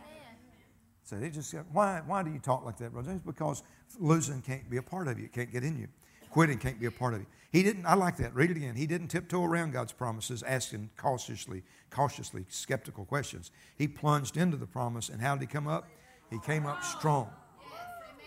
So 1.05 1.17
they 1.21 1.31
just 1.31 1.49
said, 1.49 1.65
"Why? 1.71 2.03
Why 2.05 2.25
do 2.25 2.33
you 2.33 2.41
talk 2.41 2.65
like 2.65 2.79
that, 2.79 2.93
brother?" 2.93 3.12
It's 3.12 3.25
because 3.25 3.62
losing 3.97 4.43
can't 4.43 4.69
be 4.69 4.79
a 4.79 4.83
part 4.83 5.07
of 5.07 5.21
you. 5.21 5.27
It 5.27 5.33
can't 5.33 5.53
get 5.53 5.62
in 5.62 5.79
you. 5.79 5.87
Quitting 6.31 6.59
can't 6.59 6.81
be 6.81 6.87
a 6.87 6.91
part 6.91 7.15
of 7.15 7.21
you. 7.21 7.27
He 7.53 7.63
didn't. 7.63 7.87
I 7.87 7.95
like 7.95 8.17
that. 8.19 8.35
Read 8.35 8.51
it 8.51 8.57
again. 8.57 8.75
He 8.75 8.87
didn't 8.87 9.09
tiptoe 9.09 9.45
around 9.45 9.73
God's 9.73 9.93
promises, 9.93 10.43
asking 10.43 10.91
cautiously, 10.97 11.63
cautiously 11.91 12.45
skeptical 12.49 13.05
questions. 13.05 13.51
He 13.77 13.89
plunged 13.89 14.37
into 14.37 14.57
the 14.57 14.67
promise, 14.67 15.09
and 15.09 15.21
how 15.21 15.35
did 15.37 15.43
he 15.43 15.47
come 15.47 15.69
up? 15.69 15.89
He 16.31 16.39
came 16.41 16.67
up 16.67 16.83
strong. 16.83 17.31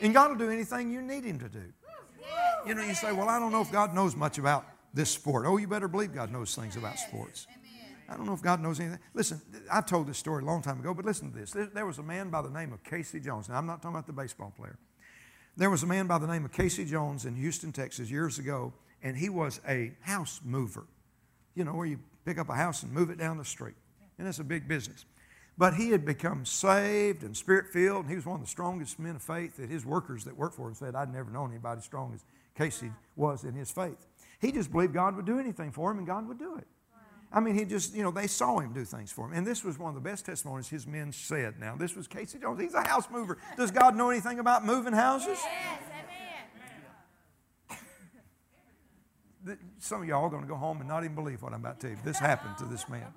And 0.01 0.13
God 0.13 0.31
will 0.31 0.37
do 0.37 0.49
anything 0.49 0.91
you 0.91 1.01
need 1.01 1.25
Him 1.25 1.39
to 1.39 1.49
do. 1.49 1.63
You 2.65 2.75
know, 2.75 2.81
you 2.81 2.93
say, 2.93 3.11
Well, 3.11 3.29
I 3.29 3.39
don't 3.39 3.51
know 3.51 3.61
if 3.61 3.71
God 3.71 3.93
knows 3.93 4.15
much 4.15 4.37
about 4.37 4.65
this 4.93 5.11
sport. 5.11 5.45
Oh, 5.45 5.57
you 5.57 5.67
better 5.67 5.87
believe 5.87 6.13
God 6.13 6.31
knows 6.31 6.55
things 6.55 6.75
about 6.75 6.97
sports. 6.97 7.47
I 8.07 8.17
don't 8.17 8.25
know 8.25 8.33
if 8.33 8.41
God 8.41 8.59
knows 8.59 8.79
anything. 8.79 8.99
Listen, 9.13 9.39
I 9.71 9.81
told 9.81 10.07
this 10.07 10.17
story 10.17 10.41
a 10.41 10.45
long 10.45 10.63
time 10.63 10.79
ago, 10.79 10.95
but 10.95 11.05
listen 11.05 11.31
to 11.31 11.37
this. 11.37 11.51
There, 11.51 11.67
there 11.67 11.85
was 11.85 11.99
a 11.99 12.03
man 12.03 12.29
by 12.29 12.41
the 12.41 12.49
name 12.49 12.73
of 12.73 12.83
Casey 12.83 13.19
Jones. 13.19 13.49
Now, 13.49 13.57
I'm 13.57 13.67
not 13.67 13.83
talking 13.83 13.95
about 13.95 14.07
the 14.07 14.13
baseball 14.13 14.51
player. 14.57 14.79
There 15.55 15.69
was 15.69 15.83
a 15.83 15.85
man 15.85 16.07
by 16.07 16.17
the 16.17 16.25
name 16.25 16.43
of 16.43 16.51
Casey 16.51 16.85
Jones 16.85 17.25
in 17.25 17.35
Houston, 17.35 17.71
Texas, 17.71 18.09
years 18.09 18.39
ago, 18.39 18.73
and 19.03 19.17
he 19.17 19.29
was 19.29 19.59
a 19.67 19.93
house 20.01 20.41
mover. 20.43 20.85
You 21.55 21.63
know, 21.63 21.73
where 21.73 21.87
you 21.87 21.99
pick 22.25 22.37
up 22.37 22.49
a 22.49 22.55
house 22.55 22.83
and 22.83 22.91
move 22.91 23.09
it 23.09 23.17
down 23.17 23.37
the 23.37 23.45
street. 23.45 23.75
And 24.17 24.27
that's 24.27 24.39
a 24.39 24.43
big 24.43 24.67
business. 24.67 25.05
But 25.57 25.73
he 25.73 25.91
had 25.91 26.05
become 26.05 26.45
saved 26.45 27.23
and 27.23 27.35
spirit 27.35 27.67
filled, 27.67 28.03
and 28.03 28.09
he 28.09 28.15
was 28.15 28.25
one 28.25 28.35
of 28.35 28.41
the 28.41 28.49
strongest 28.49 28.97
men 28.97 29.17
of 29.17 29.21
faith 29.21 29.57
that 29.57 29.69
his 29.69 29.85
workers 29.85 30.23
that 30.23 30.37
worked 30.37 30.55
for 30.55 30.69
him 30.69 30.73
said, 30.73 30.95
I'd 30.95 31.11
never 31.11 31.29
known 31.29 31.49
anybody 31.49 31.79
as 31.79 31.85
strong 31.85 32.13
as 32.13 32.23
Casey 32.55 32.91
was 33.15 33.43
in 33.43 33.53
his 33.53 33.69
faith. 33.69 34.07
He 34.39 34.53
just 34.53 34.71
believed 34.71 34.93
God 34.93 35.17
would 35.17 35.25
do 35.25 35.37
anything 35.37 35.71
for 35.71 35.91
him, 35.91 35.97
and 35.97 36.07
God 36.07 36.27
would 36.27 36.39
do 36.39 36.55
it. 36.55 36.67
I 37.31 37.39
mean, 37.41 37.55
he 37.55 37.65
just, 37.65 37.93
you 37.93 38.01
know, 38.01 38.09
they 38.09 38.25
saw 38.25 38.59
him 38.59 38.73
do 38.73 38.83
things 38.85 39.11
for 39.11 39.25
him. 39.25 39.33
And 39.33 39.45
this 39.45 39.63
was 39.63 39.77
one 39.77 39.89
of 39.89 39.95
the 39.95 40.09
best 40.09 40.25
testimonies 40.25 40.67
his 40.67 40.87
men 40.87 41.11
said. 41.11 41.59
Now, 41.59 41.75
this 41.75 41.95
was 41.95 42.07
Casey 42.07 42.39
Jones. 42.39 42.59
He's 42.59 42.73
a 42.73 42.81
house 42.81 43.07
mover. 43.11 43.37
Does 43.55 43.69
God 43.69 43.95
know 43.95 44.09
anything 44.09 44.39
about 44.39 44.65
moving 44.65 44.93
houses? 44.93 45.37
Th- 49.45 49.57
Some 49.79 50.01
of 50.01 50.07
y'all 50.07 50.25
are 50.25 50.29
going 50.29 50.41
to 50.43 50.47
go 50.47 50.55
home 50.55 50.79
and 50.79 50.87
not 50.87 51.03
even 51.03 51.15
believe 51.15 51.41
what 51.41 51.53
I'm 51.53 51.61
about 51.61 51.79
to 51.79 51.87
tell 51.87 51.95
you. 51.95 52.01
This 52.03 52.19
happened 52.19 52.57
to 52.59 52.65
this 52.65 52.87
man. 52.89 53.07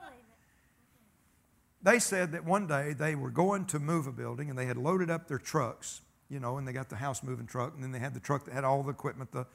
They 1.82 1.98
said 1.98 2.32
that 2.32 2.44
one 2.44 2.66
day 2.68 2.92
they 2.92 3.14
were 3.16 3.30
going 3.30 3.64
to 3.66 3.80
move 3.80 4.06
a 4.06 4.12
building 4.12 4.48
and 4.48 4.58
they 4.58 4.66
had 4.66 4.76
loaded 4.76 5.10
up 5.10 5.26
their 5.26 5.38
trucks, 5.38 6.02
you 6.28 6.38
know, 6.38 6.56
and 6.58 6.66
they 6.66 6.72
got 6.72 6.88
the 6.88 6.96
house 6.96 7.22
moving 7.24 7.46
truck, 7.46 7.74
and 7.74 7.82
then 7.82 7.90
they 7.90 7.98
had 7.98 8.14
the 8.14 8.20
truck 8.20 8.44
that 8.44 8.54
had 8.54 8.62
all 8.64 8.82
the 8.84 8.90
equipment, 8.90 9.32
the 9.32 9.46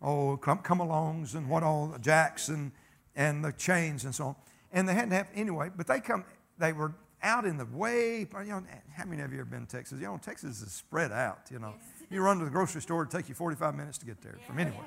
oh 0.00 0.38
come, 0.38 0.58
come 0.58 0.78
alongs 0.78 1.34
and 1.34 1.48
what 1.50 1.62
all 1.62 1.88
the 1.88 1.98
jacks 1.98 2.48
and 2.48 2.72
and 3.14 3.44
the 3.44 3.52
chains 3.52 4.04
and 4.04 4.14
so 4.14 4.28
on. 4.28 4.36
And 4.72 4.88
they 4.88 4.94
hadn't 4.94 5.12
have 5.12 5.28
anyway, 5.34 5.70
but 5.74 5.86
they 5.86 6.00
come 6.00 6.24
they 6.58 6.72
were 6.72 6.94
out 7.22 7.44
in 7.44 7.58
the 7.58 7.66
way. 7.66 8.20
You 8.20 8.44
know, 8.46 8.62
how 8.94 9.04
many 9.04 9.20
of 9.22 9.32
you 9.32 9.38
have 9.40 9.50
been 9.50 9.66
to 9.66 9.76
Texas? 9.76 10.00
You 10.00 10.06
know, 10.06 10.18
Texas 10.22 10.62
is 10.62 10.72
spread 10.72 11.12
out. 11.12 11.48
You 11.50 11.58
know, 11.58 11.74
you 12.10 12.22
run 12.22 12.38
to 12.38 12.44
the 12.46 12.50
grocery 12.50 12.80
store, 12.80 13.02
it 13.02 13.10
take 13.10 13.28
you 13.28 13.34
45 13.34 13.74
minutes 13.74 13.98
to 13.98 14.06
get 14.06 14.22
there 14.22 14.38
from 14.46 14.58
anywhere. 14.58 14.84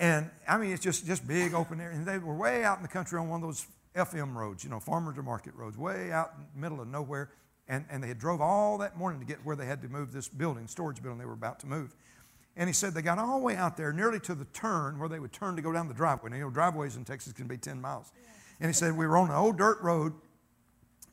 And 0.00 0.30
I 0.48 0.56
mean, 0.56 0.72
it's 0.72 0.82
just, 0.82 1.06
just 1.06 1.28
big 1.28 1.52
open 1.52 1.78
area. 1.78 1.94
And 1.94 2.06
they 2.06 2.16
were 2.16 2.34
way 2.34 2.64
out 2.64 2.78
in 2.78 2.82
the 2.82 2.88
country 2.88 3.18
on 3.18 3.28
one 3.28 3.42
of 3.42 3.46
those 3.46 3.66
FM 3.94 4.34
roads, 4.34 4.64
you 4.64 4.70
know, 4.70 4.80
farmer 4.80 5.12
to 5.12 5.22
market 5.22 5.54
roads, 5.54 5.76
way 5.76 6.10
out 6.10 6.32
in 6.38 6.46
the 6.54 6.60
middle 6.60 6.80
of 6.80 6.88
nowhere. 6.88 7.30
And, 7.68 7.84
and 7.90 8.02
they 8.02 8.08
had 8.08 8.18
drove 8.18 8.40
all 8.40 8.78
that 8.78 8.96
morning 8.96 9.20
to 9.20 9.26
get 9.26 9.44
where 9.44 9.54
they 9.54 9.66
had 9.66 9.82
to 9.82 9.88
move 9.88 10.10
this 10.10 10.26
building, 10.26 10.66
storage 10.66 11.02
building 11.02 11.18
they 11.18 11.26
were 11.26 11.34
about 11.34 11.60
to 11.60 11.66
move. 11.66 11.94
And 12.56 12.68
he 12.68 12.72
said 12.72 12.94
they 12.94 13.02
got 13.02 13.18
all 13.18 13.38
the 13.38 13.44
way 13.44 13.56
out 13.56 13.76
there, 13.76 13.92
nearly 13.92 14.18
to 14.20 14.34
the 14.34 14.46
turn 14.46 14.98
where 14.98 15.08
they 15.08 15.20
would 15.20 15.32
turn 15.32 15.54
to 15.56 15.62
go 15.62 15.70
down 15.70 15.86
the 15.86 15.94
driveway. 15.94 16.30
Now, 16.30 16.36
you 16.36 16.42
know, 16.44 16.50
driveways 16.50 16.96
in 16.96 17.04
Texas 17.04 17.34
can 17.34 17.46
be 17.46 17.58
10 17.58 17.80
miles. 17.80 18.10
And 18.58 18.68
he 18.68 18.72
said 18.72 18.96
we 18.96 19.06
were 19.06 19.18
on 19.18 19.28
an 19.28 19.36
old 19.36 19.58
dirt 19.58 19.80
road, 19.82 20.14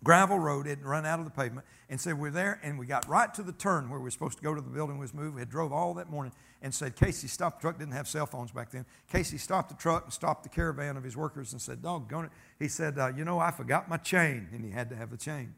gravel 0.04 0.40
road. 0.40 0.66
It 0.66 0.70
had 0.70 0.86
run 0.86 1.06
out 1.06 1.20
of 1.20 1.26
the 1.26 1.32
pavement. 1.32 1.68
And 1.90 2.02
said 2.02 2.20
we're 2.20 2.32
there, 2.32 2.60
and 2.64 2.78
we 2.78 2.86
got 2.86 3.08
right 3.08 3.34
to 3.36 3.42
the 3.42 3.54
turn 3.54 3.90
where 3.90 3.98
we 3.98 4.04
were 4.04 4.12
supposed 4.12 4.38
to 4.38 4.44
go 4.44 4.54
to 4.54 4.60
the 4.60 4.70
building 4.70 4.98
was 4.98 5.14
moved. 5.14 5.36
We 5.36 5.42
had 5.42 5.50
drove 5.50 5.72
all 5.72 5.94
that 5.94 6.10
morning 6.10 6.34
and 6.62 6.74
said, 6.74 6.98
Casey, 6.98 7.28
stop 7.28 7.60
the 7.60 7.62
truck. 7.62 7.80
Didn't 7.80 7.94
have 7.94 8.10
cell 8.10 8.26
phones 8.26 8.52
back 8.52 8.72
then. 8.72 8.86
Casey 9.10 9.38
stopped 9.38 9.70
the 9.70 9.76
truck 9.76 10.04
and 10.04 10.12
stopped 10.12 10.44
the 10.44 10.50
caravan 10.50 10.98
of 10.98 11.04
his 11.04 11.16
workers 11.16 11.54
and 11.54 11.62
said, 11.62 11.82
doggone 11.82 12.26
it. 12.26 12.32
He 12.60 12.68
said, 12.68 13.00
uh, 13.00 13.14
you 13.16 13.24
know, 13.24 13.40
I 13.40 13.52
forgot 13.52 13.88
my 13.88 13.98
chain. 13.98 14.50
And 14.52 14.66
he 14.66 14.72
had 14.72 14.90
to 14.90 14.98
have 14.98 15.12
the 15.12 15.18
chain. 15.18 15.54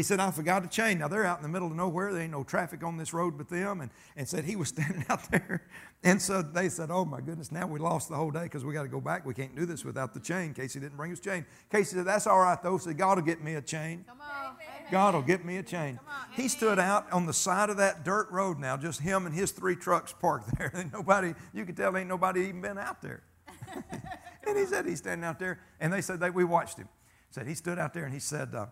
He 0.00 0.04
said, 0.04 0.18
I 0.18 0.30
forgot 0.30 0.64
a 0.64 0.66
chain. 0.66 1.00
Now 1.00 1.08
they're 1.08 1.26
out 1.26 1.36
in 1.36 1.42
the 1.42 1.48
middle 1.50 1.68
of 1.68 1.76
nowhere. 1.76 2.10
There 2.10 2.22
ain't 2.22 2.32
no 2.32 2.42
traffic 2.42 2.82
on 2.82 2.96
this 2.96 3.12
road 3.12 3.36
but 3.36 3.50
them. 3.50 3.82
And, 3.82 3.90
and 4.16 4.26
said 4.26 4.46
he 4.46 4.56
was 4.56 4.68
standing 4.74 5.04
out 5.10 5.30
there. 5.30 5.68
And 6.02 6.22
so 6.22 6.40
they 6.40 6.70
said, 6.70 6.90
Oh 6.90 7.04
my 7.04 7.20
goodness, 7.20 7.52
now 7.52 7.66
we 7.66 7.78
lost 7.78 8.08
the 8.08 8.14
whole 8.14 8.30
day 8.30 8.44
because 8.44 8.64
we 8.64 8.72
got 8.72 8.84
to 8.84 8.88
go 8.88 9.02
back. 9.02 9.26
We 9.26 9.34
can't 9.34 9.54
do 9.54 9.66
this 9.66 9.84
without 9.84 10.14
the 10.14 10.20
chain. 10.20 10.54
Casey 10.54 10.80
didn't 10.80 10.96
bring 10.96 11.10
his 11.10 11.20
chain. 11.20 11.44
Casey 11.70 11.96
said, 11.96 12.06
That's 12.06 12.26
all 12.26 12.40
right 12.40 12.56
though. 12.62 12.78
Said, 12.78 12.96
God 12.96 13.18
will 13.18 13.26
get 13.26 13.44
me 13.44 13.56
a 13.56 13.60
chain. 13.60 14.06
Come 14.08 14.22
on. 14.22 14.54
God 14.90 15.14
will 15.14 15.20
get 15.20 15.44
me 15.44 15.58
a 15.58 15.62
chain. 15.62 16.00
He 16.32 16.48
stood 16.48 16.78
out 16.78 17.12
on 17.12 17.26
the 17.26 17.34
side 17.34 17.68
of 17.68 17.76
that 17.76 18.02
dirt 18.02 18.30
road 18.30 18.58
now, 18.58 18.78
just 18.78 19.02
him 19.02 19.26
and 19.26 19.34
his 19.34 19.52
three 19.52 19.76
trucks 19.76 20.14
parked 20.18 20.48
there. 20.58 20.70
And 20.72 20.90
nobody, 20.94 21.34
you 21.52 21.66
could 21.66 21.76
tell 21.76 21.94
ain't 21.94 22.08
nobody 22.08 22.48
even 22.48 22.62
been 22.62 22.78
out 22.78 23.02
there. 23.02 23.22
and 24.46 24.56
he 24.56 24.64
said 24.64 24.86
he's 24.86 24.96
standing 24.96 25.26
out 25.26 25.38
there, 25.38 25.60
and 25.78 25.92
they 25.92 26.00
said 26.00 26.20
that 26.20 26.32
we 26.32 26.44
watched 26.44 26.78
him. 26.78 26.88
Said 27.32 27.46
he 27.46 27.54
stood 27.54 27.78
out 27.78 27.92
there 27.92 28.04
and 28.04 28.14
he 28.14 28.18
said, 28.18 28.54
uh, 28.54 28.66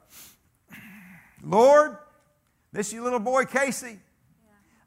"Lord, 1.42 1.96
this 2.72 2.92
you 2.92 3.02
little 3.02 3.20
boy 3.20 3.44
Casey. 3.44 3.98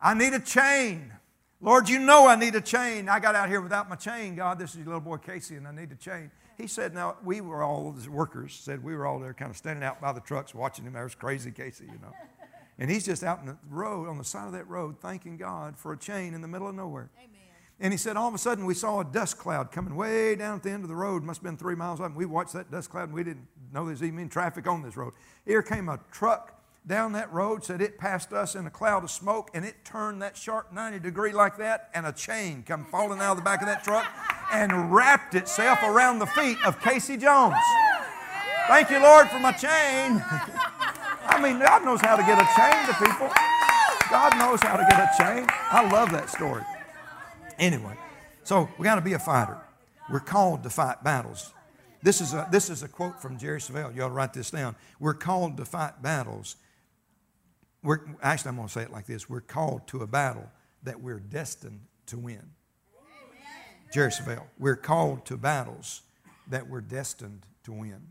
I 0.02 0.14
need 0.14 0.34
a 0.34 0.40
chain. 0.40 1.14
Lord, 1.60 1.88
you 1.90 2.00
know 2.00 2.28
I 2.28 2.36
need 2.36 2.56
a 2.56 2.62
chain. 2.62 3.08
I 3.08 3.20
got 3.20 3.36
out 3.36 3.50
here 3.50 3.62
without 3.62 3.88
my 3.88 3.96
chain. 3.96 4.36
God, 4.36 4.58
this 4.58 4.72
is 4.72 4.78
your 4.78 4.86
little 4.88 5.02
boy 5.02 5.18
Casey, 5.18 5.56
and 5.56 5.68
I 5.68 5.72
need 5.72 5.92
a 5.92 5.96
chain." 5.96 6.32
He 6.58 6.68
said, 6.68 6.94
"Now 6.94 7.18
we 7.24 7.42
were 7.42 7.64
all 7.64 7.92
the 7.92 8.10
workers. 8.10 8.54
Said 8.54 8.84
we 8.84 8.96
were 8.96 9.06
all 9.06 9.20
there, 9.20 9.34
kind 9.34 9.52
of 9.52 9.58
standing 9.58 9.84
out 9.84 10.02
by 10.02 10.12
the 10.12 10.22
trucks, 10.22 10.54
watching 10.54 10.86
him. 10.86 10.94
There's 10.94 11.16
crazy 11.16 11.52
Casey, 11.52 11.86
you 11.86 12.00
know." 12.02 12.14
And 12.80 12.90
he's 12.90 13.06
just 13.06 13.24
out 13.24 13.42
in 13.42 13.46
the 13.46 13.58
road, 13.70 14.10
on 14.10 14.18
the 14.18 14.24
side 14.24 14.48
of 14.48 14.54
that 14.54 14.68
road, 14.68 14.96
thanking 15.00 15.38
God 15.38 15.78
for 15.78 15.94
a 15.94 15.98
chain 15.98 16.34
in 16.34 16.42
the 16.42 16.48
middle 16.48 16.68
of 16.68 16.74
nowhere. 16.74 17.12
Amen. 17.16 17.30
And 17.80 17.94
he 17.94 17.98
said, 17.98 18.16
all 18.16 18.28
of 18.28 18.34
a 18.34 18.40
sudden, 18.40 18.66
we 18.66 18.76
saw 18.76 19.02
a 19.02 19.06
dust 19.06 19.38
cloud 19.38 19.72
coming 19.72 19.96
way 19.96 20.36
down 20.36 20.58
at 20.58 20.64
the 20.64 20.72
end 20.72 20.84
of 20.84 20.90
the 20.90 20.96
road. 20.96 21.24
Must 21.24 21.40
have 21.40 21.44
been 21.44 21.58
three 21.58 21.76
miles 21.76 22.00
up. 22.00 22.08
And 22.08 22.16
we 22.16 22.26
watched 22.26 22.54
that 22.54 22.72
dust 22.72 22.90
cloud, 22.90 23.06
and 23.06 23.14
we 23.14 23.24
didn't 23.24 23.48
know 23.74 23.86
there's 23.86 24.04
even 24.04 24.30
traffic 24.30 24.68
on 24.68 24.82
this 24.82 24.98
road. 24.98 25.14
Here 25.46 25.62
came 25.62 25.90
a 25.90 26.00
truck 26.12 26.62
down 26.86 27.12
that 27.14 27.32
road, 27.32 27.64
said 27.64 27.82
it 27.82 27.98
passed 27.98 28.34
us 28.34 28.56
in 28.56 28.66
a 28.66 28.70
cloud 28.70 29.04
of 29.04 29.12
smoke, 29.12 29.52
and 29.54 29.64
it 29.64 29.86
turned 29.86 30.22
that 30.22 30.36
sharp 30.36 30.74
90 30.74 31.00
degree 31.00 31.32
like 31.32 31.58
that, 31.58 31.90
and 31.94 32.06
a 32.06 32.12
chain 32.12 32.64
come 32.64 32.86
falling 32.86 33.20
out 33.20 33.32
of 33.32 33.38
the 33.38 33.44
back 33.44 33.62
of 33.62 33.68
that 33.68 33.84
truck 33.84 34.06
and 34.52 34.94
wrapped 34.94 35.36
itself 35.36 35.80
around 35.84 36.20
the 36.20 36.26
feet 36.26 36.58
of 36.66 36.82
Casey 36.82 37.18
Jones. 37.18 37.56
Thank 38.68 38.90
you, 38.90 39.00
Lord, 39.00 39.30
for 39.30 39.40
my 39.40 39.52
chain. 39.52 39.70
I 41.28 41.40
mean, 41.42 41.60
God 41.60 41.86
knows 41.86 42.02
how 42.02 42.16
to 42.16 42.24
get 42.24 42.40
a 42.40 42.48
chain 42.56 42.88
to 42.88 42.94
people. 43.06 43.30
God 44.10 44.38
knows 44.38 44.60
how 44.62 44.76
to 44.76 44.86
get 44.90 45.00
a 45.00 45.10
chain. 45.18 45.48
I 45.50 45.90
love 45.90 46.12
that 46.12 46.30
story. 46.30 46.64
Anyway, 47.60 47.96
so 48.44 48.70
we 48.78 48.84
got 48.84 48.96
to 48.96 49.02
be 49.02 49.14
a 49.14 49.20
fighter. 49.20 49.58
We're 50.12 50.20
called 50.20 50.64
to 50.64 50.70
fight 50.70 51.04
battles. 51.04 51.54
This 52.04 52.22
is 52.22 52.34
a, 52.34 52.48
this 52.52 52.70
is 52.70 52.84
a 52.84 52.88
quote 52.88 53.22
from 53.22 53.38
Jerry 53.38 53.60
Savelle. 53.60 53.96
You 53.96 54.04
ought 54.04 54.08
to 54.08 54.14
write 54.14 54.34
this 54.34 54.52
down. 54.52 54.76
We're 55.00 55.14
called 55.14 55.58
to 55.58 55.66
fight 55.66 56.02
battles. 56.02 56.56
We're, 57.84 58.00
actually, 58.22 58.50
I'm 58.50 58.56
going 58.56 58.68
to 58.68 58.74
say 58.74 58.82
it 58.84 58.92
like 58.92 59.06
this 59.06 59.30
We're 59.30 59.42
called 59.42 59.88
to 59.88 60.02
a 60.02 60.08
battle 60.08 60.50
that 60.84 61.00
we're 61.00 61.20
destined 61.20 61.82
to 62.08 62.18
win. 62.18 62.38
Amen. 62.38 63.92
Jerry 63.94 64.12
Savelle. 64.12 64.46
We're 64.58 64.76
called 64.76 65.26
to 65.26 65.38
battles 65.38 66.02
that 66.48 66.68
we're 66.68 66.82
destined 66.82 67.46
to 67.64 67.72
win, 67.72 67.90
Amen. 67.90 68.04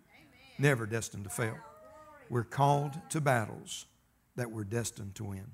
never 0.58 0.86
destined 0.86 1.24
to 1.24 1.30
fail. 1.30 1.56
We're 2.28 2.44
called 2.44 2.92
to 3.10 3.20
battles 3.20 3.86
that 4.36 4.50
we're 4.50 4.64
destined 4.64 5.16
to 5.16 5.24
win. 5.24 5.46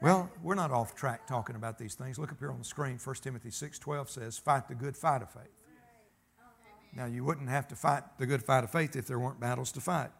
Well, 0.00 0.30
we're 0.42 0.54
not 0.54 0.70
off 0.70 0.94
track 0.94 1.26
talking 1.26 1.56
about 1.56 1.78
these 1.78 1.94
things. 1.94 2.18
Look 2.18 2.32
up 2.32 2.38
here 2.38 2.50
on 2.50 2.58
the 2.58 2.64
screen. 2.64 2.98
1 2.98 3.22
Timothy 3.22 3.50
6:12 3.50 4.08
says, 4.08 4.38
"Fight 4.38 4.66
the 4.66 4.74
good 4.74 4.96
fight 4.96 5.20
of 5.20 5.30
faith." 5.30 5.59
Now, 6.94 7.06
you 7.06 7.24
wouldn't 7.24 7.48
have 7.48 7.68
to 7.68 7.76
fight 7.76 8.02
the 8.18 8.26
good 8.26 8.42
fight 8.42 8.64
of 8.64 8.70
faith 8.70 8.96
if 8.96 9.06
there 9.06 9.18
weren't 9.18 9.40
battles 9.40 9.72
to 9.72 9.80
fight. 9.80 10.10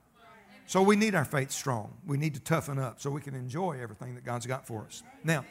So 0.66 0.82
we 0.82 0.94
need 0.94 1.16
our 1.16 1.24
faith 1.24 1.50
strong. 1.50 1.96
We 2.06 2.16
need 2.16 2.34
to 2.34 2.40
toughen 2.40 2.78
up 2.78 3.00
so 3.00 3.10
we 3.10 3.20
can 3.20 3.34
enjoy 3.34 3.78
everything 3.82 4.14
that 4.14 4.24
God's 4.24 4.46
got 4.46 4.66
for 4.66 4.84
us. 4.84 5.02
Now, 5.24 5.44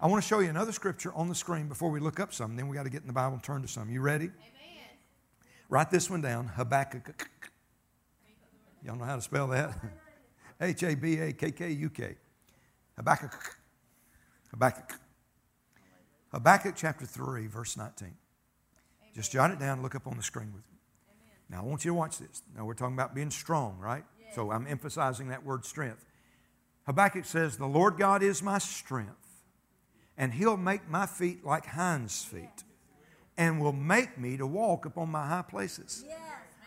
I 0.00 0.06
want 0.06 0.22
to 0.22 0.28
show 0.28 0.38
you 0.38 0.48
another 0.48 0.72
scripture 0.72 1.12
on 1.14 1.28
the 1.28 1.34
screen 1.34 1.66
before 1.66 1.90
we 1.90 1.98
look 1.98 2.20
up 2.20 2.32
something. 2.32 2.56
Then 2.56 2.68
we 2.68 2.76
got 2.76 2.84
to 2.84 2.90
get 2.90 3.00
in 3.00 3.08
the 3.08 3.12
Bible 3.12 3.34
and 3.34 3.42
turn 3.42 3.62
to 3.62 3.68
some. 3.68 3.90
You 3.90 4.00
ready? 4.00 4.26
Amen. 4.26 4.32
Write 5.68 5.90
this 5.90 6.08
one 6.08 6.20
down. 6.20 6.46
Habakkuk 6.46 7.28
Y'all 8.84 8.96
know 8.96 9.04
how 9.04 9.16
to 9.16 9.22
spell 9.22 9.48
that? 9.48 9.74
H 10.60 10.82
A 10.84 10.94
B 10.94 11.18
A 11.18 11.32
K 11.32 11.50
K 11.50 11.70
U 11.70 11.90
K. 11.90 12.16
Habakkuk. 12.96 13.56
Habakkuk. 14.50 14.98
Habakkuk 16.32 16.74
chapter 16.76 17.06
3, 17.06 17.46
verse 17.46 17.76
19. 17.76 18.14
Just 19.14 19.32
jot 19.32 19.50
it 19.50 19.58
down, 19.58 19.74
and 19.74 19.82
look 19.82 19.94
up 19.94 20.06
on 20.06 20.16
the 20.16 20.22
screen 20.22 20.52
with 20.54 20.62
me. 20.70 20.78
Amen. 21.08 21.60
Now, 21.60 21.66
I 21.66 21.68
want 21.68 21.84
you 21.84 21.90
to 21.90 21.94
watch 21.94 22.18
this. 22.18 22.42
Now, 22.56 22.64
we're 22.64 22.74
talking 22.74 22.94
about 22.94 23.14
being 23.14 23.30
strong, 23.30 23.78
right? 23.80 24.04
Yes. 24.24 24.34
So 24.34 24.50
I'm 24.50 24.66
emphasizing 24.66 25.28
that 25.28 25.44
word 25.44 25.64
strength. 25.64 26.04
Habakkuk 26.86 27.24
says, 27.24 27.56
The 27.56 27.66
Lord 27.66 27.98
God 27.98 28.22
is 28.22 28.42
my 28.42 28.58
strength, 28.58 29.42
and 30.16 30.32
he'll 30.32 30.56
make 30.56 30.88
my 30.88 31.06
feet 31.06 31.44
like 31.44 31.66
hinds' 31.66 32.24
feet, 32.24 32.64
and 33.36 33.60
will 33.60 33.72
make 33.72 34.18
me 34.18 34.36
to 34.36 34.46
walk 34.46 34.86
upon 34.86 35.08
my 35.08 35.26
high 35.26 35.42
places. 35.42 36.04
Yes. 36.06 36.18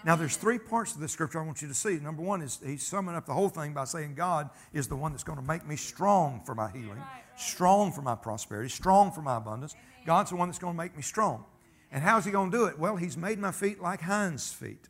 Now, 0.06 0.18
there's 0.18 0.36
three 0.36 0.60
parts 0.60 0.94
of 0.96 1.00
this 1.00 1.14
scripture 1.14 1.40
I 1.40 1.46
want 1.46 1.62
you 1.62 1.70
to 1.70 1.74
see. 1.74 1.98
Number 1.98 2.22
one 2.22 2.42
is 2.42 2.60
he's 2.66 2.86
summing 2.86 3.16
up 3.16 3.26
the 3.26 3.34
whole 3.34 3.48
thing 3.48 3.74
by 3.74 3.86
saying 3.86 4.16
God 4.16 4.50
is 4.74 4.90
the 4.90 4.98
one 4.98 5.14
that's 5.14 5.24
going 5.24 5.40
to 5.40 5.46
make 5.46 5.66
me 5.66 5.78
strong 5.78 6.42
for 6.46 6.54
my 6.54 6.70
healing, 6.72 7.02
strong 7.38 7.94
for 7.94 8.02
my 8.02 8.16
prosperity, 8.16 8.70
strong 8.70 9.12
for 9.14 9.22
my 9.22 9.38
abundance. 9.38 9.76
God's 10.06 10.32
the 10.32 10.36
one 10.36 10.50
that's 10.50 10.60
going 10.60 10.74
to 10.74 10.78
make 10.78 10.96
me 10.96 11.02
strong. 11.02 11.46
And 11.94 12.04
how's 12.04 12.26
he 12.26 12.32
going 12.32 12.50
to 12.50 12.58
do 12.58 12.66
it? 12.66 12.80
Well, 12.80 12.96
he's 12.96 13.16
made 13.16 13.38
my 13.38 13.52
feet 13.52 13.80
like 13.80 14.02
hinds' 14.02 14.52
feet. 14.52 14.90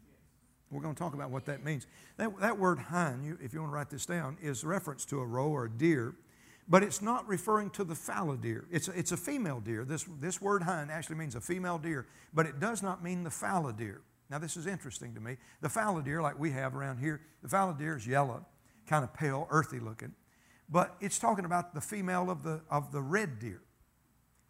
We're 0.72 0.82
going 0.82 0.96
to 0.96 1.00
talk 1.00 1.14
about 1.14 1.30
what 1.30 1.46
that 1.46 1.64
means. 1.64 1.86
That, 2.16 2.40
that 2.40 2.58
word 2.58 2.80
hind, 2.80 3.26
you, 3.26 3.38
if 3.44 3.54
you 3.54 3.60
want 3.60 3.72
to 3.72 3.76
write 3.76 3.90
this 3.90 4.06
down, 4.06 4.38
is 4.42 4.64
reference 4.64 5.04
to 5.06 5.20
a 5.20 5.26
roe 5.26 5.50
or 5.50 5.66
a 5.66 5.70
deer, 5.70 6.16
but 6.68 6.82
it's 6.82 7.02
not 7.02 7.28
referring 7.28 7.72
to 7.72 7.84
the 7.84 7.94
fallow 7.94 8.38
deer. 8.38 8.66
It's 8.72 8.88
a, 8.88 8.98
it's 8.98 9.12
a 9.12 9.18
female 9.18 9.60
deer. 9.60 9.84
This, 9.84 10.06
this 10.22 10.42
word 10.42 10.64
hind 10.64 10.90
actually 10.90 11.18
means 11.18 11.36
a 11.36 11.42
female 11.42 11.78
deer, 11.78 12.08
but 12.34 12.46
it 12.46 12.62
does 12.62 12.82
not 12.82 13.04
mean 13.04 13.24
the 13.24 13.30
fallow 13.30 13.74
deer. 13.74 14.02
Now, 14.30 14.40
this 14.40 14.56
is 14.56 14.66
interesting 14.66 15.14
to 15.14 15.20
me. 15.20 15.36
The 15.60 15.70
fallow 15.70 16.00
deer, 16.02 16.22
like 16.22 16.40
we 16.40 16.52
have 16.52 16.74
around 16.74 17.00
here, 17.00 17.20
the 17.44 17.50
fallow 17.50 17.74
deer 17.74 17.98
is 17.98 18.08
yellow, 18.08 18.46
kind 18.88 19.04
of 19.04 19.14
pale, 19.14 19.46
earthy 19.52 19.82
looking. 19.82 20.14
But 20.70 20.96
it's 21.02 21.20
talking 21.20 21.44
about 21.44 21.76
the 21.76 21.82
female 21.82 22.32
of 22.32 22.44
the, 22.44 22.62
of 22.72 22.94
the 22.94 23.02
red 23.02 23.40
deer. 23.40 23.62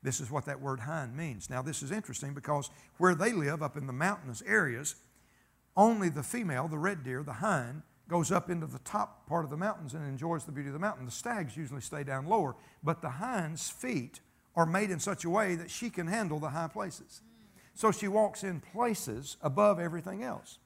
This 0.04 0.20
is 0.20 0.30
what 0.30 0.46
that 0.46 0.62
word 0.62 0.82
hind 0.82 1.16
means. 1.16 1.50
Now, 1.50 1.62
this 1.62 1.82
is 1.82 1.92
interesting 1.92 2.34
because 2.34 2.70
where 2.98 3.16
they 3.16 3.32
live, 3.32 3.64
up 3.64 3.78
in 3.78 3.88
the 3.88 3.94
mountainous 3.94 4.44
areas, 4.46 4.96
only 5.76 6.10
the 6.10 6.24
female, 6.24 6.68
the 6.68 6.78
red 6.78 7.04
deer, 7.04 7.24
the 7.24 7.34
hind, 7.34 7.82
goes 8.10 8.32
up 8.32 8.50
into 8.50 8.68
the 8.68 8.80
top 8.80 9.28
part 9.28 9.46
of 9.46 9.50
the 9.50 9.58
mountains 9.58 9.94
and 9.94 10.08
enjoys 10.08 10.44
the 10.44 10.52
beauty 10.52 10.68
of 10.68 10.74
the 10.74 10.80
mountain. 10.80 11.06
The 11.06 11.12
stags 11.12 11.56
usually 11.56 11.82
stay 11.82 12.04
down 12.04 12.28
lower, 12.28 12.56
but 12.84 13.02
the 13.02 13.10
hind's 13.10 13.70
feet 13.70 14.20
are 14.56 14.66
made 14.66 14.92
in 14.92 15.00
such 15.00 15.24
a 15.24 15.30
way 15.30 15.56
that 15.56 15.72
she 15.72 15.90
can 15.90 16.08
handle 16.08 16.40
the 16.40 16.50
high 16.50 16.68
places. 16.68 17.22
So 17.74 17.92
she 17.92 18.08
walks 18.08 18.44
in 18.44 18.60
places 18.60 19.38
above 19.42 19.80
everything 19.80 20.22
else. 20.22 20.60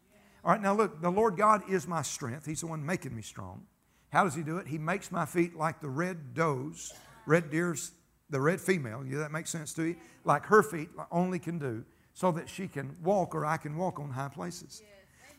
All 0.44 0.52
right, 0.52 0.62
now 0.62 0.74
look, 0.74 1.02
the 1.02 1.10
Lord 1.10 1.38
God 1.38 1.62
is 1.70 1.88
my 1.88 2.02
strength. 2.02 2.46
He's 2.46 2.62
the 2.62 2.68
one 2.68 2.86
making 2.86 3.16
me 3.16 3.22
strong. 3.22 3.66
How 4.12 4.24
does 4.24 4.36
He 4.36 4.44
do 4.44 4.58
it? 4.58 4.68
He 4.68 4.78
makes 4.78 5.12
my 5.12 5.26
feet 5.26 5.56
like 5.56 5.80
the 5.80 5.90
red 5.90 6.34
does, 6.34 6.92
red 7.26 7.50
deer's, 7.50 7.92
the 8.30 8.40
red 8.42 8.60
female. 8.60 9.06
Yeah, 9.06 9.20
that 9.20 9.32
makes 9.32 9.50
sense 9.50 9.74
to 9.74 9.84
you? 9.84 9.96
Like 10.24 10.46
her 10.46 10.64
feet 10.64 10.90
only 11.12 11.40
can 11.40 11.60
do, 11.60 11.84
so 12.14 12.32
that 12.32 12.50
she 12.50 12.68
can 12.68 12.96
walk 13.04 13.36
or 13.36 13.46
I 13.46 13.58
can 13.58 13.78
walk 13.78 14.00
on 14.00 14.10
high 14.10 14.30
places. 14.30 14.82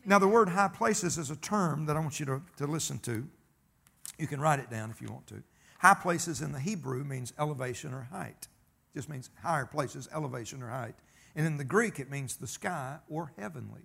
Now, 0.05 0.17
the 0.17 0.27
word 0.27 0.49
high 0.49 0.69
places 0.69 1.17
is 1.17 1.29
a 1.29 1.35
term 1.35 1.85
that 1.87 1.97
I 1.97 1.99
want 1.99 2.19
you 2.19 2.25
to, 2.27 2.41
to 2.57 2.67
listen 2.67 2.99
to. 2.99 3.27
You 4.17 4.27
can 4.27 4.39
write 4.39 4.59
it 4.59 4.69
down 4.69 4.89
if 4.89 5.01
you 5.01 5.09
want 5.09 5.27
to. 5.27 5.43
High 5.79 5.93
places 5.93 6.41
in 6.41 6.51
the 6.51 6.59
Hebrew 6.59 7.03
means 7.03 7.33
elevation 7.37 7.93
or 7.93 8.07
height. 8.11 8.47
It 8.93 8.97
just 8.97 9.09
means 9.09 9.29
higher 9.41 9.65
places, 9.65 10.07
elevation 10.13 10.63
or 10.63 10.69
height. 10.69 10.95
And 11.35 11.45
in 11.45 11.57
the 11.57 11.63
Greek, 11.63 11.99
it 11.99 12.09
means 12.09 12.37
the 12.37 12.47
sky 12.47 12.97
or 13.09 13.33
heavenly. 13.37 13.81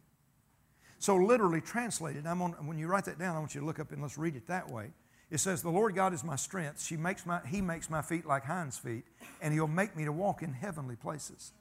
So, 0.98 1.16
literally 1.16 1.60
translated, 1.60 2.26
I'm 2.26 2.40
on, 2.40 2.52
when 2.66 2.78
you 2.78 2.86
write 2.86 3.04
that 3.04 3.18
down, 3.18 3.36
I 3.36 3.38
want 3.38 3.54
you 3.54 3.60
to 3.60 3.66
look 3.66 3.78
up 3.78 3.92
and 3.92 4.00
let's 4.00 4.16
read 4.16 4.36
it 4.36 4.46
that 4.46 4.70
way. 4.70 4.90
It 5.35 5.40
says, 5.40 5.62
The 5.62 5.70
Lord 5.70 5.97
God 5.97 6.14
is 6.14 6.23
my 6.23 6.37
strength. 6.37 6.81
She 6.81 6.97
makes 6.97 7.27
my, 7.27 7.40
he 7.47 7.61
makes 7.61 7.90
my 7.90 8.03
feet 8.03 8.25
like 8.25 8.44
hinds' 8.44 8.79
feet, 8.79 9.05
and 9.42 9.53
He'll 9.53 9.66
make 9.66 9.97
me 9.97 10.05
to 10.05 10.12
walk 10.12 10.42
in 10.42 10.53
heavenly 10.53 10.94
places. 10.94 11.53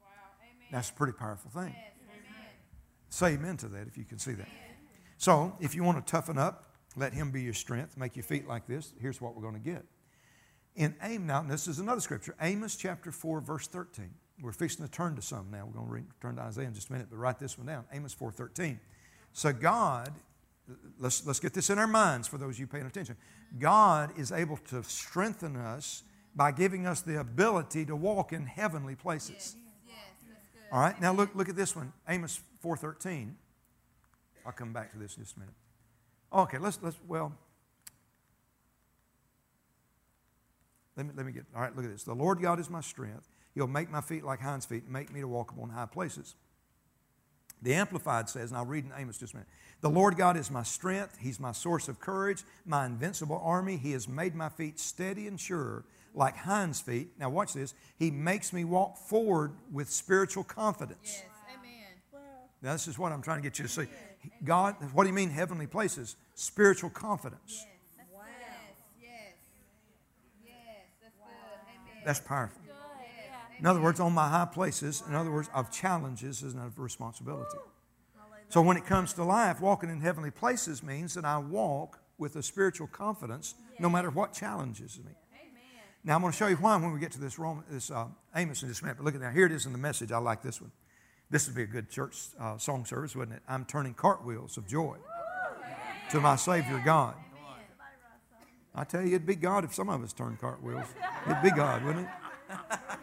Wow. 0.00 0.08
That's 0.72 0.88
a 0.88 0.94
pretty 0.94 1.12
powerful 1.12 1.50
thing. 1.50 1.76
Yes. 1.76 1.92
Amen. 2.08 2.50
Say 3.10 3.26
amen 3.34 3.58
to 3.58 3.68
that 3.68 3.86
if 3.86 3.98
you 3.98 4.04
can 4.04 4.18
see 4.18 4.32
that. 4.32 4.48
So, 5.18 5.54
if 5.60 5.74
you 5.74 5.84
want 5.84 6.04
to 6.04 6.10
toughen 6.10 6.38
up, 6.38 6.70
let 6.96 7.12
Him 7.12 7.30
be 7.30 7.42
your 7.42 7.52
strength, 7.52 7.98
make 7.98 8.16
your 8.16 8.24
feet 8.24 8.48
like 8.48 8.66
this, 8.66 8.94
here's 8.98 9.20
what 9.20 9.36
we're 9.36 9.42
going 9.42 9.62
to 9.62 9.70
get. 9.70 9.84
In 10.74 10.96
Amos, 11.02 11.26
now 11.26 11.42
this 11.42 11.68
is 11.68 11.80
another 11.80 12.00
scripture, 12.00 12.34
Amos 12.40 12.76
chapter 12.76 13.12
4, 13.12 13.42
verse 13.42 13.68
13 13.68 14.08
we're 14.40 14.52
fixing 14.52 14.84
to 14.84 14.90
turn 14.90 15.14
to 15.14 15.22
some 15.22 15.50
now. 15.50 15.66
We're 15.66 15.80
going 15.80 16.04
to 16.04 16.10
turn 16.20 16.36
to 16.36 16.42
Isaiah 16.42 16.66
in 16.66 16.74
just 16.74 16.88
a 16.88 16.92
minute, 16.92 17.08
but 17.10 17.16
write 17.16 17.38
this 17.38 17.56
one 17.56 17.66
down. 17.68 17.84
Amos 17.92 18.14
4.13. 18.14 18.78
So 19.32 19.52
God, 19.52 20.12
let's, 20.98 21.26
let's 21.26 21.40
get 21.40 21.54
this 21.54 21.70
in 21.70 21.78
our 21.78 21.86
minds 21.86 22.28
for 22.28 22.38
those 22.38 22.54
of 22.54 22.60
you 22.60 22.66
paying 22.66 22.86
attention. 22.86 23.16
God 23.58 24.10
is 24.18 24.32
able 24.32 24.56
to 24.68 24.82
strengthen 24.84 25.56
us 25.56 26.04
by 26.34 26.52
giving 26.52 26.86
us 26.86 27.00
the 27.02 27.20
ability 27.20 27.84
to 27.86 27.96
walk 27.96 28.32
in 28.32 28.46
heavenly 28.46 28.94
places. 28.94 29.56
Yes. 29.86 29.96
Yes, 30.24 30.64
All 30.72 30.80
right, 30.80 30.98
now 31.00 31.12
look, 31.12 31.34
look 31.34 31.48
at 31.48 31.56
this 31.56 31.76
one. 31.76 31.92
Amos 32.08 32.40
4.13. 32.64 33.34
I'll 34.46 34.52
come 34.52 34.72
back 34.72 34.92
to 34.92 34.98
this 34.98 35.16
in 35.16 35.24
just 35.24 35.36
a 35.36 35.40
minute. 35.40 35.54
Okay, 36.32 36.58
let's, 36.58 36.78
let's 36.82 36.96
well, 37.06 37.32
let 40.96 41.06
me, 41.06 41.12
let 41.16 41.26
me 41.26 41.32
get, 41.32 41.44
all 41.54 41.60
right, 41.60 41.74
look 41.76 41.84
at 41.84 41.90
this. 41.90 42.04
The 42.04 42.14
Lord 42.14 42.40
God 42.40 42.58
is 42.58 42.70
my 42.70 42.80
strength. 42.80 43.28
He'll 43.54 43.66
make 43.66 43.90
my 43.90 44.00
feet 44.00 44.24
like 44.24 44.40
hinds' 44.40 44.64
feet 44.64 44.84
and 44.84 44.92
make 44.92 45.12
me 45.12 45.20
to 45.20 45.28
walk 45.28 45.50
upon 45.50 45.68
high 45.68 45.86
places. 45.86 46.34
The 47.62 47.74
Amplified 47.74 48.28
says, 48.28 48.50
and 48.50 48.58
I'll 48.58 48.66
read 48.66 48.84
in 48.84 48.92
Amos 48.96 49.18
just 49.18 49.32
a 49.34 49.36
minute 49.36 49.48
The 49.80 49.90
Lord 49.90 50.16
God 50.16 50.36
is 50.36 50.50
my 50.50 50.64
strength. 50.64 51.18
He's 51.20 51.38
my 51.38 51.52
source 51.52 51.88
of 51.88 52.00
courage, 52.00 52.42
my 52.66 52.84
invincible 52.86 53.40
army. 53.42 53.76
He 53.76 53.92
has 53.92 54.08
made 54.08 54.34
my 54.34 54.48
feet 54.48 54.80
steady 54.80 55.28
and 55.28 55.40
sure, 55.40 55.84
like 56.14 56.36
hinds' 56.36 56.80
feet. 56.80 57.10
Now, 57.18 57.30
watch 57.30 57.52
this. 57.52 57.74
He 57.96 58.10
makes 58.10 58.52
me 58.52 58.64
walk 58.64 58.96
forward 58.96 59.52
with 59.72 59.88
spiritual 59.88 60.44
confidence. 60.44 60.98
Yes. 61.04 61.24
Wow. 62.12 62.20
Now, 62.62 62.72
this 62.72 62.88
is 62.88 62.98
what 62.98 63.12
I'm 63.12 63.22
trying 63.22 63.38
to 63.38 63.42
get 63.42 63.58
you 63.58 63.64
to 63.64 63.70
see. 63.70 63.86
God, 64.44 64.76
what 64.92 65.04
do 65.04 65.08
you 65.08 65.14
mean 65.14 65.30
heavenly 65.30 65.66
places? 65.66 66.16
Spiritual 66.34 66.90
confidence. 66.90 67.66
Wow. 68.12 68.24
Yes. 69.00 69.10
Yes. 70.44 70.54
That's 71.02 71.16
good. 71.16 71.26
Amen. 71.26 72.02
That's 72.04 72.20
powerful. 72.20 72.61
In 73.62 73.68
other 73.68 73.80
words, 73.80 74.00
on 74.00 74.12
my 74.12 74.28
high 74.28 74.48
places, 74.52 75.04
in 75.08 75.14
other 75.14 75.30
words, 75.30 75.48
of 75.54 75.70
challenges 75.70 76.42
is 76.42 76.52
not 76.52 76.66
of 76.66 76.80
responsibility. 76.80 77.58
So 78.48 78.60
when 78.60 78.76
it 78.76 78.84
comes 78.84 79.12
to 79.12 79.22
life, 79.22 79.60
walking 79.60 79.88
in 79.88 80.00
heavenly 80.00 80.32
places 80.32 80.82
means 80.82 81.14
that 81.14 81.24
I 81.24 81.38
walk 81.38 82.00
with 82.18 82.34
a 82.34 82.42
spiritual 82.42 82.88
confidence 82.88 83.54
no 83.78 83.88
matter 83.88 84.10
what 84.10 84.32
challenges 84.32 84.98
me. 84.98 85.12
Now 86.02 86.16
I'm 86.16 86.22
going 86.22 86.32
to 86.32 86.36
show 86.36 86.48
you 86.48 86.56
why 86.56 86.76
when 86.76 86.92
we 86.92 86.98
get 86.98 87.12
to 87.12 87.20
this, 87.20 87.38
Roman, 87.38 87.62
this 87.70 87.88
uh, 87.92 88.06
Amos 88.34 88.64
in 88.64 88.68
just 88.68 88.80
a 88.80 88.84
minute. 88.84 88.96
But 88.96 89.04
look 89.04 89.14
at 89.14 89.20
that. 89.20 89.32
Here 89.32 89.46
it 89.46 89.52
is 89.52 89.64
in 89.64 89.70
the 89.70 89.78
message. 89.78 90.10
I 90.10 90.18
like 90.18 90.42
this 90.42 90.60
one. 90.60 90.72
This 91.30 91.46
would 91.46 91.54
be 91.54 91.62
a 91.62 91.66
good 91.66 91.88
church 91.88 92.16
uh, 92.40 92.58
song 92.58 92.84
service, 92.84 93.14
wouldn't 93.14 93.36
it? 93.36 93.44
I'm 93.46 93.64
turning 93.64 93.94
cartwheels 93.94 94.56
of 94.56 94.66
joy 94.66 94.96
to 96.10 96.20
my 96.20 96.34
Savior 96.34 96.82
God. 96.84 97.14
I 98.74 98.82
tell 98.82 99.02
you, 99.02 99.14
it'd 99.14 99.24
be 99.24 99.36
God 99.36 99.62
if 99.62 99.72
some 99.72 99.88
of 99.88 100.02
us 100.02 100.12
turned 100.12 100.40
cartwheels. 100.40 100.88
It'd 101.28 101.42
be 101.44 101.52
God, 101.52 101.84
wouldn't 101.84 102.08
it? 102.08 102.58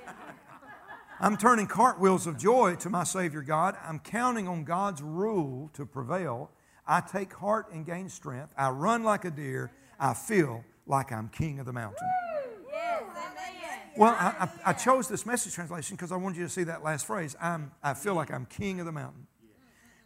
I'm 1.21 1.35
turning 1.35 1.67
cartwheels 1.67 2.27
of 2.27 2.37
joy 2.37 2.75
to 2.75 2.89
my 2.89 3.03
Savior 3.03 3.41
God. 3.41 3.75
I'm 3.83 3.99
counting 3.99 4.47
on 4.47 4.63
God's 4.63 5.01
rule 5.01 5.69
to 5.73 5.85
prevail. 5.85 6.49
I 6.87 7.01
take 7.01 7.33
heart 7.33 7.73
and 7.73 7.85
gain 7.85 8.07
strength. 8.07 8.53
I 8.57 8.69
run 8.69 9.03
like 9.03 9.25
a 9.25 9.31
deer. 9.31 9.69
I 9.99 10.13
feel 10.13 10.63
like 10.87 11.11
I'm 11.11 11.27
king 11.27 11.59
of 11.59 11.65
the 11.65 11.73
mountain. 11.73 12.07
Well, 13.97 14.15
I, 14.17 14.47
I, 14.65 14.69
I 14.69 14.73
chose 14.73 15.09
this 15.09 15.25
message 15.25 15.53
translation 15.53 15.97
because 15.97 16.13
I 16.13 16.15
wanted 16.15 16.37
you 16.37 16.43
to 16.45 16.49
see 16.49 16.63
that 16.63 16.85
last 16.85 17.05
phrase. 17.05 17.35
I'm, 17.41 17.73
I 17.83 17.95
feel 17.95 18.13
like 18.13 18.31
I'm 18.31 18.45
king 18.45 18.79
of 18.79 18.85
the 18.85 18.93
mountain. 18.93 19.27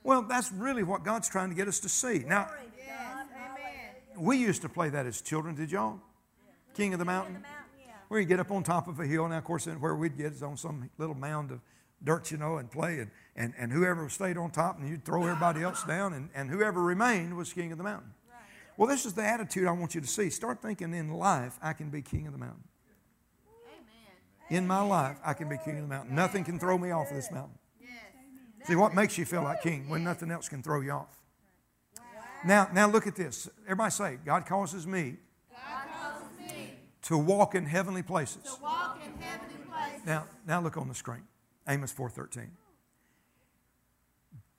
Well, 0.01 0.24
that's 0.24 0.51
really 0.51 0.82
what 0.82 1.03
God's 1.03 1.30
trying 1.30 1.49
to 1.49 1.55
get 1.55 1.68
us 1.68 1.80
to 1.82 1.89
see. 1.89 2.24
Now, 2.26 2.49
we 4.18 4.38
used 4.38 4.64
to 4.64 4.70
play 4.70 4.89
that 4.89 5.05
as 5.05 5.22
children, 5.22 5.53
did 5.53 5.72
y'all? 5.72 5.99
King 6.74 6.93
of 6.93 6.99
the 6.99 7.05
mountain 7.05 7.45
where 8.14 8.22
you 8.22 8.28
get 8.28 8.39
up 8.39 8.51
on 8.51 8.61
top 8.61 8.88
of 8.88 8.99
a 8.99 9.07
hill. 9.07 9.28
Now, 9.28 9.39
of 9.39 9.43
course, 9.43 9.66
where 9.66 9.95
we'd 9.95 10.16
get 10.16 10.34
is 10.34 10.43
on 10.43 10.55
some 10.55 10.88
little 10.99 11.16
mound 11.16 11.49
of 11.49 11.61
dirt, 12.03 12.30
you 12.30 12.38
know, 12.38 12.57
and 12.57 12.70
play. 12.70 12.99
And, 12.99 13.09
and, 13.36 13.55
and 13.57 13.72
whoever 13.72 14.07
stayed 14.07 14.38
on 14.38 14.51
top, 14.51 14.78
and 14.78 14.88
you'd 14.88 15.03
throw 15.03 15.24
everybody 15.24 15.64
else 15.64 15.84
down, 15.88 16.14
and, 16.14 16.30
and 16.36 16.47
whoever 16.47 16.80
remained 16.80 17.36
was 17.36 17.51
king 17.51 17.72
of 17.72 17.80
the 17.80 17.84
mountain. 17.84 18.14
Right. 18.30 18.38
Well, 18.78 18.88
this 18.88 19.07
is 19.07 19.14
the 19.14 19.24
attitude 19.24 19.68
I 19.68 19.72
want 19.72 19.95
you 19.95 20.01
to 20.01 20.05
see. 20.05 20.30
Start 20.30 20.61
thinking 20.61 20.93
in 20.93 21.11
life, 21.11 21.57
I 21.59 21.74
can 21.74 21.89
be 21.89 22.03
king 22.03 22.28
of 22.28 22.34
the 22.34 22.38
mountain. 22.38 22.64
Amen. 24.51 24.61
In 24.61 24.68
my 24.68 24.84
life, 24.84 25.18
I 25.26 25.34
can 25.34 25.49
be 25.49 25.57
king 25.57 25.78
of 25.78 25.82
the 25.82 25.88
mountain. 25.88 26.14
Nothing 26.14 26.43
can 26.43 26.59
throw 26.59 26.78
me 26.78 26.91
off 26.91 27.09
of 27.09 27.16
this 27.16 27.32
mountain. 27.32 27.57
Yes. 27.82 27.89
See, 28.68 28.76
what 28.76 28.93
makes 28.93 29.18
you 29.18 29.26
feel 29.26 29.41
like 29.41 29.64
king 29.64 29.89
when 29.89 30.03
nothing 30.03 30.30
else 30.30 30.47
can 30.47 30.61
throw 30.61 30.82
you 30.82 30.91
off? 30.91 31.20
Wow. 31.97 32.03
Now, 32.45 32.70
now 32.72 32.88
look 32.88 33.07
at 33.07 33.16
this. 33.16 33.49
Everybody 33.64 33.89
say, 33.89 34.20
God 34.24 34.45
causes 34.45 34.86
me 34.86 35.16
to 37.04 37.18
walk 37.18 37.56
in 37.56 37.66
heavenly 37.66 38.04
places. 38.04 38.43
To 38.43 38.62
walk 38.62 38.99
in 39.06 39.22
heavenly 39.22 39.56
places. 39.70 40.06
Now, 40.06 40.26
now 40.47 40.62
look 40.62 40.78
on 40.78 40.88
the 40.88 40.95
screen. 40.95 41.24
Amos 41.68 41.93
4:13. 41.93 42.49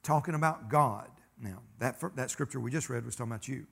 Talking 0.02 0.34
about 0.34 0.68
God. 0.68 1.08
Now, 1.40 1.62
that, 1.78 1.96
that 2.16 2.30
scripture 2.30 2.60
we 2.60 2.70
just 2.70 2.88
read 2.88 3.04
was 3.04 3.16
talking 3.16 3.32
about 3.32 3.48
you. 3.48 3.66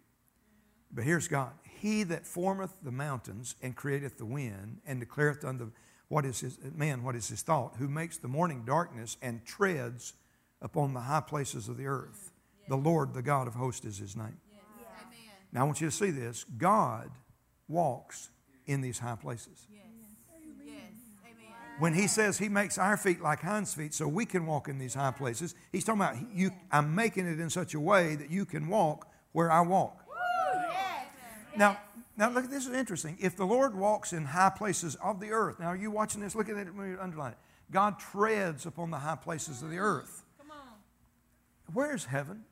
But 0.90 1.04
here's 1.04 1.28
God. 1.28 1.52
He 1.62 2.02
that 2.04 2.26
formeth 2.26 2.72
the 2.82 2.90
mountains 2.90 3.54
and 3.62 3.76
createth 3.76 4.18
the 4.18 4.24
wind 4.24 4.80
and 4.86 5.00
declareth 5.00 5.44
unto 5.44 5.70
what 6.08 6.24
is 6.24 6.40
his 6.40 6.58
man 6.74 7.02
what 7.02 7.16
is 7.16 7.28
his 7.28 7.42
thought, 7.42 7.74
who 7.78 7.88
makes 7.88 8.18
the 8.18 8.28
morning 8.28 8.64
darkness 8.66 9.16
and 9.22 9.44
treads 9.44 10.14
upon 10.60 10.92
the 10.92 11.00
high 11.00 11.20
places 11.20 11.68
of 11.68 11.76
the 11.76 11.86
earth. 11.86 12.32
Yes. 12.60 12.68
The 12.68 12.76
Lord, 12.76 13.14
the 13.14 13.22
God 13.22 13.46
of 13.46 13.54
hosts, 13.54 13.84
is 13.84 13.98
his 13.98 14.16
name. 14.16 14.38
Yes. 14.50 14.60
Now 15.52 15.62
I 15.62 15.64
want 15.64 15.80
you 15.80 15.88
to 15.88 15.96
see 15.96 16.10
this. 16.10 16.44
God 16.44 17.10
walks 17.68 18.30
in 18.66 18.80
these 18.80 18.98
high 18.98 19.16
places. 19.16 19.66
Yes. 19.72 19.82
When 21.78 21.94
he 21.94 22.06
says 22.06 22.38
he 22.38 22.48
makes 22.48 22.78
our 22.78 22.96
feet 22.96 23.20
like 23.20 23.40
hinds 23.40 23.74
feet 23.74 23.94
so 23.94 24.06
we 24.06 24.24
can 24.24 24.46
walk 24.46 24.68
in 24.68 24.78
these 24.78 24.94
high 24.94 25.10
places, 25.10 25.54
he's 25.72 25.84
talking 25.84 26.00
about 26.02 26.16
you, 26.32 26.50
I'm 26.70 26.94
making 26.94 27.26
it 27.26 27.40
in 27.40 27.50
such 27.50 27.74
a 27.74 27.80
way 27.80 28.14
that 28.14 28.30
you 28.30 28.44
can 28.44 28.68
walk 28.68 29.10
where 29.32 29.50
I 29.50 29.62
walk. 29.62 30.04
Now, 31.56 31.78
now 32.16 32.30
look, 32.30 32.48
this 32.50 32.66
is 32.66 32.74
interesting. 32.74 33.16
If 33.20 33.36
the 33.36 33.44
Lord 33.44 33.74
walks 33.74 34.12
in 34.12 34.26
high 34.26 34.52
places 34.56 34.96
of 35.02 35.18
the 35.18 35.30
earth, 35.30 35.58
now 35.58 35.66
are 35.66 35.76
you 35.76 35.90
watching 35.90 36.20
this? 36.20 36.34
Look 36.34 36.48
at 36.48 36.56
it 36.56 36.74
when 36.74 36.90
you 36.90 36.98
underline 37.00 37.32
it. 37.32 37.38
God 37.70 37.98
treads 37.98 38.64
upon 38.66 38.90
the 38.90 38.98
high 38.98 39.16
places 39.16 39.62
of 39.62 39.70
the 39.70 39.78
earth. 39.78 40.24
Where's 41.72 42.04
heaven? 42.04 42.44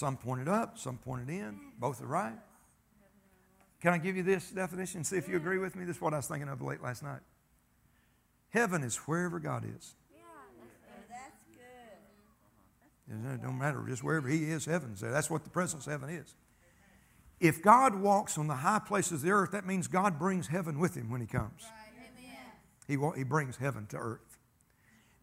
Some 0.00 0.16
pointed 0.16 0.48
up, 0.48 0.78
some 0.78 0.96
pointed 0.96 1.28
in. 1.28 1.60
Both 1.78 2.00
are 2.00 2.06
right. 2.06 2.38
Can 3.82 3.92
I 3.92 3.98
give 3.98 4.16
you 4.16 4.22
this 4.22 4.50
definition? 4.50 5.04
See 5.04 5.18
if 5.18 5.28
you 5.28 5.36
agree 5.36 5.58
with 5.58 5.76
me. 5.76 5.84
This 5.84 5.96
is 5.96 6.00
what 6.00 6.14
I 6.14 6.16
was 6.16 6.26
thinking 6.26 6.48
of 6.48 6.62
late 6.62 6.82
last 6.82 7.02
night. 7.02 7.20
Heaven 8.48 8.82
is 8.82 8.96
wherever 8.96 9.38
God 9.38 9.66
is. 9.66 9.94
Yeah, 10.10 10.22
that's 11.10 11.44
good. 13.10 13.34
It 13.34 13.42
don't 13.42 13.58
matter, 13.58 13.84
just 13.86 14.02
wherever 14.02 14.26
He 14.26 14.44
is, 14.44 14.64
heaven's 14.64 15.02
there. 15.02 15.10
That's 15.10 15.28
what 15.28 15.44
the 15.44 15.50
presence 15.50 15.86
of 15.86 15.92
heaven 15.92 16.08
is. 16.08 16.34
If 17.38 17.60
God 17.60 17.94
walks 17.94 18.38
on 18.38 18.46
the 18.46 18.54
high 18.54 18.80
places 18.80 19.12
of 19.12 19.20
the 19.20 19.32
earth, 19.32 19.50
that 19.50 19.66
means 19.66 19.86
God 19.86 20.18
brings 20.18 20.46
heaven 20.46 20.78
with 20.78 20.96
Him 20.96 21.10
when 21.10 21.20
He 21.20 21.26
comes. 21.26 21.62
He, 22.88 22.96
he 23.16 23.24
brings 23.24 23.58
heaven 23.58 23.84
to 23.88 23.98
earth. 23.98 24.29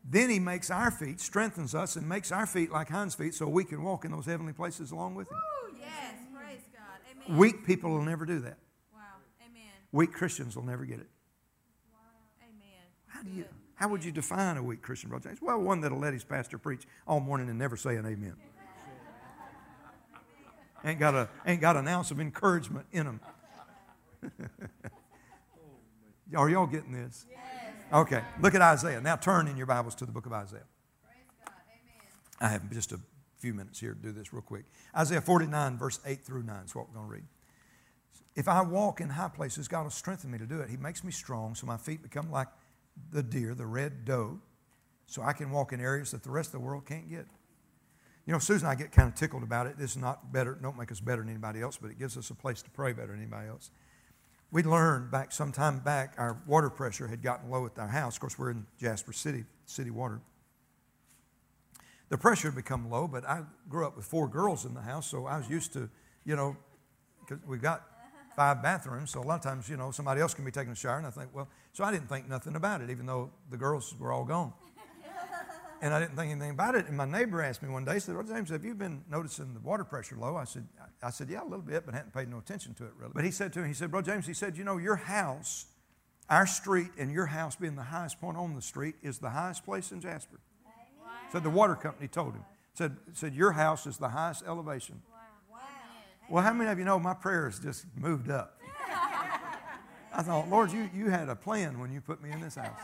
Then 0.09 0.29
he 0.29 0.39
makes 0.39 0.71
our 0.71 0.89
feet, 0.89 1.19
strengthens 1.19 1.75
us, 1.75 1.97
and 1.97 2.07
makes 2.07 2.31
our 2.31 2.45
feet 2.45 2.71
like 2.71 2.89
hinds 2.89 3.13
feet 3.13 3.35
so 3.35 3.47
we 3.47 3.65
can 3.65 3.83
walk 3.83 4.05
in 4.05 4.11
those 4.11 4.25
heavenly 4.25 4.53
places 4.53 4.91
along 4.91 5.15
with 5.15 5.29
him. 5.29 5.35
Woo, 5.35 5.77
yes, 5.79 6.15
praise 6.33 6.61
God. 6.71 6.99
Amen. 7.11 7.37
Weak 7.37 7.65
people 7.65 7.91
will 7.91 8.03
never 8.03 8.25
do 8.25 8.39
that. 8.39 8.57
Wow. 8.93 9.01
Amen. 9.41 9.69
Weak 9.91 10.13
Christians 10.13 10.55
will 10.55 10.63
never 10.63 10.85
get 10.85 10.99
it. 10.99 11.09
Wow. 11.91 11.99
Amen. 12.41 12.85
How 13.07 13.21
do 13.21 13.31
you 13.31 13.45
how 13.77 13.87
would 13.89 14.03
you 14.03 14.11
define 14.11 14.57
a 14.57 14.63
weak 14.63 14.81
Christian, 14.81 15.09
Brother 15.09 15.29
James? 15.29 15.39
Well, 15.39 15.59
one 15.59 15.81
that'll 15.81 15.99
let 15.99 16.11
his 16.11 16.23
pastor 16.23 16.57
preach 16.57 16.87
all 17.07 17.19
morning 17.19 17.47
and 17.47 17.59
never 17.59 17.77
say 17.77 17.95
an 17.95 18.07
amen. 18.07 18.33
ain't 20.83 20.99
got 20.99 21.13
a 21.13 21.29
ain't 21.45 21.61
got 21.61 21.77
an 21.77 21.87
ounce 21.87 22.09
of 22.09 22.19
encouragement 22.19 22.87
in 22.91 23.05
him. 23.05 23.19
Are 26.35 26.49
y'all 26.49 26.65
getting 26.65 26.91
this? 26.91 27.27
Yes. 27.29 27.66
Okay, 27.93 28.21
look 28.41 28.53
at 28.53 28.61
Isaiah. 28.61 28.99
Now 28.99 29.15
turn 29.15 29.47
in 29.47 29.55
your 29.55 29.65
Bibles 29.65 29.95
to 29.95 30.05
the 30.05 30.11
book 30.11 30.25
of 30.25 30.33
Isaiah. 30.33 30.65
I 32.41 32.49
have 32.49 32.69
just 32.69 32.91
a 32.91 32.99
few 33.37 33.53
minutes 33.53 33.79
here 33.79 33.93
to 33.93 33.99
do 33.99 34.11
this 34.11 34.33
real 34.33 34.41
quick. 34.41 34.65
Isaiah 34.95 35.21
49, 35.21 35.77
verse 35.77 36.01
8 36.05 36.25
through 36.25 36.43
9 36.43 36.65
is 36.65 36.75
what 36.75 36.89
we're 36.89 36.95
going 36.95 37.07
to 37.07 37.13
read. 37.13 37.23
If 38.35 38.49
I 38.49 38.61
walk 38.61 38.99
in 38.99 39.07
high 39.07 39.29
places, 39.29 39.69
God 39.69 39.83
will 39.83 39.89
strengthen 39.89 40.29
me 40.29 40.37
to 40.37 40.45
do 40.45 40.59
it. 40.59 40.69
He 40.69 40.75
makes 40.75 41.01
me 41.01 41.13
strong 41.13 41.55
so 41.55 41.65
my 41.65 41.77
feet 41.77 42.03
become 42.03 42.29
like 42.29 42.49
the 43.11 43.23
deer, 43.23 43.55
the 43.55 43.65
red 43.65 44.03
doe, 44.03 44.41
so 45.05 45.21
I 45.21 45.31
can 45.31 45.49
walk 45.49 45.71
in 45.71 45.79
areas 45.79 46.11
that 46.11 46.23
the 46.23 46.29
rest 46.29 46.49
of 46.49 46.59
the 46.59 46.67
world 46.67 46.85
can't 46.85 47.09
get. 47.09 47.25
You 48.25 48.33
know, 48.33 48.39
Susan 48.39 48.67
and 48.67 48.73
I 48.73 48.75
get 48.75 48.91
kind 48.91 49.07
of 49.07 49.15
tickled 49.15 49.43
about 49.43 49.65
it. 49.65 49.77
This 49.77 49.91
is 49.91 49.97
not 49.97 50.33
better, 50.33 50.57
don't 50.61 50.77
make 50.77 50.91
us 50.91 50.99
better 50.99 51.21
than 51.21 51.29
anybody 51.29 51.61
else, 51.61 51.77
but 51.77 51.89
it 51.89 51.97
gives 51.97 52.17
us 52.17 52.29
a 52.31 52.35
place 52.35 52.61
to 52.63 52.69
pray 52.69 52.91
better 52.91 53.13
than 53.13 53.21
anybody 53.21 53.47
else 53.47 53.71
we 54.51 54.63
learned 54.63 55.11
back 55.11 55.31
some 55.31 55.51
time 55.51 55.79
back 55.79 56.13
our 56.17 56.37
water 56.47 56.69
pressure 56.69 57.07
had 57.07 57.21
gotten 57.21 57.49
low 57.49 57.65
at 57.65 57.77
our 57.77 57.87
house. 57.87 58.15
Of 58.15 58.21
course, 58.21 58.39
we're 58.39 58.51
in 58.51 58.65
Jasper 58.79 59.13
City, 59.13 59.45
city 59.65 59.89
water. 59.89 60.21
The 62.09 62.17
pressure 62.17 62.47
had 62.47 62.55
become 62.55 62.89
low, 62.89 63.07
but 63.07 63.25
I 63.25 63.41
grew 63.67 63.85
up 63.85 63.97
with 63.97 64.05
four 64.05 64.27
girls 64.29 64.65
in 64.65 64.73
the 64.73 64.81
house, 64.81 65.07
so 65.07 65.25
I 65.25 65.37
was 65.37 65.49
used 65.49 65.73
to, 65.73 65.89
you 66.23 66.37
know, 66.37 66.55
because 67.19 67.45
we've 67.45 67.61
got 67.61 67.83
five 68.37 68.63
bathrooms, 68.63 69.11
so 69.11 69.19
a 69.19 69.23
lot 69.23 69.35
of 69.35 69.41
times, 69.41 69.67
you 69.67 69.75
know, 69.75 69.91
somebody 69.91 70.21
else 70.21 70.33
can 70.33 70.45
be 70.45 70.51
taking 70.51 70.71
a 70.71 70.75
shower, 70.75 70.97
and 70.97 71.07
I 71.07 71.09
think, 71.09 71.31
well, 71.33 71.49
so 71.73 71.83
I 71.83 71.91
didn't 71.91 72.07
think 72.07 72.29
nothing 72.29 72.55
about 72.55 72.81
it, 72.81 72.89
even 72.89 73.05
though 73.05 73.31
the 73.49 73.57
girls 73.57 73.93
were 73.99 74.13
all 74.13 74.23
gone 74.23 74.53
and 75.81 75.93
I 75.93 75.99
didn't 75.99 76.15
think 76.15 76.31
anything 76.31 76.51
about 76.51 76.75
it. 76.75 76.87
And 76.87 76.97
my 76.97 77.05
neighbor 77.05 77.41
asked 77.41 77.61
me 77.61 77.69
one 77.69 77.85
day, 77.85 77.95
he 77.95 77.99
said, 77.99 78.15
Well, 78.15 78.23
James, 78.23 78.49
have 78.49 78.65
you 78.65 78.73
been 78.73 79.03
noticing 79.09 79.53
the 79.53 79.59
water 79.59 79.83
pressure 79.83 80.15
low? 80.17 80.35
I 80.35 80.43
said, 80.45 80.67
I 81.03 81.09
said, 81.09 81.29
Yeah, 81.29 81.43
a 81.43 81.45
little 81.45 81.59
bit, 81.59 81.85
but 81.85 81.93
hadn't 81.93 82.13
paid 82.13 82.29
no 82.29 82.39
attention 82.39 82.73
to 82.75 82.85
it 82.85 82.91
really. 82.97 83.11
But 83.13 83.23
he 83.23 83.31
said 83.31 83.53
to 83.53 83.59
me, 83.59 83.67
he 83.67 83.73
said, 83.73 83.91
Bro, 83.91 84.03
James, 84.03 84.25
he 84.25 84.33
said, 84.33 84.57
you 84.57 84.63
know, 84.63 84.77
your 84.77 84.95
house, 84.95 85.65
our 86.29 86.47
street, 86.47 86.89
and 86.97 87.11
your 87.11 87.27
house 87.27 87.55
being 87.55 87.75
the 87.75 87.83
highest 87.83 88.19
point 88.19 88.37
on 88.37 88.55
the 88.55 88.61
street 88.61 88.95
is 89.03 89.19
the 89.19 89.29
highest 89.29 89.65
place 89.65 89.91
in 89.91 90.01
Jasper. 90.01 90.39
Wow. 90.65 91.11
Said 91.31 91.43
the 91.43 91.49
water 91.49 91.75
company 91.75 92.07
told 92.07 92.33
him. 92.33 92.43
Said, 92.73 92.95
said 93.13 93.33
your 93.33 93.51
house 93.51 93.85
is 93.87 93.97
the 93.97 94.09
highest 94.09 94.43
elevation. 94.47 95.01
Wow. 95.09 95.17
Well, 96.29 96.43
how 96.43 96.51
many 96.51 96.69
of 96.69 96.77
you 96.77 96.83
know 96.83 96.99
my 96.99 97.13
prayers 97.13 97.59
just 97.59 97.85
moved 97.95 98.29
up? 98.29 98.59
I 100.13 100.21
thought, 100.23 100.49
Lord, 100.49 100.71
you, 100.71 100.89
you 100.93 101.09
had 101.09 101.29
a 101.29 101.35
plan 101.35 101.79
when 101.79 101.91
you 101.91 102.01
put 102.01 102.21
me 102.21 102.31
in 102.31 102.41
this 102.41 102.55
house. 102.55 102.79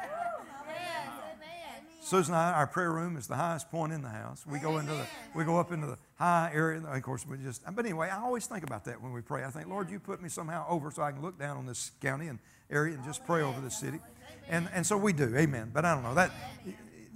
Susan 2.13 2.35
and 2.35 2.43
I, 2.43 2.53
our 2.53 2.67
prayer 2.67 2.91
room 2.91 3.17
is 3.17 3.25
the 3.25 3.35
highest 3.35 3.71
point 3.71 3.91
in 3.91 4.03
the 4.03 4.09
house. 4.09 4.45
We 4.45 4.59
go 4.59 4.77
into 4.77 4.91
the, 4.91 5.07
we 5.33 5.45
go 5.45 5.57
up 5.57 5.71
into 5.71 5.87
the 5.87 5.97
high 6.13 6.51
area. 6.53 6.79
Of 6.79 7.01
course, 7.01 7.25
we 7.25 7.37
just. 7.37 7.63
But 7.73 7.85
anyway, 7.85 8.07
I 8.07 8.21
always 8.21 8.45
think 8.45 8.63
about 8.63 8.85
that 8.85 9.01
when 9.01 9.13
we 9.13 9.21
pray. 9.21 9.43
I 9.43 9.49
think, 9.49 9.67
Lord, 9.67 9.89
you 9.89 9.99
put 9.99 10.21
me 10.21 10.29
somehow 10.29 10.63
over 10.69 10.91
so 10.91 11.01
I 11.01 11.11
can 11.11 11.23
look 11.23 11.39
down 11.39 11.57
on 11.57 11.65
this 11.65 11.89
county 12.03 12.27
and 12.27 12.37
area 12.69 12.93
and 12.93 13.03
just 13.03 13.25
pray 13.25 13.41
over 13.41 13.59
this 13.61 13.79
city. 13.79 13.99
And, 14.47 14.69
and 14.75 14.85
so 14.85 14.95
we 14.95 15.11
do. 15.11 15.35
Amen. 15.35 15.71
But 15.73 15.85
I 15.85 15.95
don't 15.95 16.03
know. 16.03 16.13
that. 16.13 16.29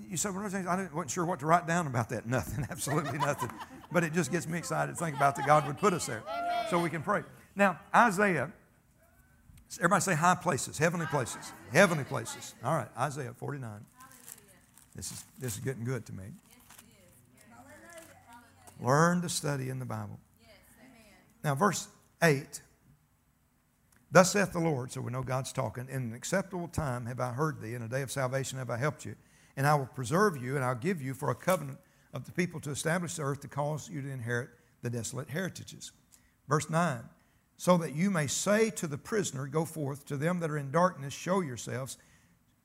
You 0.09 0.17
said, 0.17 0.33
one 0.33 0.43
of 0.43 0.51
things, 0.51 0.65
I 0.65 0.87
wasn't 0.91 1.11
sure 1.11 1.27
what 1.27 1.41
to 1.41 1.45
write 1.45 1.67
down 1.67 1.85
about 1.85 2.09
that. 2.09 2.25
Nothing. 2.25 2.65
Absolutely 2.71 3.19
nothing. 3.19 3.51
But 3.91 4.03
it 4.03 4.13
just 4.13 4.31
gets 4.31 4.47
me 4.47 4.57
excited 4.57 4.93
to 4.93 4.97
think 4.97 5.15
about 5.15 5.35
that 5.35 5.45
God 5.45 5.67
would 5.67 5.77
put 5.77 5.93
us 5.93 6.07
there 6.07 6.23
so 6.71 6.79
we 6.79 6.89
can 6.89 7.03
pray. 7.03 7.21
Now, 7.55 7.79
Isaiah, 7.95 8.51
everybody 9.77 10.01
say 10.01 10.15
high 10.15 10.33
places, 10.41 10.79
heavenly 10.79 11.05
places, 11.05 11.51
heavenly 11.71 12.03
places. 12.03 12.55
All 12.63 12.73
right, 12.73 12.89
Isaiah 12.97 13.35
49. 13.37 13.85
This 14.97 15.11
is, 15.11 15.23
this 15.39 15.53
is 15.53 15.59
getting 15.59 15.85
good 15.85 16.05
to 16.07 16.13
me. 16.13 16.23
Learn 18.81 19.21
to 19.21 19.29
study 19.29 19.69
in 19.69 19.79
the 19.79 19.85
Bible. 19.85 20.19
Now, 21.43 21.55
verse 21.55 21.87
8 22.21 22.61
Thus 24.11 24.31
saith 24.31 24.53
the 24.53 24.59
Lord, 24.59 24.91
so 24.91 25.01
we 25.01 25.11
know 25.11 25.21
God's 25.21 25.51
talking, 25.51 25.87
in 25.89 26.01
an 26.01 26.13
acceptable 26.13 26.67
time 26.67 27.05
have 27.05 27.19
I 27.19 27.31
heard 27.31 27.61
thee, 27.61 27.75
in 27.75 27.83
a 27.83 27.87
day 27.87 28.01
of 28.01 28.11
salvation 28.11 28.57
have 28.57 28.69
I 28.69 28.77
helped 28.77 29.05
you, 29.05 29.15
and 29.55 29.67
I 29.67 29.75
will 29.75 29.85
preserve 29.85 30.41
you, 30.41 30.55
and 30.55 30.65
I'll 30.65 30.75
give 30.75 31.01
you 31.01 31.13
for 31.13 31.29
a 31.29 31.35
covenant 31.35 31.77
of 32.13 32.25
the 32.25 32.31
people 32.31 32.59
to 32.61 32.71
establish 32.71 33.15
the 33.15 33.23
earth 33.23 33.41
to 33.41 33.47
cause 33.47 33.89
you 33.89 34.01
to 34.01 34.09
inherit 34.09 34.49
the 34.81 34.89
desolate 34.89 35.29
heritages. 35.29 35.91
Verse 36.47 36.69
9 36.69 37.01
So 37.57 37.77
that 37.77 37.95
you 37.95 38.09
may 38.09 38.27
say 38.27 38.69
to 38.71 38.87
the 38.87 38.97
prisoner, 38.97 39.45
Go 39.45 39.65
forth, 39.65 40.05
to 40.05 40.17
them 40.17 40.39
that 40.39 40.49
are 40.49 40.57
in 40.57 40.71
darkness, 40.71 41.13
show 41.13 41.41
yourselves. 41.41 41.97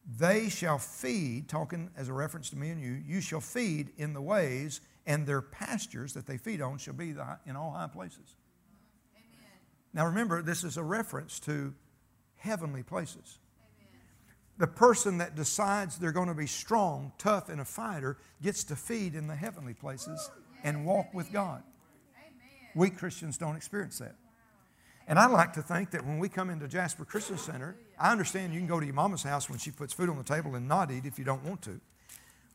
They 0.05 0.49
shall 0.49 0.79
feed, 0.79 1.49
talking 1.49 1.91
as 1.97 2.09
a 2.09 2.13
reference 2.13 2.51
to 2.51 2.57
me 2.57 2.71
and 2.71 2.81
you, 2.81 3.01
you 3.07 3.21
shall 3.21 3.41
feed 3.41 3.91
in 3.97 4.15
the 4.15 4.21
ways, 4.21 4.81
and 5.07 5.27
their 5.27 5.41
pastures 5.43 6.13
that 6.15 6.27
they 6.27 6.37
feed 6.37 6.61
on 6.61 6.79
shall 6.79 6.95
be 6.95 7.15
in 7.47 7.57
all 7.57 7.71
high 7.71 7.87
places. 7.87 8.37
Amen. 9.15 9.51
Now 9.93 10.07
remember, 10.07 10.43
this 10.43 10.65
is 10.65 10.77
a 10.77 10.83
reference 10.83 11.39
to 11.41 11.75
heavenly 12.37 12.83
places. 12.83 13.39
The 14.59 14.67
person 14.67 15.19
that 15.19 15.35
decides 15.35 15.99
they're 15.99 16.13
going 16.13 16.29
to 16.29 16.35
be 16.35 16.47
strong, 16.47 17.13
tough, 17.19 17.49
and 17.49 17.61
a 17.61 17.65
fighter 17.65 18.19
gets 18.43 18.65
to 18.65 18.77
feed 18.77 19.15
in 19.15 19.27
the 19.27 19.35
heavenly 19.35 19.75
places 19.75 20.31
and 20.63 20.85
walk 20.85 21.15
with 21.15 21.33
God. 21.33 21.63
We 22.75 22.91
Christians 22.91 23.39
don't 23.39 23.57
experience 23.57 23.99
that. 23.99 24.17
And 25.09 25.19
I 25.19 25.27
like 25.27 25.53
to 25.55 25.63
think 25.63 25.91
that 25.93 26.07
when 26.07 26.19
we 26.19 26.29
come 26.29 26.49
into 26.49 26.69
Jasper 26.69 27.05
Christian 27.05 27.39
Center, 27.39 27.77
I 28.03 28.11
understand 28.11 28.53
you 28.53 28.59
can 28.59 28.67
go 28.67 28.81
to 28.81 28.85
your 28.85 28.97
mama's 28.97 29.23
house 29.23 29.49
when 29.49 29.61
she 29.61 29.71
puts 29.71 29.93
food 29.93 30.09
on 30.09 30.19
the 30.19 30.25
table 30.25 30.57
and 30.57 30.67
not 30.67 30.91
eat 30.91 31.05
if 31.07 31.21
you 31.21 31.25
don't 31.25 31.45
want 31.45 31.63
to. 31.63 31.81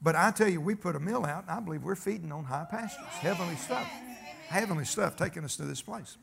But 0.01 0.17
I 0.17 0.31
tell 0.31 0.49
you, 0.49 0.59
we 0.59 0.75
put 0.75 0.93
a 0.93 0.99
meal 0.99 1.23
out, 1.23 1.43
and 1.43 1.51
I 1.51 1.61
believe 1.61 1.83
we're 1.83 1.95
feeding 1.95 2.33
on 2.33 2.43
high 2.43 2.67
pastures, 2.69 3.07
heavenly 3.07 3.55
stuff. 3.55 3.89
Heavenly 4.49 4.83
stuff 4.83 5.15
taking 5.15 5.45
us 5.45 5.55
to 5.55 5.63
this 5.63 5.81
place. 5.81 6.17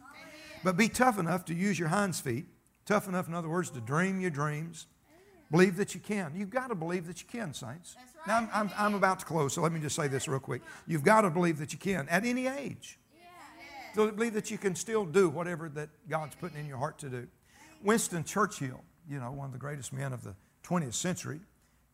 But 0.62 0.76
be 0.76 0.90
tough 0.90 1.18
enough 1.18 1.46
to 1.46 1.54
use 1.54 1.78
your 1.78 1.88
hinds 1.88 2.20
feet. 2.20 2.44
Tough 2.84 3.08
enough, 3.08 3.26
in 3.26 3.34
other 3.34 3.48
words, 3.48 3.70
to 3.70 3.80
dream 3.80 4.20
your 4.20 4.30
dreams. 4.30 4.88
Believe 5.50 5.76
that 5.76 5.94
you 5.94 6.00
can. 6.00 6.34
You've 6.36 6.50
got 6.50 6.68
to 6.68 6.74
believe 6.74 7.06
that 7.06 7.22
you 7.22 7.26
can, 7.26 7.54
saints. 7.54 7.96
Right. 7.96 8.26
Now, 8.26 8.36
I'm, 8.38 8.48
I'm, 8.52 8.70
I'm, 8.76 8.94
about 8.94 9.20
to 9.20 9.24
close, 9.24 9.54
so 9.54 9.62
let 9.62 9.72
me 9.72 9.80
just 9.80 9.96
say 9.96 10.06
this 10.06 10.28
real 10.28 10.38
quick. 10.38 10.60
You've 10.86 11.02
got 11.02 11.22
to 11.22 11.30
believe 11.30 11.58
that 11.58 11.72
you 11.72 11.78
can 11.78 12.06
at 12.10 12.26
any 12.26 12.46
age. 12.46 12.98
Yeah. 13.96 14.10
Believe 14.10 14.34
that 14.34 14.50
you 14.50 14.58
can 14.58 14.74
still 14.74 15.06
do 15.06 15.30
whatever 15.30 15.70
that 15.70 15.88
God's 16.10 16.34
putting 16.34 16.58
in 16.58 16.66
your 16.66 16.78
heart 16.78 16.98
to 16.98 17.08
do. 17.08 17.26
Winston 17.82 18.24
Churchill, 18.24 18.82
you 19.08 19.18
know, 19.18 19.30
one 19.30 19.46
of 19.46 19.52
the 19.52 19.58
greatest 19.58 19.92
men 19.92 20.12
of 20.12 20.24
the 20.24 20.34
20th 20.64 20.94
century, 20.94 21.40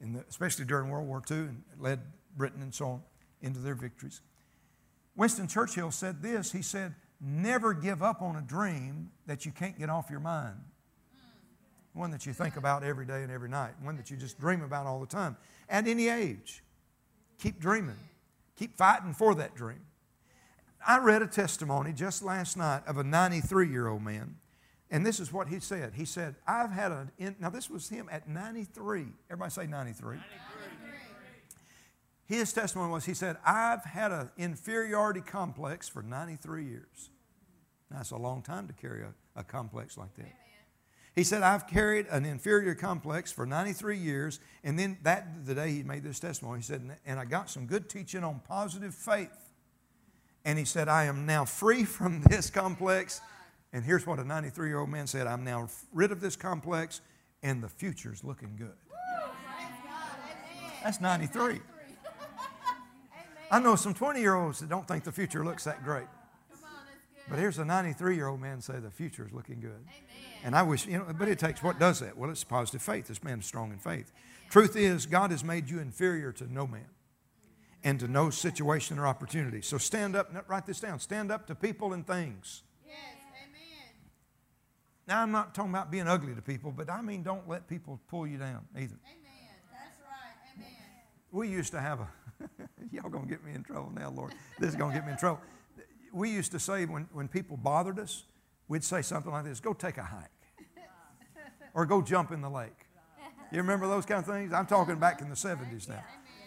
the, 0.01 0.25
especially 0.29 0.65
during 0.65 0.91
World 0.91 1.07
War 1.07 1.23
II, 1.31 1.39
and 1.39 1.63
led 1.79 2.01
Britain 2.37 2.63
and 2.63 2.75
so 2.75 2.87
on 2.87 3.03
into 3.43 3.61
their 3.61 3.75
victories. 3.75 4.21
Winston 5.17 5.49
Churchill 5.49 5.91
said 5.91 6.23
this 6.23 6.53
He 6.53 6.63
said, 6.63 6.95
Never 7.21 7.75
give 7.75 8.03
up 8.03 8.23
on 8.23 8.37
a 8.37 8.41
dream 8.41 9.11
that 9.27 9.45
you 9.45 9.53
can't 9.53 9.79
get 9.79 9.91
off 9.91 10.09
your 10.11 10.21
mind. 10.21 10.57
One 11.93 12.13
that 12.13 12.25
you 12.25 12.33
think 12.33 12.57
about 12.57 12.83
every 12.83 13.05
day 13.05 13.23
and 13.23 13.33
every 13.33 13.49
night, 13.49 13.73
one 13.83 13.97
that 13.97 14.11
you 14.11 14.17
just 14.17 14.41
dream 14.41 14.63
about 14.63 14.87
all 14.87 15.01
the 15.01 15.07
time. 15.07 15.37
At 15.69 15.87
any 15.87 16.09
age, 16.09 16.63
keep 17.39 17.59
dreaming, 17.59 17.99
keep 18.57 18.77
fighting 18.77 19.13
for 19.13 19.35
that 19.35 19.55
dream. 19.55 19.81
I 20.87 20.99
read 20.99 21.21
a 21.21 21.27
testimony 21.27 21.93
just 21.93 22.23
last 22.23 22.57
night 22.57 22.83
of 22.87 22.97
a 22.97 23.05
93 23.05 23.69
year 23.69 23.89
old 23.89 24.03
man, 24.03 24.37
and 24.91 25.07
this 25.07 25.21
is 25.21 25.33
what 25.33 25.49
he 25.49 25.61
said. 25.61 25.93
He 25.95 26.05
said, 26.05 26.35
I've 26.47 26.73
had 26.73 26.91
a, 26.91 27.09
now 27.39 27.51
this 27.51 27.71
was 27.71 27.89
him 27.89 28.09
at 28.11 28.29
93. 28.29 29.07
Everybody 29.31 29.51
say 29.51 29.67
93. 29.67 30.17
93. 30.17 30.21
His 32.25 32.53
testimony 32.53 32.93
was 32.93 33.05
he 33.05 33.15
said, 33.15 33.37
I've 33.45 33.85
had 33.85 34.13
an 34.13 34.31
inferiority 34.37 35.21
complex 35.21 35.89
for 35.89 36.03
93 36.03 36.65
years. 36.65 37.11
That's 37.91 38.13
a 38.13 38.17
long 38.17 38.43
time 38.43 38.69
to 38.69 38.73
carry 38.73 39.03
a, 39.03 39.41
a 39.41 39.43
complex 39.43 39.97
like 39.99 40.15
that. 40.17 40.33
He 41.15 41.25
said, 41.25 41.43
I've 41.43 41.67
carried 41.67 42.07
an 42.07 42.25
inferior 42.25 42.75
complex 42.75 43.33
for 43.33 43.47
93 43.47 43.99
years. 43.99 44.39
And 44.63 44.79
then 44.79 44.99
that 45.03 45.45
the 45.45 45.55
day 45.55 45.73
he 45.73 45.83
made 45.83 46.05
this 46.05 46.21
testimony, 46.21 46.61
he 46.61 46.63
said, 46.63 46.89
and 47.05 47.19
I 47.19 47.25
got 47.25 47.51
some 47.51 47.67
good 47.67 47.89
teaching 47.89 48.23
on 48.23 48.41
positive 48.47 48.95
faith. 48.95 49.53
And 50.45 50.59
he 50.59 50.65
said, 50.65 50.89
I 50.89 51.05
am 51.05 51.27
now 51.27 51.45
free 51.45 51.85
from 51.85 52.23
this 52.23 52.49
complex. 52.49 53.21
And 53.73 53.85
here's 53.85 54.07
what 54.07 54.19
a 54.19 54.25
93 54.25 54.69
year 54.69 54.79
old 54.81 54.89
man 54.89 55.07
said 55.07 55.27
I'm 55.27 55.45
now 55.45 55.69
rid 55.93 56.13
of 56.13 56.21
this 56.21 56.37
complex, 56.37 57.01
and 57.43 57.63
the 57.63 57.69
future's 57.69 58.25
looking 58.25 58.57
good. 58.57 58.77
That's 60.83 61.01
93. 61.01 61.61
I 63.51 63.59
know 63.59 63.77
some 63.77 63.95
20 63.95 64.21
year 64.21 64.35
olds 64.35 64.61
that 64.61 64.69
don't 64.69 64.87
think 64.87 65.05
the 65.05 65.13
future 65.13 65.45
looks 65.45 65.65
that 65.65 65.85
great. 65.85 66.07
But 67.29 67.39
here's 67.39 67.59
a 67.59 67.65
93 67.65 68.17
year 68.17 68.27
old 68.29 68.41
man 68.41 68.61
say 68.61 68.79
the 68.81 68.91
future 68.91 69.25
is 69.27 69.33
looking 69.33 69.61
good. 69.61 69.87
And 70.43 70.57
I 70.57 70.63
wish, 70.63 70.87
you 70.87 70.99
know, 70.99 71.07
but 71.17 71.29
it 71.29 71.39
takes, 71.39 71.63
what 71.63 71.79
does 71.79 72.01
that? 72.01 72.17
Well, 72.17 72.31
it's 72.31 72.43
positive 72.45 72.83
faith. 72.83 73.07
This 73.07 73.23
man 73.23 73.41
is 73.41 73.47
strong 73.47 73.73
in 73.73 73.79
faith. 73.79 74.11
Truth 74.49 74.75
is, 74.75 75.07
God 75.07 75.31
has 75.31 75.45
made 75.45 75.71
you 75.71 75.79
inferior 75.79 76.33
to 76.33 76.53
no 76.53 76.67
man 76.67 76.87
and 77.85 78.01
to 78.01 78.09
no 78.09 78.31
situation 78.31 78.99
or 78.99 79.07
opportunity. 79.07 79.63
So 79.63 79.79
stand 79.79 80.17
up, 80.17 80.33
write 80.49 80.67
this 80.67 80.81
down. 80.81 80.99
Stand 80.99 81.31
up 81.31 81.47
to 81.47 81.55
people 81.55 81.93
and 81.93 82.07
things. 82.07 82.63
Now, 85.07 85.23
I'm 85.23 85.33
not 85.33 85.55
talking 85.55 85.71
about 85.71 85.91
being 85.91 86.07
ugly 86.07 86.35
to 86.35 86.43
people, 86.43 86.73
but 86.73 86.89
I 86.91 87.03
mean, 87.03 87.23
don't 87.23 87.49
let 87.49 87.67
people 87.67 88.01
pull 88.09 88.27
you 88.27 88.39
down 88.39 88.67
either. 88.77 88.97
Amen. 89.05 89.31
That's 89.73 89.99
right. 90.09 90.55
Amen. 90.57 90.69
We 91.33 91.49
used 91.49 91.73
to 91.73 91.81
have 91.81 92.01
a, 92.01 92.09
Y'all 92.93 93.11
gonna 93.11 93.27
get 93.27 93.45
me 93.45 93.53
in 93.55 93.63
trouble 93.63 93.93
now, 93.95 94.11
Lord. 94.11 94.33
This 94.59 94.71
is 94.71 94.77
gonna 94.77 94.95
get 94.95 95.07
me 95.07 95.13
in 95.13 95.19
trouble. 95.19 95.41
We 96.13 96.31
used 96.31 96.53
to 96.53 96.59
say 96.59 96.87
when, 96.87 97.09
when 97.13 97.29
people 97.29 97.57
bothered 97.57 97.99
us, 97.99 98.25
we'd 98.69 98.85
say 98.85 99.03
something 99.03 99.31
like 99.31 99.45
this 99.45 99.61
go 99.61 99.73
take 99.73 99.99
a 99.99 100.03
hike 100.03 100.29
or 101.75 101.87
go 101.87 102.03
jump 102.03 102.33
in 102.33 102.41
the 102.41 102.51
lake. 102.51 102.87
You 103.53 103.59
remember 103.59 103.89
those 103.89 104.07
kind 104.07 104.21
of 104.21 104.27
things? 104.27 104.53
I'm 104.53 104.67
talking 104.67 104.97
back 104.97 105.21
in 105.21 105.29
the 105.29 105.35
70s 105.35 105.89
now. 105.89 106.05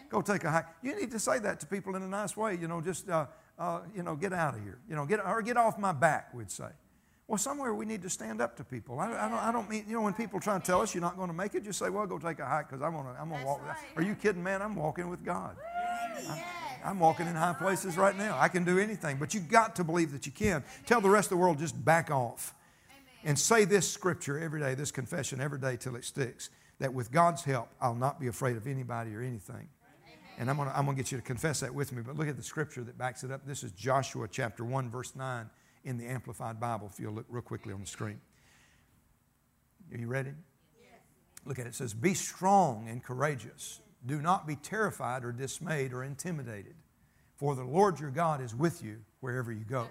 Go 0.10 0.22
take 0.22 0.44
a 0.46 0.52
hike. 0.52 0.68
You 0.82 0.98
need 0.98 1.12
to 1.12 1.20
say 1.20 1.40
that 1.40 1.60
to 1.60 1.66
people 1.66 1.96
in 1.96 2.02
a 2.02 2.08
nice 2.08 2.38
way. 2.38 2.56
You 2.56 2.68
know, 2.68 2.80
just, 2.80 3.10
uh, 3.10 3.26
uh, 3.60 3.82
you 3.94 4.04
know, 4.04 4.16
get 4.16 4.32
out 4.32 4.56
of 4.56 4.62
here. 4.62 4.80
You 4.88 4.96
know, 4.96 5.06
get, 5.06 5.26
or 5.26 5.42
get 5.42 5.58
off 5.58 5.78
my 5.78 5.92
back, 5.92 6.34
we'd 6.34 6.52
say. 6.52 6.70
Well, 7.28 7.38
somewhere 7.38 7.74
we 7.74 7.86
need 7.86 8.02
to 8.02 8.10
stand 8.10 8.42
up 8.42 8.58
to 8.58 8.64
people. 8.64 9.00
I, 9.00 9.08
I, 9.08 9.30
don't, 9.30 9.40
I 9.40 9.52
don't 9.52 9.70
mean, 9.70 9.86
you 9.88 9.94
know, 9.94 10.02
when 10.02 10.14
people 10.14 10.40
try 10.40 10.58
to 10.58 10.64
tell 10.64 10.82
us 10.82 10.94
you're 10.94 11.02
not 11.02 11.16
going 11.16 11.30
to 11.30 11.34
make 11.34 11.56
it, 11.56 11.64
just 11.64 11.80
say, 11.80 11.90
well, 11.90 12.06
go 12.06 12.20
take 12.20 12.40
a 12.40 12.46
hike 12.46 12.70
because 12.70 12.82
I'm 12.82 12.92
going 12.92 13.06
to 13.06 13.20
I'm 13.20 13.30
gonna 13.30 13.46
walk. 13.46 13.66
Right. 13.66 13.78
Are 13.96 14.04
you 14.04 14.16
kidding, 14.16 14.44
man? 14.44 14.62
I'm 14.62 14.76
walking 14.76 15.10
with 15.10 15.24
God. 15.24 15.56
I, 16.30 16.44
I'm 16.84 17.00
walking 17.00 17.28
in 17.28 17.36
high 17.36 17.54
places 17.54 17.96
right 17.96 18.18
now. 18.18 18.38
I 18.38 18.50
can 18.50 18.66
do 18.66 18.78
anything, 18.78 19.18
but 19.18 19.34
you've 19.34 19.48
got 19.48 19.76
to 19.78 19.86
believe 19.86 20.12
that 20.12 20.26
you 20.26 20.34
can. 20.34 20.66
Tell 20.86 21.00
the 21.00 21.10
rest 21.10 21.28
of 21.28 21.38
the 21.38 21.38
world, 21.38 21.60
just 21.60 21.84
back 21.84 22.12
off. 22.12 22.54
And 23.24 23.40
say 23.40 23.64
this 23.64 23.90
scripture 23.90 24.38
every 24.38 24.60
day, 24.60 24.76
this 24.76 24.92
confession 24.92 25.40
every 25.40 25.60
day 25.60 25.78
till 25.78 25.96
it 25.96 26.04
sticks 26.04 26.50
that 26.80 26.94
with 26.94 27.10
God's 27.10 27.42
help, 27.42 27.70
I'll 27.80 27.96
not 27.96 28.20
be 28.20 28.28
afraid 28.28 28.58
of 28.58 28.68
anybody 28.68 29.16
or 29.16 29.22
anything. 29.22 29.70
And 30.38 30.50
I'm 30.50 30.58
going 30.58 30.68
to 30.68 30.78
I'm 30.78 30.84
going 30.84 30.98
to 30.98 31.02
get 31.02 31.12
you 31.14 31.20
to 31.20 31.24
confess 31.24 31.62
that 31.62 31.74
with 31.74 31.94
me, 31.94 32.02
but 32.06 32.18
look 32.18 32.28
at 32.28 32.36
the 32.36 32.44
scripture 32.44 32.84
that 32.84 32.98
backs 32.98 33.24
it 33.24 33.32
up. 33.32 33.46
This 33.46 33.64
is 33.64 33.72
Joshua 33.72 34.28
chapter 34.30 34.66
1, 34.66 34.90
verse 34.90 35.16
9 35.16 35.50
in 35.84 35.98
the 35.98 36.06
Amplified 36.08 36.60
Bible, 36.60 36.90
if 36.92 37.00
you'll 37.00 37.14
look 37.14 37.26
real 37.30 37.42
quickly 37.42 37.74
on 37.74 37.82
the 37.82 37.88
screen. 37.88 38.20
Are 39.92 39.98
you 39.98 40.08
ready? 40.08 40.32
Look 41.46 41.60
at 41.60 41.66
it. 41.66 41.70
It 41.70 41.76
says, 41.76 41.94
Be 41.94 42.14
strong 42.14 42.88
and 42.90 43.04
courageous. 43.04 43.80
Do 44.06 44.22
not 44.22 44.48
be 44.48 44.56
terrified 44.56 45.24
or 45.24 45.32
dismayed 45.32 45.94
or 45.94 46.04
intimidated, 46.04 46.76
for 47.36 47.56
the 47.56 47.64
Lord 47.64 48.00
your 48.00 48.12
God 48.12 48.42
is 48.42 48.56
with 48.56 48.84
you 48.84 48.98
wherever 49.20 49.52
you 49.52 49.64
go. 49.64 49.88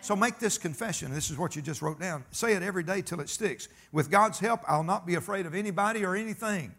So 0.00 0.14
make 0.14 0.38
this 0.38 0.58
confession. 0.58 1.14
This 1.14 1.30
is 1.30 1.38
what 1.38 1.56
you 1.56 1.62
just 1.62 1.80
wrote 1.80 1.98
down. 1.98 2.24
Say 2.30 2.52
it 2.52 2.62
every 2.62 2.82
day 2.82 3.00
till 3.00 3.20
it 3.20 3.30
sticks. 3.30 3.68
With 3.90 4.10
God's 4.10 4.38
help, 4.38 4.60
I'll 4.68 4.84
not 4.84 5.06
be 5.06 5.14
afraid 5.14 5.46
of 5.46 5.54
anybody 5.54 6.04
or 6.04 6.14
anything. 6.14 6.74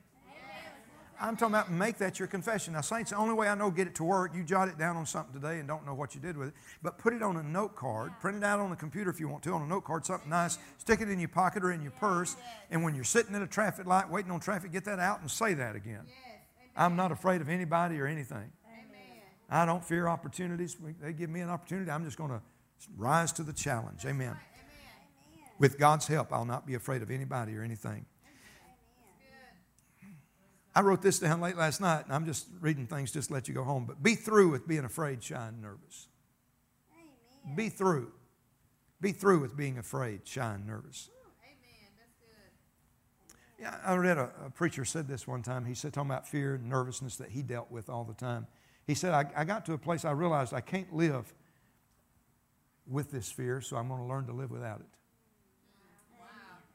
I'm 1.20 1.38
talking 1.38 1.56
about 1.56 1.72
make 1.72 1.98
that 2.00 2.20
your 2.20 2.28
confession. 2.28 2.74
Now, 2.74 2.82
Saints, 2.82 3.12
the 3.12 3.18
only 3.18 3.34
way 3.34 3.48
I 3.48 3.56
know 3.56 3.72
get 3.72 3.88
it 3.88 3.96
to 3.96 4.04
work, 4.04 4.34
you 4.36 4.44
jot 4.44 4.68
it 4.68 4.78
down 4.78 4.98
on 4.98 5.06
something 5.06 5.34
today 5.34 5.60
and 5.60 5.68
don't 5.68 5.86
know 5.86 5.94
what 5.94 6.14
you 6.14 6.22
did 6.22 6.38
with 6.38 6.50
it, 6.50 6.54
but 6.84 6.98
put 6.98 7.14
it 7.14 7.24
on 7.24 7.38
a 7.38 7.44
note 7.44 7.76
card, 7.76 8.12
print 8.20 8.38
it 8.38 8.44
out 8.44 8.60
on 8.60 8.72
a 8.72 8.76
computer 8.76 9.10
if 9.10 9.20
you 9.20 9.28
want 9.28 9.44
to, 9.44 9.54
on 9.54 9.62
a 9.62 9.68
note 9.68 9.86
card, 9.86 10.06
something 10.06 10.30
nice, 10.30 10.58
stick 10.78 11.02
it 11.02 11.10
in 11.10 11.20
your 11.20 11.30
pocket 11.30 11.64
or 11.64 11.72
in 11.72 11.82
your 11.82 11.92
purse, 11.92 12.36
and 12.70 12.84
when 12.84 12.96
you're 12.96 13.04
sitting 13.04 13.34
at 13.36 13.42
a 13.42 13.48
traffic 13.48 13.86
light 13.86 14.10
waiting 14.10 14.32
on 14.32 14.40
traffic, 14.40 14.72
get 14.72 14.86
that 14.86 15.00
out 15.00 15.22
and 15.22 15.32
say 15.32 15.54
that 15.54 15.76
again. 15.76 16.06
I'm 16.76 16.96
not 16.96 17.12
afraid 17.12 17.42
of 17.42 17.50
anybody 17.50 18.00
or 18.00 18.08
anything. 18.08 18.52
I 19.50 19.66
don't 19.66 19.86
fear 19.86 20.08
opportunities. 20.08 20.76
They 21.02 21.14
give 21.14 21.30
me 21.30 21.42
an 21.42 21.50
opportunity, 21.50 21.92
I'm 21.92 22.04
just 22.04 22.18
going 22.18 22.32
to 22.32 22.42
rise 22.98 23.32
to 23.34 23.44
the 23.44 23.54
challenge. 23.54 24.06
Amen. 24.06 24.36
With 25.60 25.78
God's 25.80 26.08
help, 26.08 26.34
I'll 26.34 26.46
not 26.46 26.68
be 26.68 26.74
afraid 26.74 27.02
of 27.02 27.10
anybody 27.10 27.56
or 27.56 27.62
anything. 27.62 28.06
I 30.76 30.82
wrote 30.82 31.02
this 31.02 31.20
down 31.20 31.40
late 31.40 31.56
last 31.56 31.80
night, 31.80 32.04
and 32.04 32.14
I'm 32.14 32.26
just 32.26 32.48
reading 32.60 32.86
things 32.86 33.12
just 33.12 33.30
to 33.30 33.34
let 33.34 33.48
you 33.48 33.54
go 33.54 33.64
home. 33.64 33.86
But 33.86 34.04
be 34.04 34.16
through 34.16 34.50
with 34.50 34.68
being 34.68 34.84
afraid, 34.84 35.24
shy, 35.24 35.48
and 35.48 35.62
nervous. 35.62 36.08
Amen. 36.92 37.56
Be 37.56 37.70
through. 37.70 38.12
Be 39.00 39.14
through 39.14 39.40
with 39.40 39.56
being 39.56 39.78
afraid, 39.78 40.28
shy, 40.28 40.54
and 40.54 40.68
nervous. 40.68 41.10
Amen. 41.42 41.94
That's 41.98 42.14
good. 42.20 43.64
Yeah, 43.64 43.90
I 43.90 43.96
read 43.96 44.18
a, 44.18 44.32
a, 44.46 44.50
preacher 44.50 44.84
said 44.84 45.08
this 45.08 45.26
one 45.26 45.44
time. 45.44 45.64
He 45.64 45.76
said, 45.76 45.94
talking 45.94 46.12
about 46.12 46.28
fear 46.28 46.56
and 46.56 46.68
nervousness 46.68 47.16
that 47.18 47.30
he 47.30 47.42
dealt 47.42 47.72
with 47.72 47.90
all 47.90 48.04
the 48.04 48.14
time. 48.14 48.46
He 48.86 48.96
said, 48.96 49.14
I, 49.14 49.26
I 49.34 49.46
got 49.46 49.66
to 49.68 49.74
a 49.74 49.78
place 49.78 50.04
I 50.04 50.12
realized 50.12 50.54
I 50.54 50.62
can't 50.62 50.94
live 50.94 51.34
with 52.86 53.12
this 53.12 53.32
fear, 53.32 53.62
so 53.62 53.78
I'm 53.78 53.88
going 53.88 54.02
to 54.02 54.08
learn 54.08 54.26
to 54.28 54.34
live 54.34 54.52
without 54.52 54.82
it. 54.82 54.88
Wow. 56.20 56.28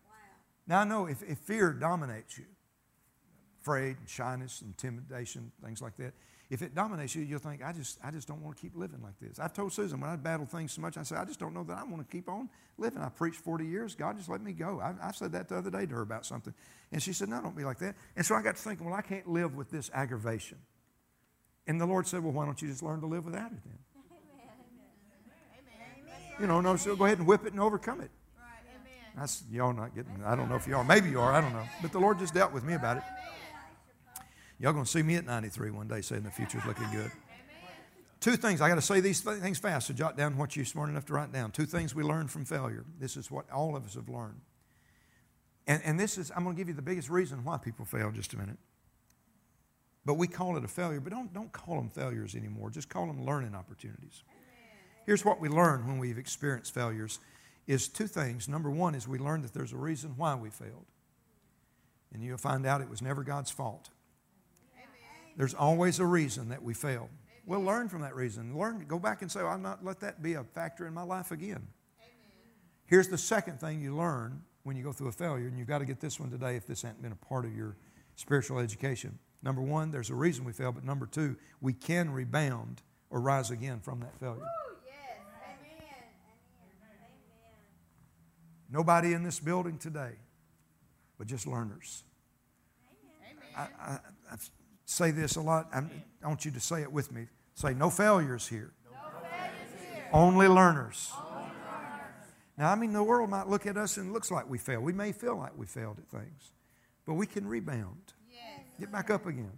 Wow. 0.07 0.15
Now, 0.67 0.81
I 0.81 0.85
know 0.85 1.05
if, 1.05 1.23
if 1.23 1.39
fear 1.39 1.75
dominates 1.75 2.39
you, 2.39 2.47
afraid, 3.61 3.97
shyness, 4.07 4.63
intimidation, 4.63 5.53
things 5.63 5.83
like 5.83 5.97
that. 5.99 6.13
If 6.49 6.63
it 6.63 6.75
dominates 6.75 7.15
you, 7.15 7.23
you'll 7.23 7.39
think, 7.39 7.63
I 7.65 7.73
just, 7.73 7.99
I 8.03 8.11
just 8.11 8.27
don't 8.27 8.43
want 8.43 8.57
to 8.57 8.61
keep 8.61 8.77
living 8.77 9.01
like 9.03 9.19
this. 9.21 9.39
I've 9.39 9.53
told 9.53 9.73
Susan 9.73 10.01
when 10.01 10.11
I 10.11 10.17
battle 10.17 10.47
things 10.47 10.73
so 10.73 10.81
much, 10.83 10.97
I 10.97 11.05
say, 11.05 11.15
I 11.15 11.25
just 11.25 11.39
don't 11.39 11.55
know 11.55 11.63
that 11.63 11.79
I 11.79 11.85
want 11.85 11.99
to 11.99 12.11
keep 12.11 12.29
on 12.29 12.49
living. 12.77 13.01
I 13.01 13.09
preached 13.09 13.39
40 13.39 13.65
years. 13.65 13.95
God 13.95 14.17
just 14.17 14.29
let 14.29 14.43
me 14.43 14.53
go. 14.53 14.81
I, 14.81 14.95
I 15.01 15.13
said 15.13 15.31
that 15.33 15.49
the 15.49 15.57
other 15.57 15.71
day 15.71 15.87
to 15.87 15.95
her 15.95 16.03
about 16.03 16.27
something. 16.27 16.53
And 16.91 17.01
she 17.01 17.13
said, 17.13 17.29
No, 17.29 17.41
don't 17.41 17.57
be 17.57 17.63
like 17.63 17.79
that. 17.79 17.95
And 18.17 18.27
so 18.27 18.35
I 18.35 18.43
got 18.43 18.57
to 18.57 18.63
thinking, 18.63 18.85
well, 18.85 18.97
I 18.97 19.03
can't 19.03 19.29
live 19.29 19.55
with 19.55 19.71
this 19.71 19.93
aggravation. 19.95 20.59
And 21.69 21.81
the 21.81 21.87
Lord 21.87 22.09
said, 22.09 22.25
Well, 22.25 22.33
why 22.33 22.47
don't 22.47 22.61
you 22.61 22.67
just 22.67 22.83
learn 22.83 23.01
to 23.01 23.07
live 23.07 23.25
without 23.25 23.53
it 23.53 23.61
then? 23.65 23.79
You 26.41 26.47
know, 26.47 26.61
no, 26.61 26.75
so 26.75 26.97
go 26.97 27.05
ahead 27.05 27.19
and 27.19 27.27
whip 27.27 27.45
it 27.45 27.53
and 27.53 27.61
overcome 27.61 28.01
it. 28.01 28.11
That's 29.17 29.45
y'all 29.51 29.73
not 29.73 29.95
getting. 29.95 30.13
I 30.25 30.35
don't 30.35 30.49
know 30.49 30.55
if 30.55 30.67
you 30.67 30.75
are. 30.75 30.85
Maybe 30.85 31.11
you 31.11 31.21
are. 31.21 31.33
I 31.33 31.41
don't 31.41 31.53
know. 31.53 31.65
But 31.83 31.93
the 31.93 31.99
Lord 31.99 32.19
just 32.19 32.33
dealt 32.33 32.53
with 32.53 32.65
me 32.65 32.75
about 32.75 32.97
it. 32.97 33.03
Y'all 34.61 34.75
going 34.75 34.85
to 34.85 34.91
see 34.91 35.03
me 35.03 35.17
at 35.17 35.25
93 35.25 35.71
one 35.71 35.89
day 35.89 36.03
saying 36.03 36.23
the 36.23 36.31
future's 36.31 36.65
looking 36.67 36.89
good. 36.93 37.11
Two 38.21 38.37
things. 38.37 38.61
I 38.61 38.69
got 38.69 38.75
to 38.75 38.83
say 38.83 39.01
these 39.01 39.23
things 39.23 39.59
fast, 39.59 39.87
so 39.87 39.95
jot 39.95 40.19
down 40.19 40.37
what 40.37 40.55
you're 40.55 40.67
smart 40.67 40.91
enough 40.91 41.07
to 41.07 41.15
write 41.15 41.33
down. 41.33 41.51
Two 41.51 41.65
things 41.65 41.95
we 41.95 42.03
learned 42.03 42.31
from 42.31 42.45
failure. 42.45 42.85
This 42.99 43.17
is 43.17 43.31
what 43.31 43.51
all 43.51 43.75
of 43.75 43.87
us 43.87 43.95
have 43.95 44.11
learned. 44.11 44.43
And, 45.67 45.81
and 45.83 45.99
this 45.99 46.19
is, 46.19 46.31
I'm 46.37 46.45
going 46.45 46.55
to 46.55 46.61
give 46.61 46.69
you 46.69 46.75
the 46.75 46.83
biggest 46.83 47.09
reason 47.09 47.43
why 47.43 47.57
people 47.57 47.87
fail 47.87 48.11
just 48.11 48.35
a 48.35 48.39
minute. 48.39 48.59
But 50.05 50.15
we 50.15 50.27
call 50.27 50.59
it 50.59 50.65
a 50.65 50.69
failure, 50.69 51.01
but 51.01 51.13
don't, 51.13 51.33
don't 51.33 51.53
call 51.53 51.77
them 51.77 51.89
failures 51.89 52.35
anymore. 52.35 52.69
Just 52.69 52.91
call 52.91 53.07
them 53.07 53.25
learning 53.25 53.55
opportunities. 53.55 54.25
Here's 55.07 55.25
what 55.25 55.41
we 55.41 55.49
learn 55.49 55.87
when 55.87 55.99
we've 55.99 56.19
experienced 56.19 56.75
failures 56.75 57.19
is 57.67 57.89
two 57.89 58.07
things. 58.07 58.49
Number 58.49 58.71
one 58.71 58.95
is 58.95 59.09
we 59.09 59.19
learn 59.19 59.41
that 59.43 59.55
there's 59.55 59.73
a 59.73 59.79
reason 59.79 60.15
why 60.19 60.35
we 60.35 60.51
failed. 60.51 60.87
And 62.13 62.23
you'll 62.23 62.37
find 62.37 62.67
out 62.67 62.83
it 62.83 62.91
was 62.91 63.01
never 63.01 63.23
God's 63.23 63.51
fault. 63.51 63.89
There's 65.37 65.55
always 65.55 65.99
a 65.99 66.07
reason 66.07 66.49
that 66.51 66.63
we 66.63 66.75
fail. 66.75 67.09
We'll 67.47 67.63
learn 67.63 67.89
from 67.89 68.03
that 68.03 68.15
reason. 68.15 68.57
Learn, 68.57 68.85
go 68.87 68.99
back 68.99 69.23
and 69.23 69.31
say, 69.31 69.41
I'll 69.41 69.59
not 69.59 69.85
let 69.85 70.01
that 70.01 70.23
be 70.23 70.35
a 70.35 70.45
factor 70.45 70.87
in 70.87 70.95
my 70.95 71.03
life 71.03 71.31
again. 71.31 71.67
Here's 72.87 73.09
the 73.09 73.19
second 73.19 73.61
thing 73.61 73.81
you 73.81 73.97
learn 73.97 74.43
when 74.63 74.77
you 74.77 74.83
go 74.83 74.93
through 74.93 75.09
a 75.09 75.13
failure, 75.13 75.47
and 75.47 75.59
you've 75.59 75.69
got 75.69 75.79
to 75.79 75.85
get 75.85 76.01
this 76.01 76.21
one 76.21 76.31
today 76.31 76.57
if 76.57 76.67
this 76.67 76.83
hasn't 76.83 77.03
been 77.03 77.13
a 77.13 77.17
part 77.17 77.45
of 77.45 77.57
your 77.57 77.77
spiritual 78.15 78.59
education. 78.59 79.19
Number 79.43 79.63
one, 79.63 79.91
there's 79.91 80.11
a 80.11 80.15
reason 80.15 80.45
we 80.45 80.53
fail, 80.53 80.71
but 80.73 80.85
number 80.85 81.07
two, 81.07 81.37
we 81.61 81.73
can 81.73 82.11
rebound 82.11 82.83
or 83.09 83.21
rise 83.21 83.51
again 83.51 83.81
from 83.81 84.01
that 84.01 84.19
failure. 84.19 84.43
Nobody 88.71 89.15
in 89.15 89.25
this 89.25 89.41
building 89.41 89.79
today, 89.79 90.13
but 91.19 91.27
just 91.27 91.47
learners. 91.47 92.05
I, 93.57 93.63
I, 93.81 93.99
I, 94.31 94.37
say 94.91 95.11
this 95.11 95.37
a 95.37 95.41
lot. 95.41 95.69
I'm, 95.73 95.91
i 96.23 96.27
want 96.27 96.45
you 96.45 96.51
to 96.51 96.61
say 96.61 96.83
it 96.83 96.93
with 96.93 97.13
me. 97.13 97.27
Say, 97.55 97.75
no 97.75 97.91
failures 97.91 98.49
here. 98.49 98.73
No 98.85 99.21
failures 99.21 99.95
here. 99.95 100.05
Only, 100.13 100.49
learners. 100.49 101.13
Only 101.17 101.43
learners. 101.43 101.53
Now, 102.59 102.73
I 102.73 102.75
mean, 102.75 102.93
the 102.93 103.03
world 103.03 103.31
might 103.31 103.49
look 103.49 103.67
at 103.67 103.77
us 103.77 103.97
and 103.97 104.11
it 104.11 104.13
looks 104.13 104.31
like 104.31 104.49
we 104.49 104.59
failed. 104.59 104.83
We 104.83 104.93
may 104.93 105.13
feel 105.13 105.37
like 105.37 105.57
we 105.57 105.67
failed 105.67 105.99
at 105.99 106.09
things, 106.09 106.53
but 107.07 107.15
we 107.15 107.27
can 107.27 107.47
rebound. 107.47 108.15
Yes. 108.31 108.41
Get 108.79 108.91
back 108.91 109.11
up 109.11 109.27
again. 109.27 109.53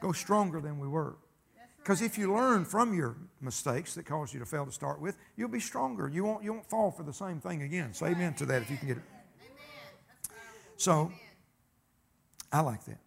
Go 0.00 0.12
stronger 0.12 0.60
than 0.60 0.78
we 0.78 0.88
were. 0.88 1.16
Because 1.78 2.00
if 2.00 2.16
you 2.16 2.32
learn 2.32 2.64
from 2.64 2.94
your 2.94 3.16
mistakes 3.42 3.94
that 3.94 4.06
caused 4.06 4.32
you 4.32 4.40
to 4.40 4.46
fail 4.46 4.64
to 4.64 4.72
start 4.72 5.00
with, 5.00 5.18
you'll 5.36 5.50
be 5.50 5.60
stronger. 5.60 6.08
You 6.08 6.24
won't, 6.24 6.42
you 6.42 6.52
won't 6.54 6.68
fall 6.70 6.90
for 6.90 7.02
the 7.02 7.12
same 7.12 7.40
thing 7.40 7.62
again. 7.62 7.92
Say 7.92 8.06
amen 8.06 8.32
to 8.34 8.46
that 8.46 8.62
if 8.62 8.70
you 8.70 8.78
can 8.78 8.88
get 8.88 8.96
it. 8.96 9.02
So, 10.78 11.12
I 12.50 12.60
like 12.60 12.84
that. 12.86 12.98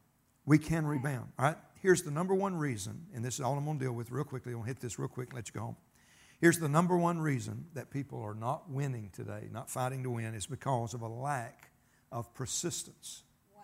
We 0.47 0.57
can 0.57 0.87
rebound. 0.87 1.27
All 1.37 1.45
right? 1.45 1.57
Here's 1.83 2.01
the 2.01 2.09
number 2.09 2.33
one 2.33 2.55
reason, 2.55 3.05
and 3.13 3.23
this 3.23 3.35
is 3.35 3.41
all 3.41 3.55
I'm 3.55 3.65
going 3.65 3.77
to 3.77 3.85
deal 3.85 3.93
with 3.93 4.09
real 4.09 4.23
quickly. 4.23 4.53
I'm 4.53 4.59
going 4.59 4.65
to 4.65 4.73
hit 4.73 4.79
this 4.79 4.97
real 4.97 5.09
quick 5.09 5.29
and 5.29 5.35
let 5.35 5.47
you 5.49 5.53
go 5.53 5.59
home. 5.59 5.75
Here's 6.39 6.57
the 6.57 6.69
number 6.69 6.97
one 6.97 7.19
reason 7.19 7.65
that 7.73 7.91
people 7.91 8.21
are 8.21 8.33
not 8.33 8.69
winning 8.69 9.11
today, 9.13 9.49
not 9.51 9.69
fighting 9.69 10.03
to 10.03 10.09
win, 10.09 10.33
is 10.33 10.47
because 10.47 10.93
of 10.93 11.01
a 11.01 11.07
lack 11.07 11.69
of 12.11 12.33
persistence. 12.33 13.23
Wow. 13.55 13.63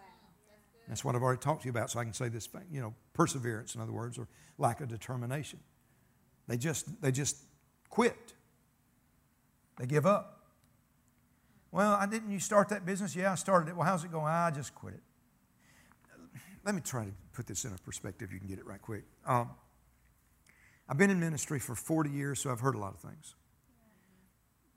That's, 0.50 0.90
That's 0.90 1.06
what 1.06 1.16
I've 1.16 1.24
already 1.24 1.40
talked 1.40 1.62
to 1.62 1.68
you 1.68 1.72
about, 1.72 1.90
so 1.90 2.00
I 2.00 2.04
can 2.04 2.14
say 2.14 2.30
this, 2.30 2.50
you 2.72 2.82
know, 2.82 2.94
perseverance, 3.14 3.76
in 3.76 3.82
other 3.82 3.94
words, 3.94 4.18
or 4.18 4.28
lack 4.58 4.82
of 4.82 4.90
determination. 4.90 5.60
They 6.48 6.58
just, 6.58 7.02
they 7.02 7.12
just 7.12 7.38
quit. 7.90 8.34
They 9.80 9.86
give 9.86 10.06
up. 10.06 10.42
Well, 11.72 11.94
I 11.94 12.06
didn't 12.06 12.30
you 12.30 12.40
start 12.40 12.70
that 12.70 12.86
business? 12.86 13.16
Yeah, 13.16 13.32
I 13.32 13.36
started 13.36 13.70
it. 13.70 13.76
Well, 13.76 13.88
how's 13.88 14.04
it 14.04 14.12
going? 14.12 14.26
I 14.26 14.52
just 14.52 14.76
quit 14.76 14.96
it. 14.96 15.04
Let 16.66 16.76
me 16.76 16.82
try 16.82 17.06
to 17.06 17.12
put 17.34 17.46
this 17.46 17.66
in 17.66 17.74
a 17.74 17.78
perspective. 17.78 18.32
You 18.32 18.40
can 18.40 18.48
get 18.48 18.58
it 18.58 18.66
right 18.66 18.82
quick. 18.82 19.04
Um, 19.26 19.50
I've 20.88 20.98
been 20.98 21.10
in 21.10 21.20
ministry 21.20 21.60
for 21.60 21.76
40 21.76 22.10
years, 22.10 22.40
so 22.40 22.52
I've 22.52 22.60
heard 22.60 22.76
a 22.76 22.80
lot 22.80 22.94
of 22.94 23.00
things. 23.00 23.36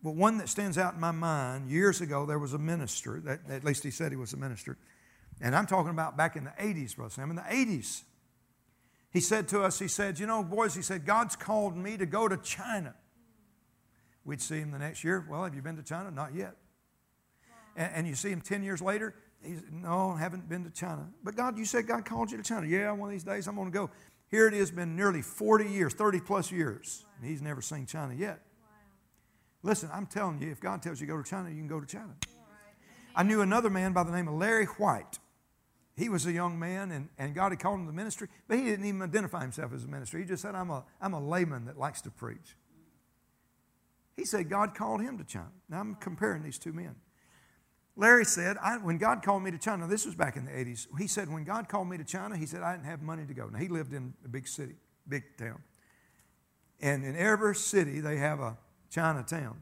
But 0.03 0.15
one 0.15 0.39
that 0.39 0.49
stands 0.49 0.79
out 0.79 0.95
in 0.95 1.01
my 1.01 1.11
mind, 1.11 1.71
years 1.71 2.01
ago, 2.01 2.27
there 2.27 2.39
was 2.39 2.53
a 2.53 2.59
minister, 2.59 3.21
that, 3.25 3.41
at 3.51 3.65
least 3.65 3.83
he 3.83 3.91
said 3.91 4.13
he 4.13 4.17
was 4.17 4.33
a 4.33 4.37
minister. 4.37 4.77
And 5.41 5.55
I'm 5.55 5.67
talking 5.67 5.91
about 5.91 6.17
back 6.17 6.37
in 6.37 6.45
the 6.45 6.51
80s, 6.51 6.97
Brother 6.97 7.11
Sam, 7.11 7.31
in 7.31 7.37
the 7.37 7.43
80s. 7.43 8.03
He 9.11 9.21
said 9.21 9.49
to 9.49 9.63
us, 9.63 9.79
he 9.79 9.89
said, 9.89 10.19
You 10.19 10.27
know, 10.27 10.43
boys, 10.43 10.75
he 10.75 10.83
said, 10.83 11.07
God's 11.07 11.37
called 11.37 11.77
me 11.77 11.97
to 11.97 12.07
go 12.07 12.29
to 12.29 12.37
China. 12.37 12.95
We'd 14.25 14.41
see 14.43 14.59
him 14.59 14.73
the 14.73 14.79
next 14.79 15.05
year. 15.05 15.25
Well, 15.29 15.45
have 15.45 15.55
you 15.55 15.63
been 15.63 15.77
to 15.77 15.83
China? 15.83 16.11
Not 16.11 16.35
yet. 16.35 16.57
And, 17.77 17.93
and 17.95 18.07
you 18.07 18.15
see 18.15 18.31
him 18.31 18.41
10 18.41 18.63
years 18.63 18.83
later. 18.83 19.15
He's, 19.43 19.63
no, 19.71 20.11
I 20.11 20.19
haven't 20.19 20.49
been 20.49 20.65
to 20.65 20.71
China. 20.71 21.09
But 21.23 21.37
God, 21.37 21.59
you 21.59 21.65
said 21.65 21.87
God 21.87 22.05
called 22.05 22.31
you 22.31 22.37
to 22.37 22.43
China. 22.43 22.67
Yeah, 22.67 22.91
one 22.93 23.09
of 23.09 23.13
these 23.13 23.25
days 23.25 23.47
I'm 23.47 23.55
going 23.55 23.71
to 23.71 23.75
go. 23.75 23.91
Here 24.29 24.49
it 24.49 24.55
has 24.55 24.71
been 24.71 24.97
nearly 24.97 25.23
40 25.23 25.69
years, 25.69 25.95
30 25.95 26.21
plus 26.21 26.51
years, 26.51 27.05
and 27.21 27.31
he's 27.31 27.43
never 27.43 27.63
seen 27.63 27.87
China 27.87 28.15
yet. 28.15 28.41
Listen, 29.63 29.89
I'm 29.93 30.07
telling 30.07 30.41
you, 30.41 30.51
if 30.51 30.61
God 30.61 30.83
tells 30.83 31.01
you 31.01 31.07
to 31.07 31.13
go 31.13 31.23
to 31.23 31.29
China, 31.29 31.49
you 31.49 31.57
can 31.57 31.69
go 31.69 31.81
to 31.81 31.87
China. 31.87 32.15
I 33.15 33.23
knew 33.23 33.41
another 33.41 33.71
man 33.71 33.93
by 33.93 34.03
the 34.03 34.13
name 34.13 34.29
of 34.29 34.35
Larry 34.35 34.67
White. 34.67 35.19
He 35.97 36.11
was 36.11 36.27
a 36.27 36.33
young 36.33 36.59
man, 36.59 36.91
and, 36.91 37.09
and 37.17 37.35
God 37.35 37.53
had 37.53 37.59
called 37.59 37.81
him 37.81 37.87
to 37.87 37.93
the 37.93 37.97
ministry, 37.97 38.29
but 38.49 38.59
he 38.59 38.65
didn't 38.65 38.85
even 38.85 39.01
identify 39.01 39.41
himself 39.41 39.73
as 39.73 39.85
a 39.85 39.89
ministry. 39.89 40.21
He 40.21 40.27
just 40.27 40.43
said, 40.43 40.55
I'm 40.55 40.71
a, 40.71 40.85
I'm 41.01 41.15
a 41.15 41.21
layman 41.21 41.65
that 41.65 41.79
likes 41.79 42.03
to 42.03 42.11
preach. 42.11 42.57
He 44.17 44.25
said 44.25 44.49
God 44.49 44.75
called 44.75 45.01
him 45.01 45.19
to 45.19 45.25
China. 45.25 45.53
Now 45.69 45.81
I'm 45.81 45.95
comparing 45.95 46.43
these 46.43 46.59
two 46.59 46.73
men. 46.73 46.97
Larry 47.97 48.27
said, 48.27 48.59
when 48.83 48.99
God 48.99 49.23
called 49.23 49.43
me 49.43 49.51
to 49.51 49.59
China, 49.59 49.87
this 49.87 50.05
was 50.05 50.15
back 50.15 50.37
in 50.37 50.45
the 50.45 50.51
80s, 50.51 50.87
he 50.99 51.07
said, 51.07 51.33
when 51.33 51.45
God 51.45 51.69
called 51.69 51.89
me 51.89 51.97
to 51.97 52.05
China, 52.05 52.37
he 52.37 52.45
said, 52.45 52.63
I 52.63 52.73
didn't 52.73 52.87
have 52.87 53.01
money 53.01 53.25
to 53.25 53.33
go. 53.33 53.49
Now, 53.49 53.59
he 53.59 53.69
lived 53.69 53.95
in 53.95 54.13
a 54.25 54.29
big 54.29 54.47
city, 54.47 54.75
big 55.09 55.25
town. 55.39 55.63
And 56.81 57.05
in 57.05 57.17
every 57.17 57.55
city, 57.55 58.01
they 58.01 58.19
have 58.19 58.41
a 58.41 58.59
Chinatown. 58.91 59.57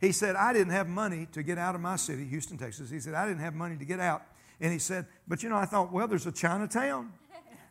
He 0.00 0.12
said, 0.12 0.36
I 0.36 0.52
didn't 0.52 0.72
have 0.72 0.86
money 0.86 1.26
to 1.32 1.42
get 1.42 1.56
out 1.56 1.74
of 1.74 1.80
my 1.80 1.96
city, 1.96 2.26
Houston, 2.26 2.58
Texas. 2.58 2.90
He 2.90 3.00
said, 3.00 3.14
I 3.14 3.26
didn't 3.26 3.40
have 3.40 3.54
money 3.54 3.76
to 3.78 3.84
get 3.86 3.98
out. 3.98 4.22
And 4.60 4.70
he 4.70 4.78
said, 4.78 5.06
But 5.26 5.42
you 5.42 5.48
know, 5.48 5.56
I 5.56 5.64
thought, 5.64 5.90
well, 5.90 6.06
there's 6.06 6.26
a 6.26 6.32
Chinatown. 6.32 7.12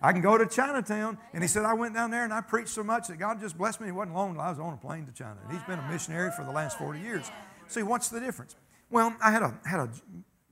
I 0.01 0.11
can 0.11 0.21
go 0.21 0.37
to 0.37 0.45
Chinatown. 0.45 1.17
And 1.33 1.43
he 1.43 1.47
said, 1.47 1.65
I 1.65 1.73
went 1.73 1.93
down 1.93 2.11
there 2.11 2.23
and 2.23 2.33
I 2.33 2.41
preached 2.41 2.69
so 2.69 2.83
much 2.83 3.07
that 3.07 3.17
God 3.17 3.39
just 3.39 3.57
blessed 3.57 3.81
me. 3.81 3.87
It 3.87 3.95
wasn't 3.95 4.15
long 4.15 4.37
I 4.39 4.49
was 4.49 4.59
on 4.59 4.73
a 4.73 4.77
plane 4.77 5.05
to 5.05 5.11
China. 5.11 5.37
And 5.43 5.53
he's 5.53 5.65
been 5.67 5.79
a 5.79 5.87
missionary 5.89 6.31
for 6.31 6.43
the 6.43 6.51
last 6.51 6.77
40 6.77 6.99
years. 6.99 7.29
See, 7.67 7.83
what's 7.83 8.09
the 8.09 8.19
difference? 8.19 8.55
Well, 8.89 9.15
I 9.21 9.31
had 9.31 9.41
a, 9.41 9.59
had 9.65 9.79
a, 9.79 9.89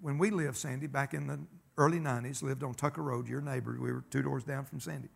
when 0.01 0.17
we 0.17 0.29
lived, 0.29 0.57
Sandy, 0.57 0.87
back 0.87 1.13
in 1.13 1.27
the 1.27 1.39
early 1.77 1.99
90s, 1.99 2.43
lived 2.43 2.63
on 2.63 2.73
Tucker 2.73 3.01
Road, 3.01 3.27
your 3.27 3.41
neighbor. 3.41 3.77
We 3.79 3.91
were 3.91 4.03
two 4.09 4.21
doors 4.21 4.43
down 4.43 4.65
from 4.65 4.79
Sandy. 4.79 5.09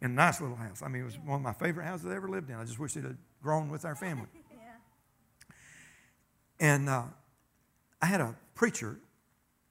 In 0.00 0.12
a 0.12 0.14
nice 0.14 0.40
little 0.40 0.56
house. 0.56 0.82
I 0.82 0.88
mean, 0.88 1.02
it 1.02 1.04
was 1.04 1.18
one 1.18 1.36
of 1.36 1.42
my 1.42 1.52
favorite 1.52 1.84
houses 1.84 2.06
I 2.06 2.16
ever 2.16 2.28
lived 2.28 2.48
in. 2.48 2.56
I 2.56 2.64
just 2.64 2.78
wish 2.78 2.96
it 2.96 3.04
had 3.04 3.18
grown 3.42 3.68
with 3.68 3.84
our 3.84 3.94
family. 3.94 4.28
yeah. 4.50 5.54
And 6.58 6.88
uh, 6.88 7.04
I 8.00 8.06
had 8.06 8.20
a 8.20 8.34
preacher 8.54 8.98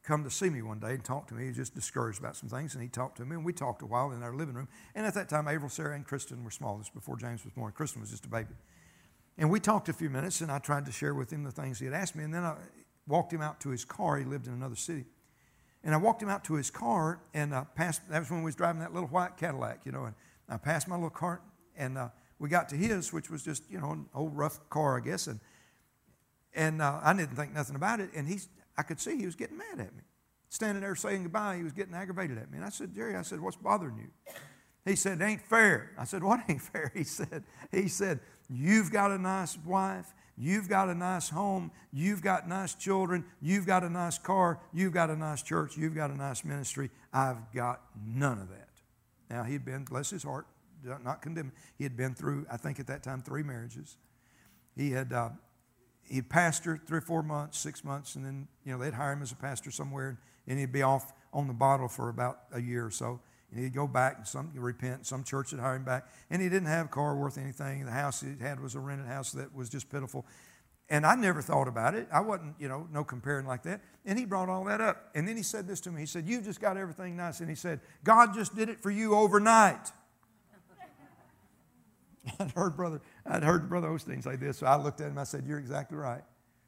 come 0.04 0.24
to 0.24 0.30
see 0.32 0.50
me 0.50 0.62
one 0.62 0.80
day 0.80 0.92
and 0.92 1.04
talk 1.04 1.28
to 1.28 1.34
me. 1.34 1.44
He 1.44 1.48
was 1.50 1.58
just 1.58 1.76
discouraged 1.76 2.20
about 2.20 2.36
some 2.36 2.50
things, 2.50 2.74
and 2.74 2.82
he 2.84 2.90
talked 2.90 3.18
to 3.18 3.26
me, 3.26 3.36
and 3.36 3.46
we 3.46 3.54
talked 3.54 3.82
a 3.82 3.86
while 3.86 4.12
in 4.12 4.24
our 4.24 4.34
living 4.34 4.56
room. 4.56 4.68
And 4.96 5.06
at 5.06 5.14
that 5.14 5.30
time, 5.30 5.48
April, 5.48 5.70
Sarah, 5.70 5.96
and 5.96 6.06
Kristen 6.06 6.44
were 6.44 6.52
small. 6.52 6.78
This 6.78 6.90
before 6.90 7.16
James 7.18 7.44
was 7.44 7.54
born. 7.54 7.72
Kristen 7.72 8.02
was 8.02 8.10
just 8.10 8.26
a 8.26 8.30
baby. 8.30 8.56
And 9.40 9.50
we 9.50 9.60
talked 9.60 9.90
a 9.90 9.94
few 9.94 10.10
minutes, 10.10 10.42
and 10.42 10.52
I 10.52 10.60
tried 10.60 10.86
to 10.86 10.92
share 10.92 11.16
with 11.16 11.32
him 11.32 11.44
the 11.44 11.52
things 11.52 11.80
he 11.80 11.86
had 11.86 11.94
asked 11.96 12.16
me. 12.16 12.24
And 12.24 12.34
then 12.34 12.44
I 12.44 12.56
walked 13.08 13.34
him 13.34 13.42
out 13.42 13.60
to 13.62 13.70
his 13.70 13.86
car. 13.86 14.18
He 14.18 14.26
lived 14.26 14.46
in 14.46 14.54
another 14.54 14.76
city. 14.76 15.06
And 15.84 15.96
I 15.96 15.98
walked 15.98 16.22
him 16.22 16.30
out 16.30 16.44
to 16.44 16.56
his 16.56 16.70
car, 16.70 17.22
and 17.34 17.54
uh, 17.54 17.64
passed. 17.74 18.02
That 18.10 18.20
was 18.20 18.30
when 18.30 18.42
we 18.42 18.46
was 18.46 18.56
driving 18.56 18.82
that 18.82 18.94
little 18.94 19.10
white 19.10 19.38
Cadillac, 19.38 19.86
you 19.86 19.94
know. 19.94 20.04
And 20.04 20.16
I 20.50 20.58
passed 20.58 20.90
my 20.90 20.96
little 20.96 21.10
car, 21.10 21.42
and 21.78 21.98
uh, 21.98 22.10
we 22.38 22.50
got 22.50 22.68
to 22.70 22.76
his, 22.76 23.14
which 23.14 23.30
was 23.30 23.42
just 23.42 23.64
you 23.72 23.80
know 23.80 23.92
an 23.92 24.06
old 24.14 24.36
rough 24.36 24.70
car, 24.70 24.98
I 24.98 25.00
guess. 25.00 25.28
And 25.28 25.40
and 26.54 26.82
uh, 26.82 27.00
I 27.02 27.14
didn't 27.14 27.36
think 27.36 27.54
nothing 27.54 27.76
about 27.76 28.00
it. 28.00 28.10
And 28.14 28.28
he's, 28.28 28.50
I 28.78 28.84
could 28.84 29.00
see 29.00 29.18
he 29.18 29.26
was 29.26 29.36
getting 29.36 29.58
mad 29.58 29.80
at 29.80 29.96
me, 29.96 30.04
standing 30.50 30.82
there 30.82 30.96
saying 30.96 31.24
goodbye. 31.24 31.58
He 31.58 31.64
was 31.64 31.74
getting 31.74 31.94
aggravated 31.94 32.38
at 32.38 32.52
me. 32.52 32.58
And 32.58 32.66
I 32.66 32.70
said, 32.70 32.94
Jerry, 32.94 33.16
I 33.16 33.22
said, 33.22 33.40
what's 33.40 33.58
bothering 33.58 33.98
you? 33.98 34.34
He 34.86 34.96
said, 34.96 35.22
it 35.22 35.24
ain't 35.24 35.42
fair. 35.42 35.92
I 35.98 36.06
said, 36.06 36.24
what 36.24 36.42
ain't 36.50 36.62
fair? 36.62 36.92
He 36.96 37.04
said, 37.04 37.44
he 37.72 37.88
said, 37.88 38.20
you've 38.50 38.91
got 38.91 39.12
a 39.12 39.18
nice 39.18 39.58
wife. 39.66 40.14
You've 40.38 40.70
got 40.70 40.88
a 40.88 40.95
nice 40.95 41.30
home. 41.30 41.70
You've 41.91 42.22
got 42.22 42.47
nice 42.47 42.74
children. 42.74 43.26
You've 43.41 43.66
got 43.66 43.84
a 43.84 43.89
nice 43.89 44.18
car. 44.18 44.62
You've 44.74 44.93
got 44.93 45.10
a 45.10 45.16
nice 45.16 45.41
church. 45.41 45.76
You've 45.76 45.95
got 45.95 46.12
a 46.12 46.16
nice 46.16 46.45
ministry. 46.45 46.89
I've 47.12 47.52
got 47.54 47.82
none 48.06 48.39
of 48.39 48.50
that. 48.50 48.70
Now, 49.30 49.43
he'd 49.43 49.66
been, 49.66 49.84
bless 49.84 50.10
his 50.10 50.24
heart, 50.24 50.47
not 51.04 51.22
condemned. 51.22 51.52
He 51.78 51.84
had 51.84 51.97
been 51.97 52.16
through, 52.16 52.45
I 52.50 52.56
think 52.56 52.80
at 52.80 52.88
that 52.88 53.04
time, 53.04 53.22
three 53.22 53.43
marriages. 53.43 53.97
He 54.78 54.91
had, 54.91 55.12
uh, 55.12 55.30
he'd 56.06 56.30
pastor 56.30 56.80
three 56.88 57.00
or 57.00 57.02
four 57.02 57.22
months, 57.22 57.60
six 57.60 57.84
months, 57.84 58.16
and 58.16 58.26
then, 58.26 58.47
you 58.64 58.72
know, 58.72 58.80
they'd 58.80 58.93
hire 58.93 59.12
him 59.12 59.22
as 59.22 59.34
a 59.34 59.36
pastor 59.36 59.72
somewhere, 59.72 60.18
and 60.47 60.58
he'd 60.58 60.72
be 60.72 60.82
off 60.82 61.12
on 61.34 61.47
the 61.47 61.54
bottle 61.54 61.89
for 61.89 62.10
about 62.10 62.39
a 62.54 62.62
year 62.62 62.86
or 62.86 62.91
so. 62.91 63.20
And 63.52 63.64
he'd 63.64 63.74
go 63.74 63.88
back 63.88 64.18
and 64.18 64.28
some 64.28 64.52
repent. 64.54 65.06
Some 65.06 65.24
church 65.24 65.52
would 65.52 65.62
hire 65.62 65.76
him 65.76 65.84
back. 65.84 66.08
And 66.30 66.41
he 66.41 66.50
didn't 66.50 66.68
have 66.68 66.86
a 66.88 66.89
car 66.89 67.16
worth 67.16 67.38
anything. 67.38 67.86
The 67.86 67.91
house 67.91 68.22
he 68.22 68.36
had 68.39 68.60
was 68.60 68.76
a 68.76 68.80
rented 68.80 69.08
house 69.08 69.32
that 69.32 69.56
was 69.56 69.70
just 69.70 69.89
pitiful. 69.89 70.26
And 70.91 71.06
I 71.06 71.16
never 71.16 71.41
thought 71.41 71.68
about 71.68 71.93
it. 71.93 72.08
I 72.12 72.22
wasn't, 72.22 72.56
you 72.60 72.68
know, 72.68 72.88
no 72.91 73.04
comparing 73.04 73.45
like 73.45 73.64
that. 73.64 73.82
And 74.06 74.18
he 74.18 74.26
brought 74.26 74.50
all 74.50 74.64
that 74.66 74.82
up. 74.82 75.10
And 75.14 75.28
then 75.28 75.38
he 75.38 75.43
said 75.43 75.68
this 75.68 75.80
to 75.82 75.91
me. 75.91 76.02
He 76.02 76.08
said, 76.08 76.28
You've 76.28 76.43
just 76.43 76.60
got 76.60 76.78
everything 76.78 77.16
nice. 77.16 77.41
And 77.41 77.50
he 77.50 77.56
said, 77.56 77.80
God 78.04 78.34
just 78.34 78.56
did 78.56 78.70
it 78.70 78.82
for 78.82 78.89
you 78.89 79.16
overnight. 79.16 79.91
I'd 82.39 82.52
heard 82.52 82.76
brother, 82.76 83.02
I'd 83.26 83.43
heard 83.43 83.70
Brother 83.70 83.88
Osteen 83.88 84.24
say 84.24 84.36
this. 84.36 84.58
So 84.58 84.68
I 84.68 84.78
looked 84.78 85.02
at 85.02 85.08
him. 85.08 85.18
I 85.18 85.24
said, 85.24 85.45
You're 85.45 85.60
exactly 85.60 85.97
right. 85.97 86.24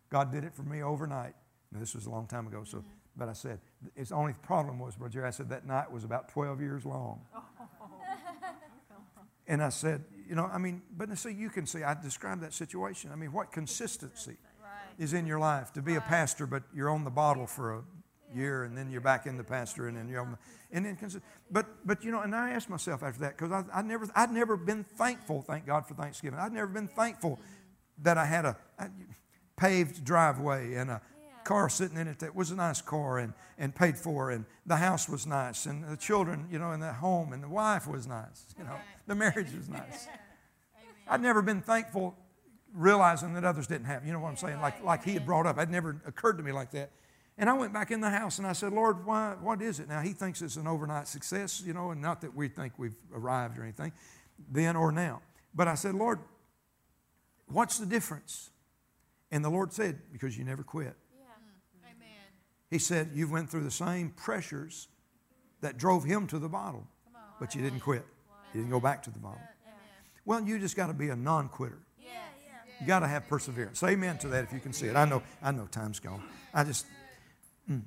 God 0.10 0.32
did 0.32 0.44
it 0.44 0.54
for 0.54 0.64
me 0.64 0.84
overnight. 0.84 1.34
Now, 1.72 1.80
this 1.80 1.96
was 1.96 2.06
a 2.06 2.10
long 2.10 2.28
time 2.28 2.48
ago. 2.48 2.64
So 2.64 2.84
but 3.16 3.28
I 3.28 3.34
said, 3.34 3.60
its 3.96 4.12
only 4.12 4.34
problem 4.34 4.80
was, 4.80 4.96
Brother 4.96 5.14
Jerry, 5.14 5.28
I 5.28 5.32
said 5.32 5.50
that 5.50 5.66
night 5.66 5.92
was 5.92 6.04
about 6.04 6.30
12 6.30 6.62
years 6.62 6.86
long. 6.86 7.22
Oh. 7.36 7.44
and 9.48 9.62
I 9.62 9.70
said, 9.70 10.04
you 10.28 10.36
know, 10.36 10.50
I 10.52 10.58
mean, 10.58 10.82
but 10.96 11.16
see, 11.18 11.34
you 11.34 11.50
can 11.50 11.66
see, 11.66 11.84
I 11.84 11.94
described 11.94 12.42
that 12.42 12.54
situation. 12.54 13.12
I 13.12 13.16
mean, 13.16 13.34
what 13.34 13.52
consistency 13.52 14.38
is 14.98 15.14
in 15.14 15.26
your 15.26 15.40
life 15.40 15.74
to 15.74 15.82
be 15.82 15.96
a 15.96 16.02
pastor, 16.02 16.46
but 16.46 16.64
you're 16.74 16.90
on 16.90 17.04
the 17.04 17.10
bottle 17.10 17.48
for 17.48 17.76
a 17.76 17.84
year 18.34 18.64
and 18.64 18.78
then 18.78 18.90
you're 18.90 19.02
back 19.02 19.26
in 19.26 19.36
the 19.38 19.44
pastor 19.44 19.88
and 19.88 19.98
then 19.98 20.08
you're 20.08 20.22
on 20.22 20.32
the, 20.32 20.38
and 20.72 20.86
then, 20.86 20.98
but, 21.50 21.66
but, 21.86 22.04
you 22.04 22.12
know, 22.12 22.22
and 22.22 22.34
I 22.34 22.52
asked 22.52 22.70
myself 22.70 23.04
after 23.04 23.20
that, 23.22 23.38
because 23.38 23.52
I, 23.52 23.64
I 23.74 23.82
never, 23.82 24.08
I'd 24.16 24.32
never 24.32 24.56
been 24.56 24.84
thankful, 24.84 25.42
thank 25.42 25.66
God 25.66 25.86
for 25.86 25.96
Thanksgiving. 25.96 26.40
I'd 26.40 26.54
never 26.54 26.68
been 26.68 26.88
thankful 26.88 27.40
that 28.04 28.18
I 28.18 28.26
had 28.26 28.46
a, 28.46 28.56
a 28.80 28.90
paved 29.58 30.06
driveway 30.06 30.76
and 30.76 30.92
a, 30.92 31.02
car 31.44 31.70
sitting 31.70 31.98
in 31.98 32.08
it 32.08 32.20
that 32.20 32.36
was 32.36 32.52
a 32.52 32.56
nice 32.56 32.82
car 32.82 33.20
and, 33.20 33.34
and 33.58 33.74
paid 33.76 33.98
for, 33.98 34.32
and 34.32 34.46
the 34.66 34.78
house 34.78 35.10
was 35.10 35.26
nice, 35.26 35.66
and 35.66 35.84
the 35.84 35.98
children, 35.98 36.48
you 36.52 36.60
know, 36.60 36.72
in 36.72 36.80
the 36.80 36.94
home, 36.94 37.34
and 37.34 37.44
the 37.44 37.50
wife 37.50 37.88
was 37.88 38.08
nice, 38.08 38.46
you 38.58 38.64
know, 38.64 38.76
the 39.08 39.16
marriage 39.16 39.54
was 39.56 39.70
nice. 39.70 40.08
I'd 41.08 41.22
never 41.22 41.42
been 41.42 41.62
thankful 41.62 42.16
realizing 42.74 43.34
that 43.34 43.44
others 43.44 43.68
didn't 43.68 43.86
have. 43.86 44.06
You 44.06 44.14
know 44.14 44.20
what 44.20 44.30
I'm 44.30 44.38
saying? 44.38 44.62
Like, 44.62 44.84
like 44.84 45.04
he 45.04 45.14
had 45.14 45.26
brought 45.26 45.46
up. 45.46 45.58
It 45.58 45.70
never 45.70 46.02
occurred 46.06 46.38
to 46.38 46.44
me 46.44 46.52
like 46.52 46.72
that. 46.72 46.92
And 47.38 47.50
I 47.50 47.54
went 47.54 47.74
back 47.74 47.92
in 47.92 48.02
the 48.02 48.10
house 48.10 48.38
and 48.38 48.48
I 48.48 48.54
said, 48.54 48.72
Lord, 48.74 49.06
why, 49.06 49.36
what 49.42 49.62
is 49.62 49.80
it? 49.80 49.88
Now, 49.88 50.02
he 50.02 50.14
thinks 50.14 50.42
it's 50.42 50.58
an 50.58 50.68
overnight 50.68 51.08
success, 51.08 51.62
you 51.66 51.74
know, 51.74 51.92
and 51.92 52.02
not 52.02 52.22
that 52.22 52.36
we 52.36 52.48
think 52.48 52.74
we've 52.78 52.96
arrived 53.14 53.58
or 53.58 53.64
anything, 53.64 53.92
then 54.50 54.76
or 54.76 54.92
now. 54.92 55.22
But 55.54 55.68
I 55.68 55.76
said, 55.76 55.96
Lord, 55.96 56.20
what's 57.48 57.78
the 57.78 57.86
difference? 57.86 58.50
And 59.32 59.44
the 59.44 59.50
Lord 59.50 59.74
said, 59.74 60.00
because 60.12 60.38
you 60.38 60.44
never 60.44 60.64
quit. 60.64 60.96
He 62.72 62.80
said, 62.80 63.12
You 63.14 63.30
went 63.30 63.50
through 63.52 63.66
the 63.66 63.70
same 63.70 64.10
pressures 64.10 64.88
that 65.60 65.78
drove 65.78 66.04
him 66.04 66.26
to 66.28 66.40
the 66.40 66.50
bottle, 66.50 66.88
but 67.40 67.54
you 67.54 67.62
didn't 67.62 67.82
quit. 67.82 68.04
You 68.54 68.62
didn't 68.62 68.72
go 68.72 68.80
back 68.80 69.04
to 69.04 69.12
the 69.12 69.20
bottle. 69.20 69.42
Well, 70.26 70.42
you 70.42 70.58
just 70.58 70.76
got 70.76 70.88
to 70.88 70.94
be 70.94 71.10
a 71.10 71.16
non 71.16 71.50
quitter. 71.50 71.80
You 72.80 72.88
got 72.88 73.02
to 73.02 73.08
have 73.08 73.28
perseverance. 73.28 73.78
Say 73.80 73.90
amen 73.90 74.18
to 74.20 74.28
that 74.30 74.44
if 74.44 74.52
you 74.52 74.60
can 74.60 74.74
see 74.74 74.88
it. 74.88 74.96
I 74.96 75.06
know, 75.06 75.22
I 75.44 75.52
know 75.52 75.68
time's 75.68 76.00
gone. 76.00 76.24
I 76.52 76.64
just, 76.64 76.88
mm, 77.70 77.84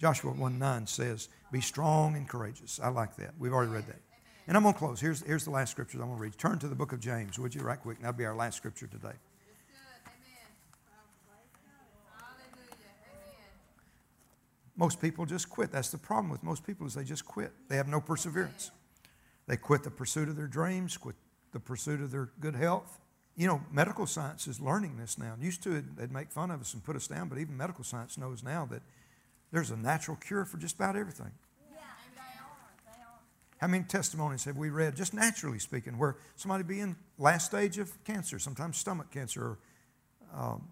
Joshua 0.00 0.32
1 0.32 0.58
9 0.58 0.86
says, 0.86 1.28
Be 1.52 1.60
strong 1.60 2.16
and 2.16 2.26
courageous. 2.26 2.80
I 2.82 2.88
like 2.88 3.16
that. 3.16 3.34
We've 3.38 3.52
already 3.52 3.72
read 3.72 3.86
that. 3.88 4.00
And 4.46 4.56
I'm 4.56 4.62
going 4.62 4.72
to 4.72 4.78
close. 4.78 5.00
Here's, 5.00 5.22
here's 5.22 5.44
the 5.44 5.50
last 5.50 5.70
scripture 5.70 5.98
I'm 5.98 6.06
going 6.06 6.16
to 6.16 6.22
read. 6.22 6.38
Turn 6.38 6.58
to 6.60 6.68
the 6.68 6.74
book 6.74 6.92
of 6.92 7.00
James, 7.00 7.38
would 7.38 7.54
you, 7.54 7.60
right 7.60 7.78
quick? 7.78 8.00
That'll 8.00 8.14
be 8.14 8.24
our 8.24 8.34
last 8.34 8.56
scripture 8.56 8.86
today. 8.86 9.12
Most 14.78 15.00
people 15.00 15.26
just 15.26 15.50
quit. 15.50 15.72
That's 15.72 15.90
the 15.90 15.98
problem 15.98 16.30
with 16.30 16.44
most 16.44 16.64
people 16.64 16.86
is 16.86 16.94
they 16.94 17.02
just 17.02 17.26
quit. 17.26 17.52
They 17.68 17.76
have 17.76 17.88
no 17.88 18.00
perseverance. 18.00 18.70
They 19.48 19.56
quit 19.56 19.82
the 19.82 19.90
pursuit 19.90 20.28
of 20.28 20.36
their 20.36 20.46
dreams, 20.46 20.96
quit 20.96 21.16
the 21.52 21.58
pursuit 21.58 22.00
of 22.00 22.12
their 22.12 22.30
good 22.38 22.54
health. 22.54 23.00
You 23.34 23.48
know, 23.48 23.60
medical 23.72 24.06
science 24.06 24.46
is 24.46 24.60
learning 24.60 24.96
this 24.96 25.18
now. 25.18 25.34
Used 25.40 25.64
to, 25.64 25.82
they'd 25.96 26.12
make 26.12 26.30
fun 26.30 26.52
of 26.52 26.60
us 26.60 26.74
and 26.74 26.84
put 26.84 26.94
us 26.94 27.08
down, 27.08 27.28
but 27.28 27.38
even 27.38 27.56
medical 27.56 27.82
science 27.82 28.16
knows 28.16 28.44
now 28.44 28.66
that 28.66 28.82
there's 29.50 29.72
a 29.72 29.76
natural 29.76 30.16
cure 30.16 30.44
for 30.44 30.58
just 30.58 30.76
about 30.76 30.94
everything. 30.94 31.32
How 33.56 33.66
many 33.66 33.82
testimonies 33.82 34.44
have 34.44 34.56
we 34.56 34.70
read, 34.70 34.94
just 34.94 35.12
naturally 35.12 35.58
speaking, 35.58 35.98
where 35.98 36.16
somebody 36.36 36.62
be 36.62 36.78
in 36.78 36.94
last 37.18 37.46
stage 37.46 37.78
of 37.78 37.92
cancer, 38.04 38.38
sometimes 38.38 38.76
stomach 38.76 39.10
cancer 39.10 39.42
or 39.42 39.58
um, 40.32 40.68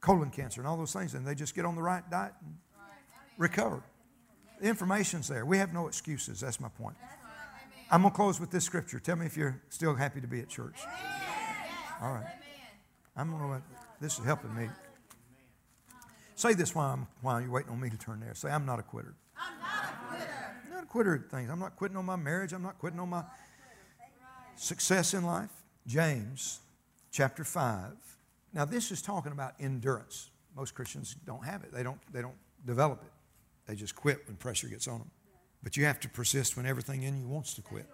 colon 0.00 0.30
cancer 0.30 0.62
and 0.62 0.68
all 0.68 0.78
those 0.78 0.94
things, 0.94 1.12
and 1.12 1.26
they 1.26 1.34
just 1.34 1.54
get 1.54 1.66
on 1.66 1.74
the 1.74 1.82
right 1.82 2.08
diet 2.10 2.32
and 2.40 2.54
recovered. 3.38 3.82
The 4.60 4.68
information's 4.68 5.28
there. 5.28 5.44
We 5.44 5.58
have 5.58 5.72
no 5.72 5.88
excuses. 5.88 6.40
That's 6.40 6.60
my 6.60 6.68
point. 6.68 6.96
I'm 7.90 8.02
going 8.02 8.12
to 8.12 8.16
close 8.16 8.40
with 8.40 8.50
this 8.50 8.64
scripture. 8.64 8.98
Tell 8.98 9.16
me 9.16 9.26
if 9.26 9.36
you're 9.36 9.60
still 9.68 9.94
happy 9.94 10.20
to 10.20 10.26
be 10.26 10.40
at 10.40 10.48
church. 10.48 10.78
All 12.00 12.12
right. 12.12 12.26
I'm 13.16 13.30
going 13.30 13.60
to, 13.60 13.62
this 14.00 14.18
is 14.18 14.24
helping 14.24 14.54
me. 14.54 14.68
Say 16.34 16.54
this 16.54 16.74
while, 16.74 16.94
I'm, 16.94 17.06
while 17.20 17.40
you're 17.40 17.50
waiting 17.50 17.70
on 17.70 17.80
me 17.80 17.90
to 17.90 17.98
turn 17.98 18.20
there. 18.20 18.34
Say, 18.34 18.50
I'm 18.50 18.64
not 18.64 18.78
a 18.78 18.82
quitter. 18.82 19.14
I'm 19.36 19.60
not 19.60 19.84
a 19.84 20.08
quitter. 20.08 20.32
I'm 20.64 20.74
not 20.74 20.82
a 20.84 20.86
quitter 20.86 21.14
at 21.14 21.30
things. 21.30 21.50
I'm 21.50 21.58
not 21.58 21.76
quitting 21.76 21.96
on 21.96 22.06
my 22.06 22.16
marriage. 22.16 22.52
I'm 22.52 22.62
not 22.62 22.78
quitting 22.78 22.98
on 23.00 23.10
my 23.10 23.24
success 24.56 25.12
in 25.12 25.24
life. 25.24 25.50
James 25.86 26.60
chapter 27.10 27.44
5. 27.44 27.90
Now, 28.54 28.64
this 28.64 28.90
is 28.90 29.02
talking 29.02 29.32
about 29.32 29.54
endurance. 29.60 30.30
Most 30.56 30.74
Christians 30.74 31.16
don't 31.26 31.44
have 31.44 31.62
it, 31.64 31.72
they 31.72 31.82
don't, 31.82 31.98
they 32.12 32.22
don't 32.22 32.36
develop 32.66 33.02
it. 33.04 33.12
They 33.72 33.76
just 33.76 33.96
quit 33.96 34.28
when 34.28 34.36
pressure 34.36 34.68
gets 34.68 34.86
on 34.86 34.98
them. 34.98 35.10
But 35.62 35.78
you 35.78 35.86
have 35.86 35.98
to 36.00 36.08
persist 36.10 36.58
when 36.58 36.66
everything 36.66 37.04
in 37.04 37.18
you 37.18 37.26
wants 37.26 37.54
to 37.54 37.62
quit. 37.62 37.86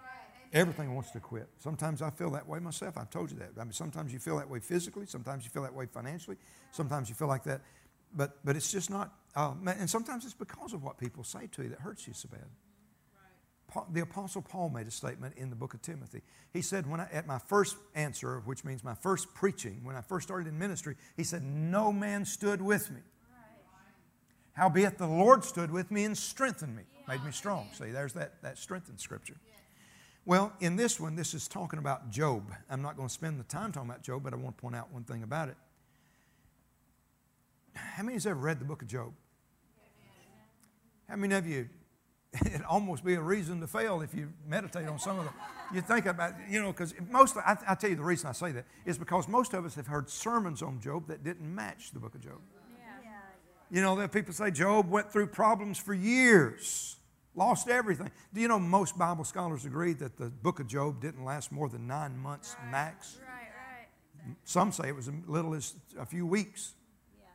Everything 0.53 0.93
wants 0.93 1.13
to 1.13 1.21
quit. 1.21 1.49
Sometimes 1.63 2.03
I 2.03 2.11
feel 2.11 2.31
that 2.31 2.49
way 2.49 2.59
myself. 2.59 2.99
I've 2.99 3.11
told 3.11 3.31
you 3.31 3.37
that. 3.39 3.51
I 3.57 3.63
mean, 3.63 3.73
sometimes 3.73 4.13
you 4.13 4.19
feel 4.19 4.39
that 4.39 4.51
way 4.51 4.59
physically. 4.59 5.07
Sometimes 5.07 5.45
you 5.45 5.51
feel 5.51 5.63
that 5.63 5.73
way 5.73 5.87
financially. 5.87 6.37
Sometimes 6.73 7.09
you 7.09 7.15
feel 7.15 7.29
like 7.29 7.45
that. 7.45 7.61
But, 8.13 8.45
but 8.45 8.57
it's 8.57 8.73
just 8.73 8.91
not, 8.91 9.13
uh, 9.37 9.55
and 9.69 9.89
sometimes 9.89 10.25
it's 10.25 10.35
because 10.35 10.73
of 10.73 10.83
what 10.83 10.99
people 10.99 11.23
say 11.23 11.47
to 11.53 11.63
you 11.63 11.69
that 11.69 11.79
hurts 11.79 12.09
you 12.09 12.13
so 12.13 12.29
bad. 12.29 12.47
Paul, 13.69 13.87
the 13.93 14.01
Apostle 14.01 14.43
Paul 14.43 14.71
made 14.71 14.89
a 14.89 14.91
statement 14.91 15.37
in 15.37 15.49
the 15.49 15.55
book 15.57 15.75
of 15.75 15.83
Timothy. 15.83 16.23
He 16.53 16.61
said, 16.61 16.91
when 16.91 16.99
I, 16.99 17.09
at 17.13 17.29
my 17.29 17.39
first 17.39 17.77
answer, 17.95 18.43
which 18.45 18.65
means 18.65 18.83
my 18.83 18.95
first 18.95 19.33
preaching, 19.33 19.83
when 19.85 19.95
I 19.95 20.01
first 20.01 20.27
started 20.27 20.49
in 20.49 20.59
ministry, 20.59 20.97
he 21.17 21.23
said, 21.23 21.45
No 21.45 21.93
man 21.93 22.25
stood 22.25 22.61
with 22.61 22.91
me. 22.91 23.01
Howbeit 24.59 24.99
the 24.99 25.07
Lord 25.07 25.45
stood 25.45 25.71
with 25.71 25.93
me 25.93 26.03
and 26.03 26.19
strengthened 26.19 26.75
me, 26.75 26.83
made 27.07 27.25
me 27.25 27.31
strong. 27.31 27.69
See, 27.75 27.93
there's 27.93 28.13
that, 28.15 28.43
that 28.43 28.59
strengthened 28.59 28.99
scripture. 28.99 29.37
Well, 30.27 30.53
in 30.59 30.75
this 30.75 30.99
one, 30.99 31.15
this 31.15 31.33
is 31.33 31.47
talking 31.47 31.79
about 31.79 32.11
Job. 32.11 32.53
I'm 32.69 32.83
not 32.83 32.97
going 32.97 33.07
to 33.07 33.15
spend 33.15 33.39
the 33.39 33.45
time 33.45 33.71
talking 33.71 33.89
about 33.89 34.03
Job, 34.03 34.25
but 34.25 34.33
I 34.33 34.37
want 34.37 34.57
to 34.57 34.61
point 34.61 34.75
out 34.75 34.93
one 34.93 35.05
thing 35.05 35.23
about 35.23 35.49
it. 35.49 35.57
How 37.75 38.03
many 38.03 38.15
has 38.15 38.27
ever 38.27 38.41
read 38.41 38.59
the 38.59 38.65
book 38.65 38.83
of 38.83 38.89
Job? 38.89 39.13
How 41.09 41.15
many 41.15 41.37
of 41.37 41.47
you, 41.47 41.69
it'd 42.45 42.63
almost 42.63 43.05
be 43.05 43.15
a 43.15 43.21
reason 43.21 43.61
to 43.61 43.69
fail 43.69 44.01
if 44.01 44.13
you 44.13 44.33
meditate 44.45 44.89
on 44.89 44.99
some 44.99 45.21
of 45.21 45.25
them. 45.25 45.35
You 45.73 45.83
think 45.83 46.07
about, 46.07 46.33
you 46.51 46.61
know, 46.61 46.73
because 46.73 46.95
most, 47.09 47.37
I, 47.37 47.57
I 47.65 47.77
tell 47.77 47.91
you 47.91 47.97
the 47.97 48.03
reason 48.03 48.29
I 48.29 48.33
say 48.33 48.51
that 48.51 48.65
is 48.85 48.99
because 48.99 49.29
most 49.29 49.55
of 49.55 49.65
us 49.65 49.77
have 49.77 49.87
heard 49.87 50.11
sermons 50.11 50.63
on 50.63 50.81
Job 50.81 51.07
that 51.07 51.23
didn't 51.23 51.55
match 51.55 51.93
the 51.93 52.01
book 52.01 52.17
of 52.17 52.23
Job. 52.23 52.41
You 53.71 53.83
know, 53.83 53.97
that 53.97 54.13
people 54.13 54.33
say 54.33 54.51
Job 54.51 54.91
went 54.91 55.13
through 55.13 55.27
problems 55.29 55.79
for 55.79 55.93
years, 55.93 56.97
lost 57.35 57.69
everything. 57.69 58.11
Do 58.33 58.41
you 58.41 58.49
know 58.49 58.59
most 58.59 58.97
Bible 58.97 59.25
scholars 59.25 59.67
agree 59.67 59.93
that 59.95 60.17
the 60.17 60.31
book 60.31 60.59
of 60.59 60.67
Job 60.67 61.03
didn't 61.03 61.25
last 61.25 61.53
more 61.53 61.69
than 61.69 61.87
nine 61.87 62.17
months 62.17 62.57
right. 62.63 62.71
max? 62.71 63.19
Right, 63.21 63.49
right. 64.27 64.37
Some 64.45 64.73
say 64.73 64.89
it 64.89 64.97
was 64.97 65.09
as 65.09 65.15
little 65.27 65.55
as 65.55 65.75
a 65.99 66.07
few 66.07 66.27
weeks. 66.27 66.73
Yeah. 67.19 67.27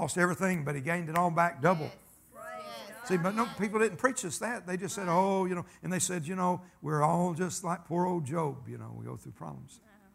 Lost 0.00 0.18
everything, 0.18 0.64
but 0.64 0.74
he 0.74 0.82
gained 0.82 1.08
it 1.08 1.16
all 1.16 1.30
back 1.30 1.62
double. 1.62 1.84
Yes. 1.84 3.08
See, 3.08 3.16
but 3.16 3.34
no, 3.34 3.48
people 3.58 3.80
didn't 3.80 3.98
preach 3.98 4.24
us 4.24 4.38
that. 4.38 4.66
They 4.66 4.76
just 4.76 4.94
said, 4.94 5.06
oh, 5.08 5.46
you 5.46 5.56
know, 5.56 5.64
and 5.82 5.92
they 5.92 5.98
said, 5.98 6.26
you 6.26 6.36
know, 6.36 6.60
we're 6.82 7.02
all 7.02 7.34
just 7.34 7.64
like 7.64 7.84
poor 7.84 8.06
old 8.06 8.24
Job. 8.24 8.68
You 8.68 8.78
know, 8.78 8.94
we 8.96 9.04
go 9.04 9.16
through 9.16 9.32
problems. 9.32 9.80
Uh-huh. 9.82 10.08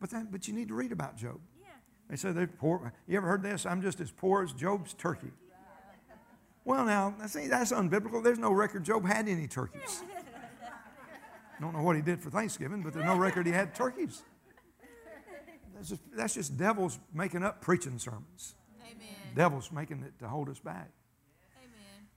But 0.00 0.10
then, 0.10 0.28
but 0.30 0.48
you 0.48 0.54
need 0.54 0.68
to 0.68 0.74
read 0.74 0.90
about 0.90 1.16
Job. 1.16 1.38
They 2.12 2.18
said 2.18 2.34
they're 2.34 2.46
poor. 2.46 2.92
You 3.08 3.16
ever 3.16 3.26
heard 3.26 3.42
this? 3.42 3.64
I'm 3.64 3.80
just 3.80 3.98
as 3.98 4.10
poor 4.10 4.42
as 4.42 4.52
Job's 4.52 4.92
turkey. 4.92 5.30
Well, 6.62 6.84
now, 6.84 7.14
see, 7.26 7.46
that's 7.46 7.72
unbiblical. 7.72 8.22
There's 8.22 8.38
no 8.38 8.52
record 8.52 8.84
Job 8.84 9.06
had 9.06 9.30
any 9.30 9.48
turkeys. 9.48 10.02
Don't 11.58 11.72
know 11.72 11.80
what 11.80 11.96
he 11.96 12.02
did 12.02 12.22
for 12.22 12.28
Thanksgiving, 12.28 12.82
but 12.82 12.92
there's 12.92 13.06
no 13.06 13.16
record 13.16 13.46
he 13.46 13.52
had 13.52 13.74
turkeys. 13.74 14.24
That's 15.74 15.88
just, 15.88 16.02
that's 16.14 16.34
just 16.34 16.58
devils 16.58 16.98
making 17.14 17.44
up 17.44 17.62
preaching 17.62 17.98
sermons. 17.98 18.56
Amen. 18.84 19.06
Devils 19.34 19.72
making 19.72 20.02
it 20.02 20.18
to 20.18 20.28
hold 20.28 20.50
us 20.50 20.58
back. 20.58 20.90
Amen. 21.56 22.08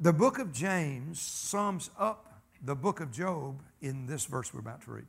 The 0.00 0.14
book 0.14 0.38
of 0.38 0.54
James 0.54 1.20
sums 1.20 1.90
up 1.98 2.40
the 2.62 2.74
book 2.74 3.00
of 3.00 3.12
Job 3.12 3.62
in 3.82 4.06
this 4.06 4.24
verse 4.24 4.54
we're 4.54 4.60
about 4.60 4.80
to 4.84 4.92
read. 4.92 5.06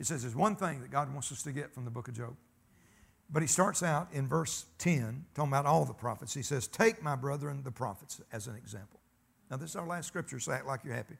It 0.00 0.06
says 0.06 0.22
there's 0.22 0.34
one 0.34 0.56
thing 0.56 0.80
that 0.80 0.90
God 0.90 1.12
wants 1.12 1.30
us 1.30 1.42
to 1.42 1.52
get 1.52 1.74
from 1.74 1.84
the 1.84 1.90
book 1.90 2.08
of 2.08 2.14
Job. 2.16 2.34
But 3.32 3.42
he 3.42 3.48
starts 3.48 3.82
out 3.82 4.08
in 4.12 4.26
verse 4.26 4.66
10, 4.78 5.26
talking 5.34 5.50
about 5.50 5.66
all 5.66 5.84
the 5.84 5.94
prophets. 5.94 6.34
He 6.34 6.42
says, 6.42 6.66
Take 6.66 7.02
my 7.02 7.14
brethren, 7.14 7.62
the 7.62 7.70
prophets, 7.70 8.20
as 8.32 8.48
an 8.48 8.56
example. 8.56 9.00
Now, 9.50 9.56
this 9.56 9.70
is 9.70 9.76
our 9.76 9.86
last 9.86 10.08
scripture, 10.08 10.40
so 10.40 10.52
act 10.52 10.66
like 10.66 10.84
you're 10.84 10.94
happy. 10.94 11.16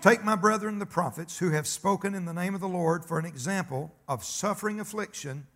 Take 0.00 0.22
my 0.22 0.36
brethren, 0.36 0.78
the 0.78 0.86
prophets, 0.86 1.38
who 1.38 1.50
have 1.50 1.66
spoken 1.66 2.14
in 2.14 2.26
the 2.26 2.34
name 2.34 2.54
of 2.54 2.60
the 2.60 2.68
Lord 2.68 3.04
for 3.04 3.18
an 3.18 3.24
example 3.24 3.94
of 4.06 4.22
suffering 4.22 4.78
affliction 4.78 5.46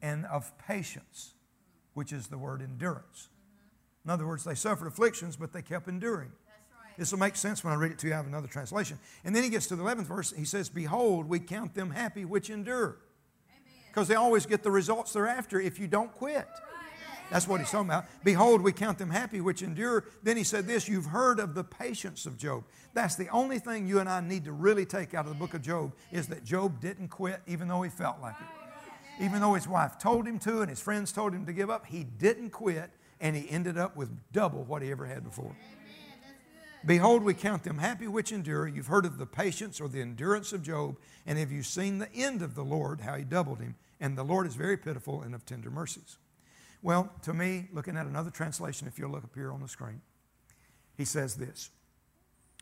and 0.00 0.26
of 0.26 0.56
patience, 0.58 1.34
which 1.94 2.12
is 2.12 2.26
the 2.26 2.38
word 2.38 2.60
endurance. 2.60 3.28
Mm-hmm. 3.28 4.08
In 4.08 4.10
other 4.12 4.26
words, 4.26 4.42
they 4.42 4.56
suffered 4.56 4.88
afflictions, 4.88 5.36
but 5.36 5.52
they 5.52 5.62
kept 5.62 5.86
enduring. 5.86 6.32
This 6.98 7.12
will 7.12 7.20
make 7.20 7.36
sense 7.36 7.64
when 7.64 7.72
I 7.72 7.76
read 7.76 7.92
it 7.92 7.98
to 8.00 8.08
you. 8.08 8.12
I 8.12 8.16
have 8.16 8.26
another 8.26 8.48
translation. 8.48 8.98
And 9.24 9.34
then 9.34 9.42
he 9.42 9.48
gets 9.48 9.66
to 9.68 9.76
the 9.76 9.82
11th 9.82 10.06
verse. 10.06 10.32
He 10.36 10.44
says, 10.44 10.68
Behold, 10.68 11.28
we 11.28 11.38
count 11.40 11.74
them 11.74 11.90
happy 11.90 12.24
which 12.24 12.50
endure. 12.50 12.98
Because 13.92 14.08
they 14.08 14.14
always 14.14 14.46
get 14.46 14.62
the 14.62 14.70
results 14.70 15.12
they're 15.12 15.26
after 15.26 15.60
if 15.60 15.78
you 15.78 15.86
don't 15.86 16.10
quit. 16.12 16.48
That's 17.30 17.46
what 17.46 17.60
he's 17.60 17.70
talking 17.70 17.88
about. 17.88 18.06
Behold, 18.24 18.62
we 18.62 18.72
count 18.72 18.98
them 18.98 19.10
happy 19.10 19.40
which 19.40 19.62
endure. 19.62 20.04
Then 20.22 20.38
he 20.38 20.44
said 20.44 20.66
this 20.66 20.88
You've 20.88 21.06
heard 21.06 21.38
of 21.38 21.54
the 21.54 21.64
patience 21.64 22.24
of 22.24 22.38
Job. 22.38 22.64
That's 22.94 23.16
the 23.16 23.28
only 23.28 23.58
thing 23.58 23.86
you 23.86 24.00
and 24.00 24.08
I 24.08 24.20
need 24.20 24.44
to 24.46 24.52
really 24.52 24.86
take 24.86 25.12
out 25.12 25.26
of 25.26 25.30
the 25.30 25.38
book 25.38 25.52
of 25.52 25.60
Job 25.60 25.92
is 26.10 26.26
that 26.28 26.42
Job 26.42 26.80
didn't 26.80 27.08
quit 27.08 27.40
even 27.46 27.68
though 27.68 27.82
he 27.82 27.90
felt 27.90 28.20
like 28.20 28.36
it. 28.40 29.24
Even 29.24 29.42
though 29.42 29.54
his 29.54 29.68
wife 29.68 29.98
told 29.98 30.26
him 30.26 30.38
to 30.40 30.60
and 30.60 30.70
his 30.70 30.80
friends 30.80 31.12
told 31.12 31.34
him 31.34 31.44
to 31.44 31.52
give 31.52 31.68
up, 31.68 31.86
he 31.86 32.04
didn't 32.04 32.50
quit 32.50 32.90
and 33.20 33.36
he 33.36 33.48
ended 33.50 33.76
up 33.76 33.94
with 33.94 34.10
double 34.32 34.64
what 34.64 34.80
he 34.80 34.90
ever 34.90 35.04
had 35.04 35.22
before. 35.22 35.54
Behold, 36.84 37.22
we 37.22 37.34
count 37.34 37.62
them 37.62 37.78
happy 37.78 38.08
which 38.08 38.32
endure. 38.32 38.66
You've 38.66 38.88
heard 38.88 39.06
of 39.06 39.18
the 39.18 39.26
patience 39.26 39.80
or 39.80 39.88
the 39.88 40.00
endurance 40.00 40.52
of 40.52 40.62
Job, 40.62 40.96
and 41.26 41.38
have 41.38 41.52
you 41.52 41.62
seen 41.62 41.98
the 41.98 42.12
end 42.12 42.42
of 42.42 42.54
the 42.54 42.64
Lord, 42.64 43.02
how 43.02 43.14
he 43.14 43.22
doubled 43.22 43.60
him? 43.60 43.76
And 44.02 44.18
the 44.18 44.24
Lord 44.24 44.48
is 44.48 44.56
very 44.56 44.76
pitiful 44.76 45.22
and 45.22 45.32
of 45.32 45.46
tender 45.46 45.70
mercies. 45.70 46.18
Well, 46.82 47.12
to 47.22 47.32
me, 47.32 47.68
looking 47.72 47.96
at 47.96 48.06
another 48.06 48.30
translation, 48.30 48.88
if 48.88 48.98
you'll 48.98 49.12
look 49.12 49.22
up 49.22 49.30
here 49.32 49.52
on 49.52 49.62
the 49.62 49.68
screen, 49.68 50.02
he 50.96 51.04
says 51.04 51.36
this. 51.36 51.70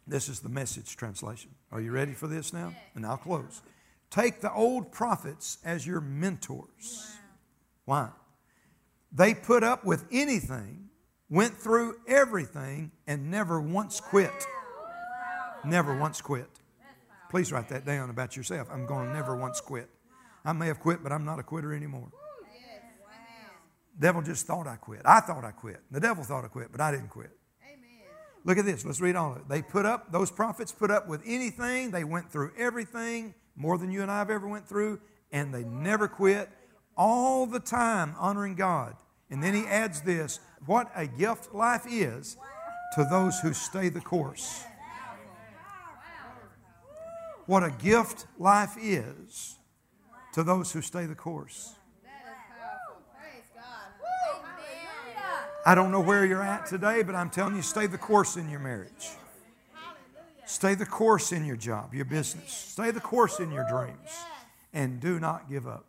This 0.07 0.28
is 0.28 0.41
the 0.41 0.51
message 0.51 0.97
translation. 0.97 1.53
Are 1.72 1.80
you 1.80 1.93
ready 1.93 2.12
for 2.12 2.26
this 2.26 2.53
now? 2.53 2.74
And 2.95 3.07
I'll 3.07 3.16
close. 3.16 3.62
Take 4.11 4.43
the 4.43 4.53
old 4.53 4.93
prophets 4.93 5.57
as 5.64 5.86
your 5.86 6.03
mentors. 6.03 7.16
Why? 7.86 8.11
They 9.11 9.32
put 9.32 9.64
up 9.64 9.82
with 9.82 10.05
anything, 10.12 10.91
went 11.30 11.55
through 11.57 11.97
everything, 12.07 12.93
and 13.07 13.30
never 13.30 13.62
once 13.62 13.99
quit. 13.99 14.47
Never 15.64 15.97
once 15.97 16.20
quit. 16.20 16.51
Please 17.30 17.51
write 17.51 17.70
that 17.70 17.86
down 17.86 18.11
about 18.11 18.36
yourself. 18.36 18.68
I'm 18.70 18.84
going 18.84 19.09
to 19.09 19.14
never 19.14 19.34
once 19.34 19.62
quit. 19.62 19.88
I 20.45 20.53
may 20.53 20.66
have 20.66 20.80
quit, 20.80 21.03
but 21.03 21.12
I'm 21.12 21.24
not 21.24 21.38
a 21.38 21.43
quitter 21.43 21.74
anymore. 21.74 22.11
Devil 23.99 24.22
just 24.22 24.47
thought 24.47 24.66
I 24.66 24.76
quit. 24.76 25.03
I 25.05 25.20
thought 25.20 25.45
I 25.45 25.51
quit. 25.51 25.80
The 25.91 26.01
devil 26.01 26.24
thought 26.24 26.45
I 26.45 26.49
quit, 26.49 26.72
but 26.72 26.80
I 26.80 26.91
didn't 26.91 27.11
quit. 27.11 27.30
Amen. 27.62 27.80
Look 28.45 28.57
at 28.57 28.64
this. 28.64 28.84
Let's 28.84 29.01
read 29.01 29.14
all 29.14 29.32
of 29.32 29.38
it. 29.38 29.49
They 29.49 29.61
put 29.61 29.84
up, 29.84 30.11
those 30.11 30.30
prophets 30.30 30.72
put 30.72 30.91
up 30.91 31.07
with 31.07 31.20
anything. 31.26 31.91
They 31.91 32.05
went 32.05 32.32
through 32.32 32.53
everything, 32.57 33.34
more 33.57 33.76
than 33.76 33.91
you 33.91 34.01
and 34.01 34.11
I 34.11 34.18
have 34.18 34.30
ever 34.30 34.49
went 34.49 34.66
through, 34.66 35.01
and 35.30 35.53
they 35.53 35.64
never 35.64 36.09
quit. 36.09 36.49
All 36.97 37.45
the 37.45 37.61
time 37.61 38.14
honoring 38.18 38.55
God. 38.55 38.97
And 39.30 39.43
then 39.43 39.55
he 39.55 39.66
adds 39.66 40.01
this 40.01 40.41
what 40.64 40.91
a 40.95 41.07
gift 41.07 41.55
life 41.55 41.84
is 41.88 42.36
to 42.95 43.07
those 43.11 43.38
who 43.41 43.53
stay 43.53 43.91
the 43.91 44.01
course. 44.01 44.64
What 47.47 47.62
a 47.62 47.70
gift 47.70 48.26
life 48.38 48.76
is 48.80 49.57
to 50.33 50.43
those 50.43 50.72
who 50.72 50.83
stay 50.83 51.07
the 51.07 51.14
course. 51.14 51.74
I 55.66 55.74
don't 55.74 55.93
know 55.93 56.01
where 56.01 56.24
you're 56.24 56.43
at 56.43 56.66
today, 56.66 57.03
but 57.03 57.14
I'm 57.14 57.28
telling 57.28 57.55
you, 57.55 57.62
stay 57.62 57.87
the 57.87 57.99
course 57.99 58.37
in 58.37 58.49
your 58.49 58.61
marriage. 58.61 59.11
Stay 60.47 60.74
the 60.74 60.87
course 60.87 61.33
in 61.33 61.45
your 61.45 61.57
job, 61.57 61.95
your 61.95 62.07
business. 62.07 62.53
Stay 62.53 62.91
the 62.91 63.01
course 63.01 63.41
in 63.41 63.53
your 63.53 63.68
dreams. 63.68 64.11
And 64.72 65.01
do 65.01 65.20
not 65.20 65.49
give 65.49 65.66
up. 65.66 65.85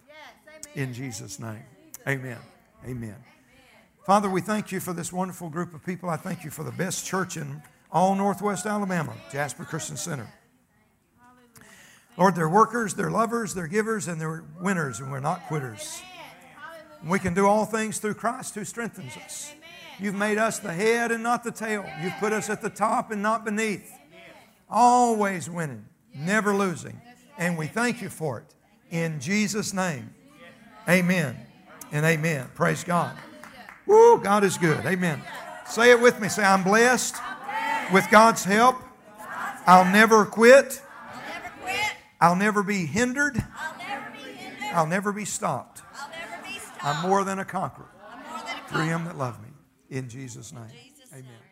In 0.75 0.93
Jesus' 0.93 1.39
name. 1.39 1.63
Amen. 2.07 2.37
Amen. 2.85 3.15
Father, 4.05 4.29
we 4.29 4.41
thank 4.41 4.71
you 4.71 4.79
for 4.79 4.93
this 4.93 5.13
wonderful 5.13 5.49
group 5.49 5.73
of 5.73 5.85
people. 5.85 6.09
I 6.09 6.17
thank 6.17 6.43
you 6.43 6.49
for 6.49 6.63
the 6.63 6.71
best 6.71 7.05
church 7.05 7.37
in 7.37 7.61
all 7.91 8.15
Northwest 8.15 8.65
Alabama, 8.65 9.13
Jasper 9.31 9.63
Christian 9.63 9.97
Center. 9.97 10.27
Lord, 12.21 12.35
they're 12.35 12.47
workers, 12.47 12.93
they're 12.93 13.09
lovers, 13.09 13.55
they're 13.55 13.65
givers, 13.65 14.07
and 14.07 14.21
they're 14.21 14.43
winners, 14.59 14.99
and 14.99 15.11
we're 15.11 15.19
not 15.19 15.47
quitters. 15.47 16.03
We 17.03 17.17
can 17.17 17.33
do 17.33 17.47
all 17.47 17.65
things 17.65 17.97
through 17.97 18.13
Christ 18.13 18.53
who 18.53 18.63
strengthens 18.63 19.17
us. 19.17 19.51
You've 19.99 20.13
made 20.13 20.37
us 20.37 20.59
the 20.59 20.71
head 20.71 21.11
and 21.11 21.23
not 21.23 21.43
the 21.43 21.49
tail. 21.49 21.83
You've 21.99 22.13
put 22.19 22.31
us 22.31 22.47
at 22.47 22.61
the 22.61 22.69
top 22.69 23.09
and 23.09 23.23
not 23.23 23.43
beneath. 23.43 23.91
Always 24.69 25.49
winning, 25.49 25.83
never 26.13 26.53
losing. 26.53 27.01
And 27.39 27.57
we 27.57 27.65
thank 27.65 28.03
you 28.03 28.09
for 28.09 28.37
it. 28.37 28.53
In 28.91 29.19
Jesus' 29.19 29.73
name, 29.73 30.13
amen 30.87 31.35
and 31.91 32.05
amen. 32.05 32.51
Praise 32.53 32.83
God. 32.83 33.17
Woo, 33.87 34.21
God 34.21 34.43
is 34.43 34.59
good. 34.59 34.85
Amen. 34.85 35.23
Say 35.65 35.89
it 35.89 35.99
with 35.99 36.19
me. 36.21 36.29
Say, 36.29 36.43
I'm 36.43 36.61
blessed 36.61 37.15
with 37.91 38.05
God's 38.11 38.43
help. 38.43 38.75
I'll 39.65 39.91
never 39.91 40.23
quit. 40.23 40.83
I'll 42.21 42.35
never 42.35 42.61
be 42.61 42.85
hindered. 42.85 43.43
I'll 44.73 44.87
never 44.87 45.11
be 45.11 45.25
stopped. 45.25 45.81
I'm 46.83 47.07
more 47.07 47.23
than 47.23 47.39
a 47.39 47.45
conqueror 47.45 47.89
through 48.67 48.85
him 48.85 49.05
that 49.05 49.17
loved 49.17 49.41
me. 49.41 49.49
In 49.89 50.07
Jesus' 50.07 50.53
name. 50.53 50.69
Amen. 51.11 51.50